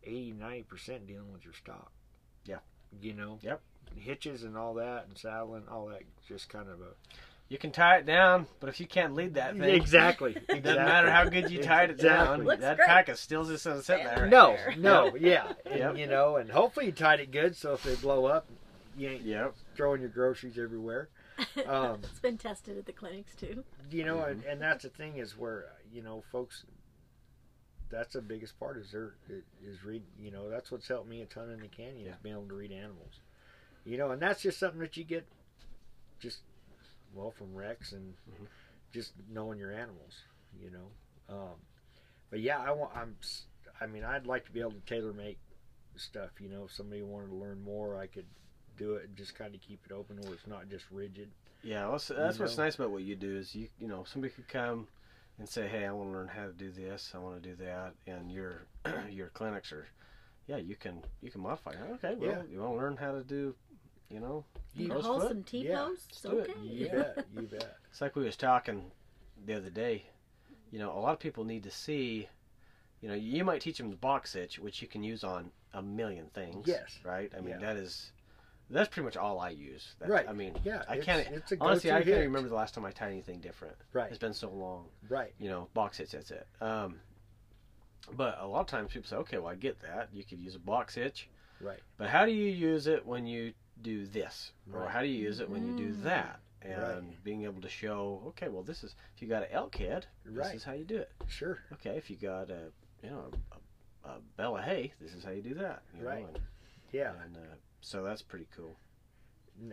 [0.02, 1.92] 80 90 percent dealing with your stock.
[2.44, 2.58] Yeah.
[3.00, 3.38] You know.
[3.42, 3.60] Yep.
[3.94, 6.94] Hitches and all that, and saddling, all that, just kind of a
[7.48, 10.36] You can tie it down, but if you can't lead that thing, exactly.
[10.48, 12.42] it doesn't matter how good you tied it down.
[12.42, 12.88] Looks That great.
[12.88, 14.26] pack is still just gonna sit there.
[14.26, 14.74] No, there.
[14.76, 15.96] no, yeah, and, Yep.
[15.98, 18.48] you know, and hopefully you tied it good, so if they blow up,
[18.96, 19.54] you ain't Yep.
[19.76, 21.08] throwing your groceries everywhere.
[21.66, 24.48] Um, it's been tested at the clinics too you know and, Mm-hmm.
[24.50, 26.64] and that's the thing is where you know folks
[27.90, 29.14] that's the biggest part is there
[29.64, 32.12] is read you know that's what's helped me a ton in the canyon Yeah.
[32.12, 33.20] is being able to read animals
[33.84, 35.26] you know and that's just something that you get
[36.20, 36.38] just
[37.16, 38.46] well from wrecks and Mhm.
[38.92, 40.22] just knowing your animals
[40.60, 40.90] you know
[41.28, 41.56] um,
[42.30, 43.16] but yeah i want i'm
[43.80, 45.38] I mean i'd like to be able to tailor make
[45.96, 48.26] stuff you know if somebody wanted to learn more i could
[48.76, 51.30] do it and just kind of keep it open where it's not just rigid
[51.62, 52.64] Yeah, that's, that's what's know?
[52.64, 54.88] nice about what you do is you you know somebody could come
[55.38, 57.56] and say, hey, I want to learn how to do this, I want to do
[57.56, 58.66] that, and your
[59.10, 59.86] your clinics are,
[60.46, 61.72] yeah, you can you can modify.
[61.72, 61.78] it.
[61.94, 62.42] Okay, well, Yeah.
[62.50, 63.54] you want to learn how to do,
[64.10, 64.44] you know,
[64.74, 65.18] You Rose a foot?
[65.20, 66.20] wholesome T Yeah, posts?
[66.22, 66.50] do it.
[66.50, 66.60] Okay.
[66.62, 68.90] you bet you bet it's like we was talking
[69.44, 70.04] the other day.
[70.70, 72.28] You know, a lot of people need to see.
[73.00, 75.82] You know, you might teach them the box hitch, which you can use on a
[75.82, 76.66] million things.
[76.66, 76.98] Yes.
[77.04, 77.30] Right.
[77.36, 77.66] I mean, Yeah.
[77.66, 78.12] that is
[78.70, 79.94] that's pretty much all I use.
[80.00, 80.28] That's, Right.
[80.28, 81.90] I mean, Yeah, I can't it's a honestly.
[81.90, 82.26] I go-to can't hitch.
[82.26, 83.76] remember the last time I tied anything different.
[83.92, 84.86] Right, It's been so long.
[85.08, 85.32] right.
[85.38, 86.46] you know, box hitch, that's it.
[86.60, 86.96] Um,
[88.16, 90.08] but a lot of times people say, okay, well, I get that.
[90.12, 91.28] You could use a box hitch.
[91.60, 91.80] Right.
[91.96, 94.52] But how do you use it when you do this?
[94.72, 96.02] Or how do you use it when you do Mm.
[96.02, 96.40] that?
[96.62, 96.80] And
[97.10, 97.24] Right.
[97.24, 100.34] being able to show, okay, well, this is, if you got an elk head, this
[100.34, 100.54] Right.
[100.56, 101.12] is how you do it.
[101.28, 101.60] Sure.
[101.74, 102.72] Okay, if you got a,
[103.02, 103.30] you know,
[104.02, 105.82] a, a bale of hay, this is how you do that.
[105.94, 106.22] You Right.
[106.22, 106.28] Know?
[106.28, 106.40] And,
[106.92, 107.22] Yeah.
[107.22, 108.76] and uh, so that's pretty cool.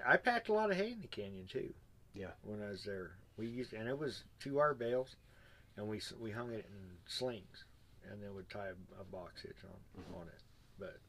[0.06, 1.74] I packed a lot of hay in the canyon too.
[2.14, 2.32] Yeah.
[2.44, 5.16] When I was there, we used and it was two R bales,
[5.76, 7.66] and we we hung it in slings,
[8.10, 10.22] and then would tie a, a box hitch on Mhm.
[10.22, 10.42] on it.
[10.78, 11.00] But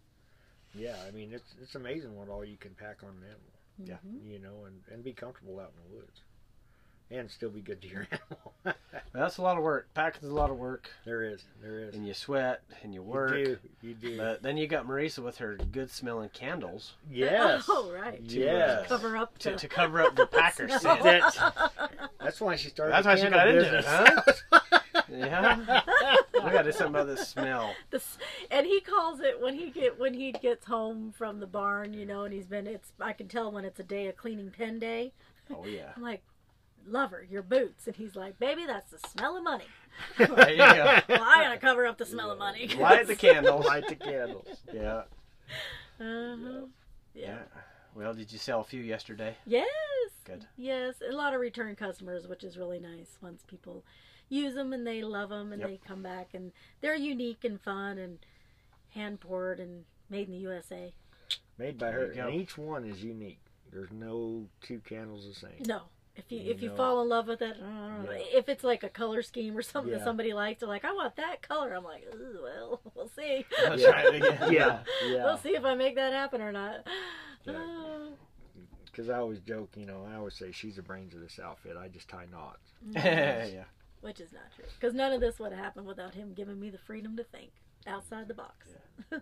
[0.75, 3.53] yeah, I mean it's it's amazing what all you can pack on an animal,
[3.85, 3.97] Yeah.
[4.07, 4.31] Mhm.
[4.33, 6.21] you know, and and be comfortable out in the woods.
[7.11, 8.07] and still be good to your
[8.65, 8.77] animal.
[9.13, 9.89] That's a lot of work.
[9.95, 11.95] Packing's a lot of work, there is, there is.
[11.95, 13.37] and you sweat and you work.
[13.37, 14.17] You do, you do.
[14.17, 17.67] But then you got Marisa with her good smelling candles yes.
[17.69, 18.21] Oh, right.
[18.23, 18.89] Yes.
[18.89, 21.03] Cover up to, the to cover up the Packer scent.
[21.03, 21.39] That's,
[22.19, 22.95] that's why she started.
[22.95, 24.61] That's the why she candle got into it, huh?
[25.11, 25.83] Yeah.
[26.45, 27.75] We got to do something about this smell.
[27.91, 28.03] the
[28.51, 32.07] and he calls it when he get when he gets home from the barn, you
[32.07, 34.79] know, and he's been it's I can tell when it's a day of cleaning pen
[34.79, 35.13] day.
[35.55, 35.93] Oh yeah.
[35.97, 36.23] I'm like,
[36.87, 39.65] lover, your boots, and he's like, baby, that's the smell of money.
[40.19, 40.99] There you go.
[41.09, 42.67] Well, I gotta cover up the smell of money.
[42.79, 43.65] Light the candles.
[43.65, 44.63] Light the candles.
[44.73, 45.03] Yeah.
[46.01, 46.67] Uh-huh.
[47.15, 47.27] Yeah.
[47.27, 47.39] Yeah.
[47.95, 49.37] Well, did you sell a few yesterday?
[49.47, 49.69] Yes.
[50.25, 50.47] Good.
[50.57, 53.19] Yes, a lot of return customers, which is really nice.
[53.21, 53.85] Once people
[54.35, 55.69] use them and they love them and Yep.
[55.71, 58.19] they come back and they're unique and fun and
[58.91, 60.93] hand poured and made in the USA.
[61.59, 63.41] Made by her, and each one is unique.
[63.73, 65.63] There's no two candles the same.
[65.67, 65.83] No.
[66.17, 68.13] If you if you fall in love with it, I don't know.
[68.13, 68.39] Yeah.
[68.39, 71.17] if it's like a color scheme or something that somebody likes, they're like, I want
[71.17, 71.75] that color.
[71.75, 72.07] I'm like,
[72.41, 73.45] well, we'll see.
[73.61, 73.77] Yeah.
[73.77, 74.39] try it again.
[74.53, 75.25] Yeah, yeah.
[75.25, 76.87] We'll see if I make that happen or not.
[77.45, 77.55] Yeah.
[77.55, 78.11] Uh,
[78.85, 81.77] Because I always joke, you know, I always say she's the brains of this outfit.
[81.77, 82.71] I just tie knots.
[82.93, 83.65] yeah.
[84.05, 86.69] Which is not true because none of this would have happened without him giving me
[86.71, 87.51] the freedom to think
[87.87, 88.69] outside the box.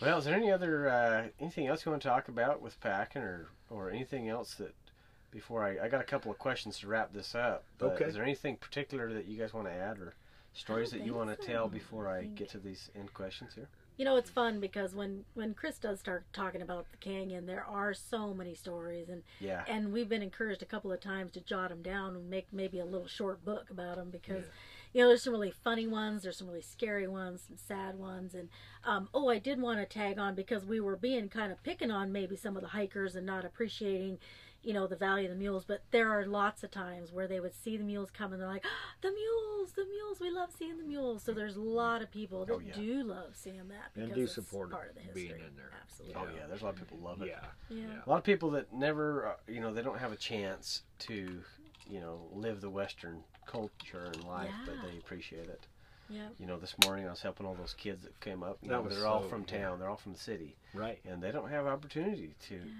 [0.00, 3.20] Well, is there any other uh, anything else you want to talk about with packing,
[3.20, 4.74] or or anything else that
[5.30, 7.64] before I I got a couple of questions to wrap this up.
[7.76, 8.04] But Okay.
[8.06, 10.14] Is there anything particular that you guys want to add, or
[10.54, 11.52] stories that you want to so.
[11.52, 13.68] tell before I I get to these end questions here?
[14.00, 17.66] You know, it's fun because when when Chris does start talking about the canyon, there
[17.66, 19.62] are so many stories, and Yeah.
[19.68, 22.78] and we've been encouraged a couple of times to jot them down and make maybe
[22.78, 24.46] a little short book about them because
[24.94, 28.34] you know there's some really funny ones there's some really scary ones some sad ones
[28.34, 28.48] and
[28.84, 31.90] um, oh i did want to tag on because we were being kind of picking
[31.90, 34.18] on maybe some of the hikers and not appreciating
[34.62, 37.40] you know the value of the mules but there are lots of times where they
[37.40, 40.50] would see the mules come and they're like "Ah, the mules the mules we love
[40.56, 42.72] seeing the mules so there's a lot of people that Oh, yeah.
[42.74, 45.56] do love seeing that And do it's support part of the it history being in
[45.56, 45.70] there.
[45.82, 47.28] absolutely Oh yeah, there's a lot of people love it.
[47.28, 47.48] Yeah.
[47.76, 48.02] yeah.
[48.04, 51.42] A lot of people that never, uh, you know, they don't have a chance to,
[51.88, 55.66] you know, live the Western culture and life, but they appreciate it.
[56.10, 58.58] Yeah You know, this morning I was helping all those kids that came up.
[58.62, 59.58] You That know, was they're all so- from yeah.
[59.58, 59.78] town.
[59.78, 60.98] They're all from the city, Right.
[61.04, 62.54] and they don't have opportunity to.
[62.56, 62.72] Yeah.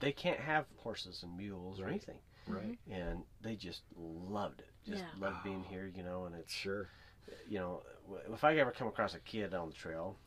[0.00, 2.78] They can't have horses and mules or anything, Right.
[2.90, 4.70] and they just loved it.
[4.84, 5.26] Just Yeah.
[5.28, 5.86] loved being here.
[5.86, 6.88] You know, and it's Sure.
[7.48, 7.82] you know,
[8.32, 10.18] if I ever come across a kid on the trail,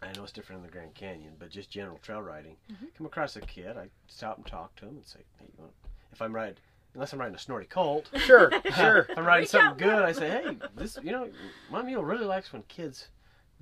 [0.00, 2.94] I know it's different in the Grand Canyon, but just general trail riding, Mhm.
[2.94, 5.74] come across a kid, I stop and talk to him and say, hey, you want,
[6.12, 6.56] if I'm riding,
[6.94, 8.50] unless I'm riding a snorty colt, Sure.
[8.74, 9.06] Sure.
[9.08, 11.28] if I'm riding something good, I say, hey, this, you know,
[11.70, 13.08] my mule really likes when kids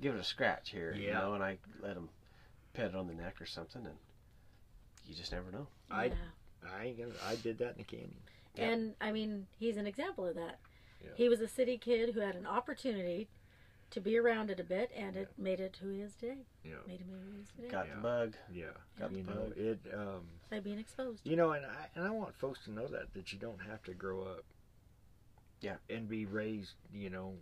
[0.01, 2.09] give it a scratch here, you know, and I let them
[2.73, 3.95] pet it on the neck or something, and
[5.07, 5.67] you just never know.
[5.89, 6.13] I- yeah.
[6.77, 7.11] I ain't gonna.
[7.27, 8.13] I did that in the canyon.
[8.55, 8.65] Yeah.
[8.69, 10.59] And I mean, he's an example of that.
[11.03, 11.09] Yeah.
[11.15, 13.29] He was a city kid who had an opportunity
[13.91, 16.37] to be around it a bit, and it made it who he is today.
[16.63, 16.75] Yeah.
[16.87, 17.95] Made him who he is today Got Yeah.
[17.95, 18.35] the bug.
[18.51, 18.65] Yeah.
[18.99, 19.57] Got you the know bug.
[19.57, 19.79] it.
[19.93, 20.21] Um.
[20.49, 21.21] by being exposed.
[21.25, 23.83] You know, and I and I want folks to know that that you don't have
[23.83, 24.43] to grow up.
[25.61, 25.75] Yeah.
[25.89, 26.73] And be raised.
[26.93, 27.33] You know.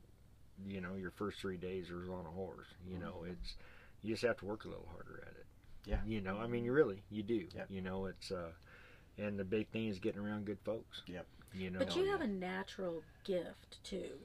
[0.68, 2.68] You know, your first three days was on a horse.
[2.86, 3.56] You know, it's
[4.02, 5.46] you just have to work a little harder at it.
[5.86, 6.00] Yeah.
[6.06, 7.48] You know, I mean, you really you do.
[7.56, 7.64] Yeah.
[7.70, 8.52] You know, it's uh,
[9.18, 11.02] and the big thing is getting around good folks.
[11.08, 11.26] Yep.
[11.54, 11.80] You know.
[11.80, 14.20] But you have a natural gift too,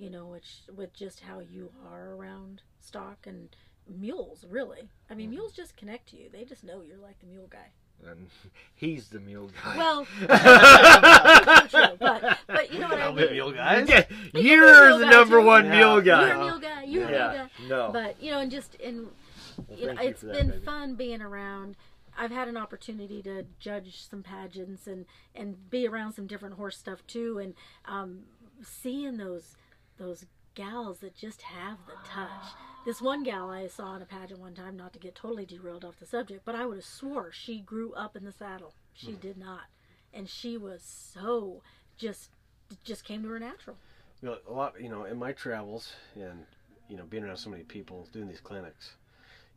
[0.00, 3.48] you know, which with just how you are around stock and
[3.88, 4.44] mules.
[4.48, 5.34] Really, I mean, Mhm.
[5.34, 6.28] mules just connect to you.
[6.30, 7.70] They just know you're like the mule guy.
[8.06, 8.30] and
[8.74, 9.76] he's the mule guy.
[9.76, 10.06] Well,
[11.68, 13.28] true, but but you know what I I'll mean.
[13.28, 13.88] be mule guys.
[13.88, 14.04] Yeah,
[14.34, 15.46] you're you're the number too.
[15.46, 15.76] one Yeah.
[15.76, 16.26] mule guy.
[16.28, 16.82] You're a mule guy.
[16.84, 17.48] You're a mule guy.
[17.68, 17.90] No.
[17.92, 19.08] But you know, and just in
[19.68, 20.64] Well, you know, thank you it's that, been baby.
[20.64, 21.76] fun being around.
[22.16, 25.04] I've had an opportunity to judge some pageants and
[25.34, 27.54] and be around some different horse stuff too, and
[27.84, 28.20] um,
[28.62, 29.56] seeing those
[30.00, 30.24] those
[30.54, 32.54] gals that just have the touch.
[32.84, 35.84] This one gal I saw in a pageant one time, not to get totally derailed
[35.84, 38.74] off the subject, but I would have swore she grew up in the saddle.
[38.94, 39.20] She hmm.
[39.20, 39.64] did not,
[40.12, 41.62] and she was so
[41.96, 42.30] just
[42.84, 43.76] just came to her natural.
[44.22, 46.44] You know, a lot, you know, in my travels and,
[46.88, 48.92] you know, being around so many people doing these clinics,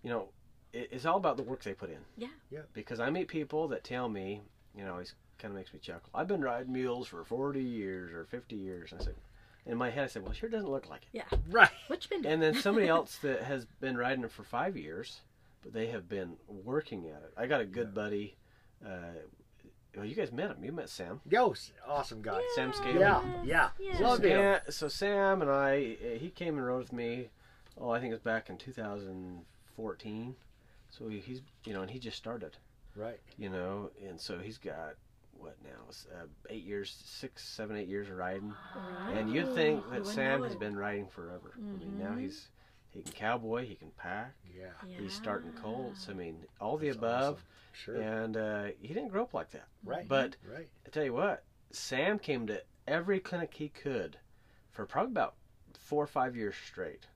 [0.04, 0.30] you know,
[0.72, 2.00] it, it's all about the work they put in.
[2.18, 2.30] Yeah.
[2.50, 2.62] Yeah.
[2.74, 4.42] Because I meet people that tell me,
[4.76, 6.10] you know, it kind of makes me chuckle.
[6.14, 8.92] I've been riding mules for 40 years or 50 years.
[8.92, 9.16] And I said,
[9.66, 11.10] in my head, I said, well, it sure doesn't look like it.
[11.18, 11.38] Yeah.
[11.50, 11.70] Right.
[11.88, 12.34] What you been doing?
[12.34, 15.22] And then somebody else that has been riding them for five years,
[15.62, 17.34] but they have been working at it.
[17.38, 18.36] I got a good buddy.
[18.86, 18.98] Uh,
[19.96, 20.64] well, you guys met him.
[20.64, 21.22] You met Sam.
[21.30, 21.54] Yo,
[21.88, 22.42] awesome guy.
[22.56, 23.00] Sam Scaly.
[23.00, 23.70] Yeah, yeah.
[23.80, 24.00] Yes.
[24.02, 24.60] Love him.
[24.70, 27.30] So Sam and I, uh, he came and rode with me.
[27.80, 30.36] Oh, I think it was back in 2014.
[30.90, 32.58] So he, he's, you know, and he just started,
[32.96, 33.20] Right.
[33.38, 34.96] you know, and so he's got
[35.44, 36.16] what now?
[36.16, 39.18] Uh, eight years, six, seven, eight years of riding, Right.
[39.18, 41.54] and you'd think that wouldn't Sam has been riding forever.
[41.58, 42.20] I mean, now Mhm.
[42.22, 42.50] he's
[42.90, 44.70] he can cowboy, he can pack, Yeah.
[44.86, 46.10] he's starting colts.
[46.10, 47.46] I mean, all the above, awesome.
[47.72, 47.96] Sure.
[48.02, 49.68] and uh, he didn't grow up like that.
[49.84, 50.08] Right.
[50.08, 50.70] But right.
[50.86, 54.20] I tell you what, Sam came to every clinic he could
[54.72, 55.34] for probably about
[55.74, 57.08] four or five years straight.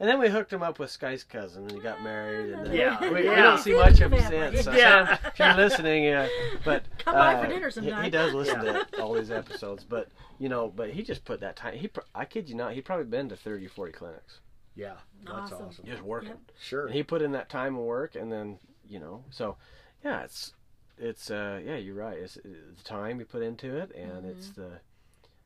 [0.00, 0.04] Wow.
[0.04, 2.52] And then we hooked him up with Sky's cousin, and he got married.
[2.54, 4.64] And then Yeah, we, we don't see much of him since.
[4.64, 5.06] So Yeah.
[5.06, 6.26] Sam, if you're listening, yeah,
[6.64, 8.04] but Come by uh, for dinner he- sometime.
[8.04, 10.08] He, does listen to all these episodes, but
[10.38, 11.74] you know, but he just put that time.
[11.76, 14.40] He, pr- I kid you not, he probably been to 30 or 40 clinics,
[14.74, 14.94] Yeah.
[15.24, 15.66] That's Awesome.
[15.68, 15.84] awesome.
[15.86, 16.30] just working.
[16.30, 16.38] Yep.
[16.62, 16.86] Sure.
[16.86, 18.58] And he put in that time of work, and then
[18.88, 19.56] you know, so
[20.02, 20.54] yeah, it's
[20.98, 22.16] it's uh yeah, you're right.
[22.18, 24.62] It's, it's the time you put into it, and it's Mm-hmm.
[24.62, 24.68] the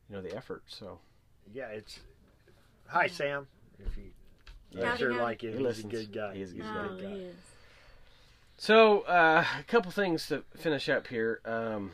[0.09, 0.63] you know the effort.
[0.69, 1.01] So
[1.53, 1.67] yeah.
[1.69, 1.99] It's.
[2.87, 3.47] Hi, Sam.
[3.85, 4.05] If you.
[4.75, 4.93] Yeah.
[4.93, 5.49] I'm sure like it.
[5.49, 5.93] He He's listens.
[5.93, 6.35] a good guy.
[6.35, 7.13] He is a good Oh, good he guy.
[7.21, 7.37] is.
[8.57, 11.41] So, uh, a couple things to finish up here.
[11.45, 11.93] Um,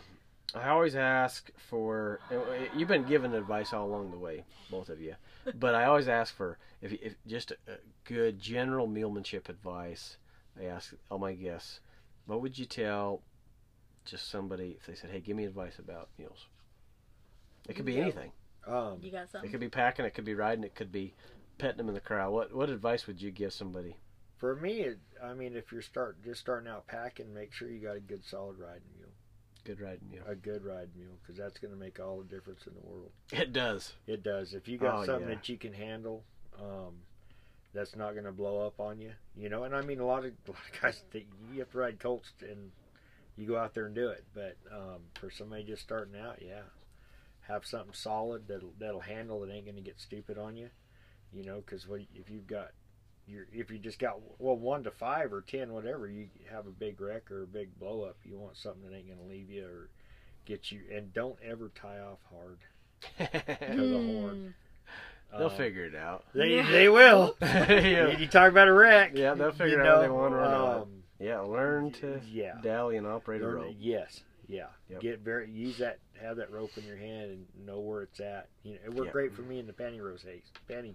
[0.55, 2.21] I always ask for.
[2.77, 5.15] You've been giving advice all along the way, both of you,
[5.55, 10.17] but I always ask for if, if just a, a good general mulemanship advice.
[10.61, 11.81] I ask all my guests,
[12.27, 13.23] what would you tell
[14.05, 16.47] just somebody if they said, "Hey, give me advice about meals"?
[17.69, 18.03] It could be Yeah.
[18.03, 18.33] anything.
[18.67, 19.49] Um, You got something.
[19.49, 20.05] It could be packing.
[20.05, 20.65] It could be riding.
[20.65, 21.15] It could be
[21.61, 22.33] petting them in the corral.
[22.33, 23.97] What what advice would you give somebody?
[24.39, 27.79] for me, it, I mean, if you're start just starting out packing, make sure you
[27.79, 29.11] got a good solid riding mule,
[29.65, 30.25] Good riding mule.
[30.27, 33.11] a good riding mule, because that's going to make all the difference in the world.
[33.33, 33.93] It does.
[34.07, 34.55] It does.
[34.55, 35.35] If you got Oh, something yeah.
[35.35, 36.25] that you can handle,
[36.59, 37.03] um,
[37.75, 39.65] that's not going to blow up on you, you know.
[39.65, 41.99] And I mean, a lot of a lot of guys think you have to ride
[42.01, 42.71] colts and
[43.37, 44.25] you go out there and do it.
[44.33, 46.63] But um, for somebody just starting out, yeah,
[47.43, 49.51] have something solid that'll that'll handle it.
[49.53, 50.71] Ain't going to get stupid on you,
[51.33, 51.63] you know.
[51.65, 52.71] Because if you've got
[53.27, 56.71] you're, if you just got well one to five or ten whatever you have a
[56.71, 59.49] big wreck or a big blow up you want something that ain't going to leave
[59.51, 59.89] you or
[60.47, 62.59] get you and don't ever tie off hard
[63.19, 64.55] to the horn
[65.33, 66.25] They'll Um, figure it out.
[66.35, 66.71] they, Yeah.
[66.73, 68.17] they will yeah.
[68.19, 70.37] you talk about a wreck Yeah, they'll figure you it out when they want to
[70.37, 73.75] run on um, Yeah, learn to yeah dally and operate a Learn- rope.
[73.79, 75.01] yes yeah Yep.
[75.03, 78.49] get very use that have that rope in your hand and know where it's at
[78.65, 79.13] you know it worked Yep.
[79.13, 80.95] great for me in the pantyhose race panty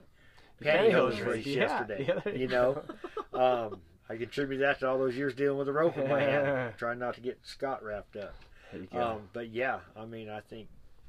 [0.64, 1.54] Pantyhose pantyhose race, race yeah.
[1.62, 2.82] yesterday Yeah, you you know
[3.34, 3.80] um
[4.10, 7.00] I contribute that to all those years dealing with the rope in my hand trying
[7.00, 8.36] not to get Scott wrapped up
[8.72, 9.02] There you go.
[9.02, 10.68] Um, but yeah, I mean, I think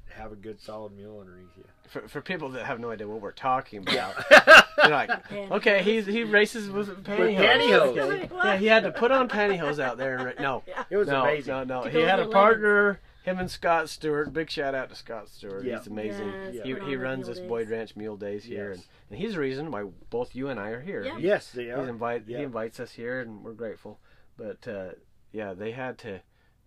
[0.09, 1.65] have a good solid mule underneath you.
[1.89, 4.61] for, for people that have no idea what we're talking about, Yeah.
[4.77, 5.11] they're like,
[5.51, 7.37] okay, he's he races with pantyhose.
[7.37, 7.97] pantyhose.
[7.97, 8.29] Okay.
[8.33, 10.15] Yeah, he had to put on pantyhose out there.
[10.17, 11.53] And ra- no, it was no, amazing.
[11.53, 11.83] no, no.
[11.83, 12.99] To He had a with your partner.
[13.27, 14.31] Him and Scott Stewart.
[14.31, 15.65] Big shout out to Scott Stewart.
[15.65, 15.77] Yeah.
[15.79, 16.31] He's amazing.
[16.53, 17.39] Yes, He, he runs this.
[17.39, 18.77] Boyd Ranch Mule Days here, Yes.
[18.77, 21.03] and, and he's the reason why both you and I are here.
[21.03, 21.17] Yeah.
[21.17, 21.89] He- Yes, they He's are.
[21.89, 22.37] invite Yeah.
[22.37, 23.99] he invites us here, and we're grateful.
[24.37, 24.89] But uh,
[25.33, 26.21] yeah, they had to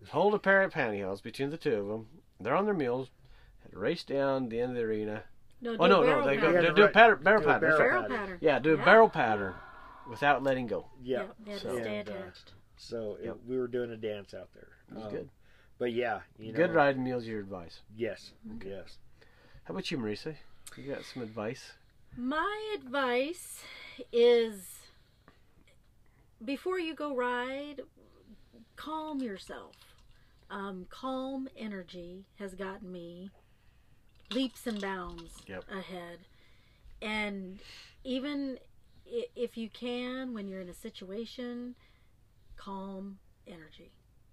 [0.09, 2.07] hold a pair of pantyhose between the two of them.
[2.39, 3.09] They're on their mules.
[3.63, 5.23] Had to race down the end of the arena.
[5.61, 6.53] No, Oh no, no, they go pattern.
[6.63, 6.93] Yeah, they do a right.
[6.93, 7.69] pattern, barrel Do pattern.
[7.69, 8.17] that's barrel pattern.
[8.17, 8.37] pattern.
[8.41, 9.53] Yeah, do a barrel pattern
[10.09, 10.87] without letting go.
[11.03, 11.23] Yeah.
[11.43, 12.13] they had So- to stay And, uh.
[12.77, 13.37] So it- Yep.
[13.47, 14.69] we were doing a dance out there.
[14.89, 15.29] It was Um, good.
[15.81, 17.25] But yeah, you know, Good riding mules.
[17.25, 17.79] Your advice.
[17.97, 18.33] Yes,
[18.63, 18.99] yes.
[19.63, 20.35] How about you, Marisa?
[20.77, 21.71] You got some advice?
[22.15, 23.63] My advice
[24.13, 24.81] is
[26.45, 27.81] before you go ride,
[28.75, 29.73] calm yourself.
[30.51, 33.31] Um, calm energy has gotten me
[34.29, 35.63] leaps and bounds Yep.
[35.67, 36.19] ahead.
[37.01, 37.59] And
[38.03, 38.59] even
[39.07, 41.73] if you can, when you're in a situation,
[42.55, 43.17] calm
[43.47, 43.89] energy.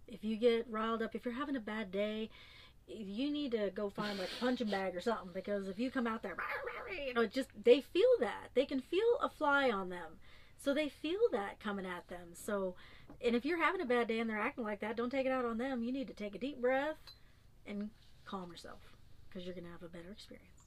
[0.08, 2.30] If you get riled up, if you're having a bad day,
[2.86, 6.06] you need to go find like a punching bag or something because if you come
[6.06, 6.36] out there,
[7.06, 10.18] you know, just they feel that they can feel a fly on them,
[10.56, 12.28] so they feel that coming at them.
[12.32, 12.74] So,
[13.22, 15.32] and if you're having a bad day and they're acting like that, don't take it
[15.32, 15.82] out on them.
[15.82, 16.96] You need to take a deep breath
[17.66, 17.90] and
[18.24, 18.80] calm yourself
[19.28, 20.62] because you're gonna have a better experience.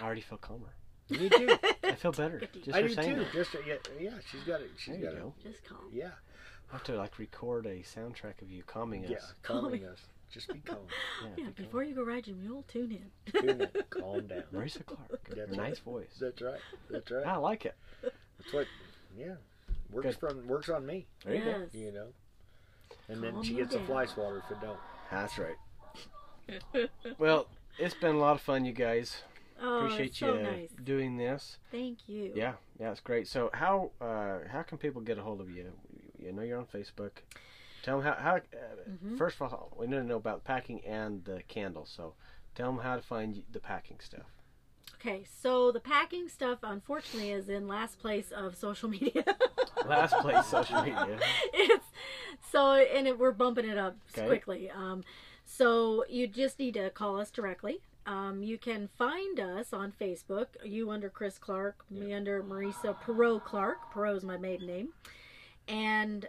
[0.00, 0.74] I already feel calmer.
[1.08, 1.56] Me too.
[1.84, 2.38] I feel better.
[2.40, 2.62] Good you.
[2.62, 2.94] Just I do too.
[2.94, 3.32] that.
[3.32, 4.10] Just yeah, yeah.
[4.30, 4.70] She's got it.
[4.76, 5.34] She's There you got go.
[5.42, 5.78] Just calm.
[5.92, 6.10] Yeah,
[6.70, 9.10] I have to like record a soundtrack of you calming us.
[9.10, 9.18] yeah.
[9.42, 9.84] Calming Calming.
[9.92, 10.00] us.
[10.30, 10.78] Just be calm.
[11.22, 11.52] Yeah, Yeah, be calm.
[11.56, 13.40] before you go ride your mule, tune in.
[13.40, 13.68] Tune in.
[13.90, 14.42] Calm down.
[14.54, 15.28] Marisa Clark.
[15.34, 15.78] That's nice right.
[15.84, 16.08] voice.
[16.20, 16.60] That's right.
[16.90, 17.26] That's right.
[17.26, 17.76] I like it.
[18.02, 18.66] That's what.
[19.16, 19.34] Yeah.
[19.92, 20.30] Works Good.
[20.30, 21.06] from works on me.
[21.24, 21.50] There you go.
[21.50, 21.68] yes.
[21.72, 22.06] You know.
[23.08, 23.86] And then she you gets a down.
[23.86, 24.78] fly swatter if it don't.
[25.12, 26.88] That's right.
[27.18, 27.46] Well,
[27.78, 29.22] it's been a lot of fun, you guys.
[29.62, 30.68] Oh, Appreciate it's so you nice.
[30.84, 31.58] doing this.
[31.70, 32.32] Thank you.
[32.34, 33.26] Yeah, yeah, it's great.
[33.26, 35.72] So, how uh, how can people get a hold of you?
[36.18, 37.12] You know, you're on Facebook.
[37.82, 38.14] Tell them how.
[38.20, 38.40] how uh,
[39.04, 39.18] Mhm.
[39.18, 41.92] First of all, we need to know about packing and the candles.
[41.94, 42.14] So,
[42.54, 44.26] tell them how to find the packing stuff.
[44.94, 49.24] Okay, so the packing stuff, unfortunately, is in last place of social media.
[49.86, 51.18] Last place, social media.
[51.52, 51.84] it's
[52.50, 54.26] so, and it, we're bumping it up Okay.
[54.26, 54.68] quickly.
[54.70, 55.04] Um,
[55.44, 57.82] So you just need to call us directly.
[58.04, 60.46] Um, you can find us on Facebook.
[60.64, 63.92] You under Chris Clark, me under Marisa Perot Clark.
[63.92, 64.88] Perot is my maiden name.
[65.68, 66.28] And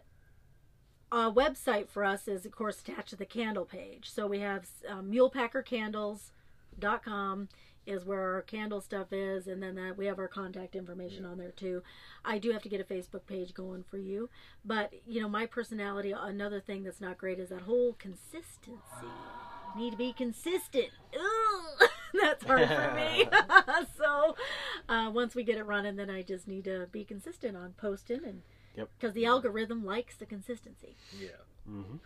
[1.11, 4.09] a website for us is, of course, attached to the candle page.
[4.09, 7.49] So we have um, mulepackercandles.com
[7.87, 11.37] is where our candle stuff is, and then that we have our contact information on
[11.37, 11.81] there too.
[12.25, 14.29] I do have to get a Facebook page going for you,
[14.65, 16.13] but you know my personality.
[16.15, 18.81] Another thing that's not great is that whole consistency.
[19.77, 20.89] Need to be consistent.
[21.15, 21.89] Ugh,
[22.21, 23.29] that's hard for me.
[23.97, 24.35] so
[24.89, 28.25] uh, once we get it running, then I just need to be consistent on posting
[28.25, 28.41] and
[28.77, 28.89] Yep.
[28.97, 30.95] because the algorithm likes the consistency.
[31.19, 31.29] Yeah.
[31.69, 31.97] Mm-hmm.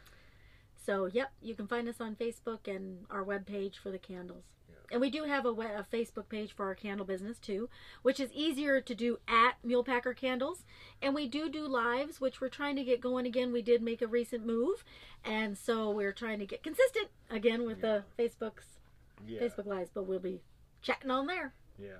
[0.84, 4.45] So, yep, you can find us on Facebook and our webpage for the candles.
[4.68, 4.76] Yeah.
[4.93, 7.69] And we do have a, we- a Facebook page for our candle business too,
[8.02, 10.64] which is easier to do at Mulepacker Candles.
[11.02, 13.52] And we do do lives, which we're trying to get going again.
[13.53, 14.84] We did make a recent move,
[15.23, 18.80] and so we're trying to get consistent again with the Facebook's
[19.27, 19.39] Yeah.
[19.41, 19.91] Facebook lives.
[19.93, 20.41] But we'll be
[20.81, 21.53] chatting on there.
[21.77, 21.99] Yeah.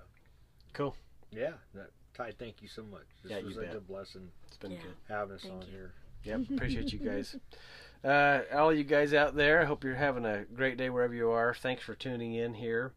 [0.74, 0.96] Cool.
[1.32, 1.54] Yeah.
[1.76, 3.06] That, Ty, thank you so much.
[3.24, 3.72] This Yeah, you was a bet.
[3.74, 4.82] good blessing It's been Yeah.
[4.82, 4.96] good.
[5.08, 5.68] having us Thank on you.
[5.72, 5.94] here.
[6.24, 7.36] Yep, appreciate you guys.
[8.04, 11.30] Uh, all you guys out there, I hope you're having a great day wherever you
[11.30, 11.54] are.
[11.54, 12.94] Thanks for tuning in here.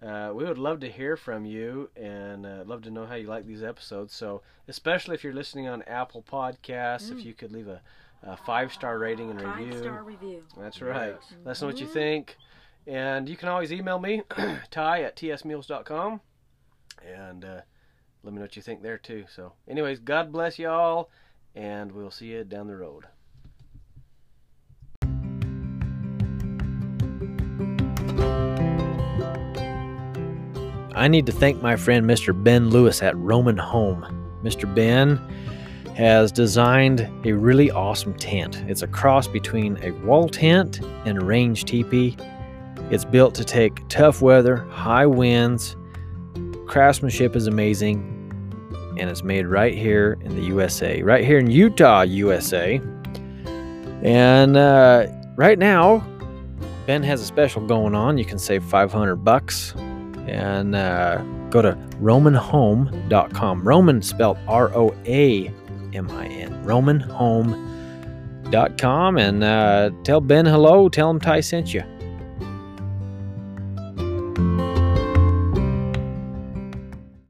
[0.00, 3.26] Uh, we would love to hear from you and uh, love to know how you
[3.26, 4.14] like these episodes.
[4.14, 7.82] So, especially if you're listening on Apple Podcasts, if you could leave a,
[8.22, 9.78] a five star rating and Five review.
[9.80, 10.44] star review.
[10.56, 11.14] That's right.
[11.20, 11.34] Yes.
[11.44, 11.92] Let us know what you Mhm.
[11.92, 12.36] think.
[12.86, 14.22] And you can always email me,
[14.70, 16.20] ty at tsmeals.com.
[17.04, 17.60] And uh,
[18.22, 19.24] let me know what you think there, too.
[19.34, 21.10] So, anyways, God bless y'all,
[21.54, 23.06] and we'll see you down the road.
[30.98, 32.34] I need to thank my friend Mr.
[32.42, 34.02] Ben Lewis at Roamin Home.
[34.42, 34.72] Mr.
[34.74, 35.16] Ben
[35.94, 38.64] has designed a really awesome tent.
[38.66, 42.16] It's a cross between a wall tent and a range teepee.
[42.90, 45.76] It's built to take tough weather, high winds.
[46.68, 48.14] Craftsmanship is amazing,
[48.98, 52.80] and it's made right here in the USA, right here in Utah, USA.
[54.02, 56.06] And uh, right now,
[56.86, 58.18] Ben has a special going on.
[58.18, 59.74] You can save 500 bucks
[60.26, 61.18] and uh,
[61.50, 63.62] go to roaminhome.com.
[63.62, 65.48] Roamin spelled R O A
[65.94, 66.64] M I N.
[66.64, 70.88] Roaminhome.com and uh, tell Ben hello.
[70.88, 71.82] Tell him Ty sent you.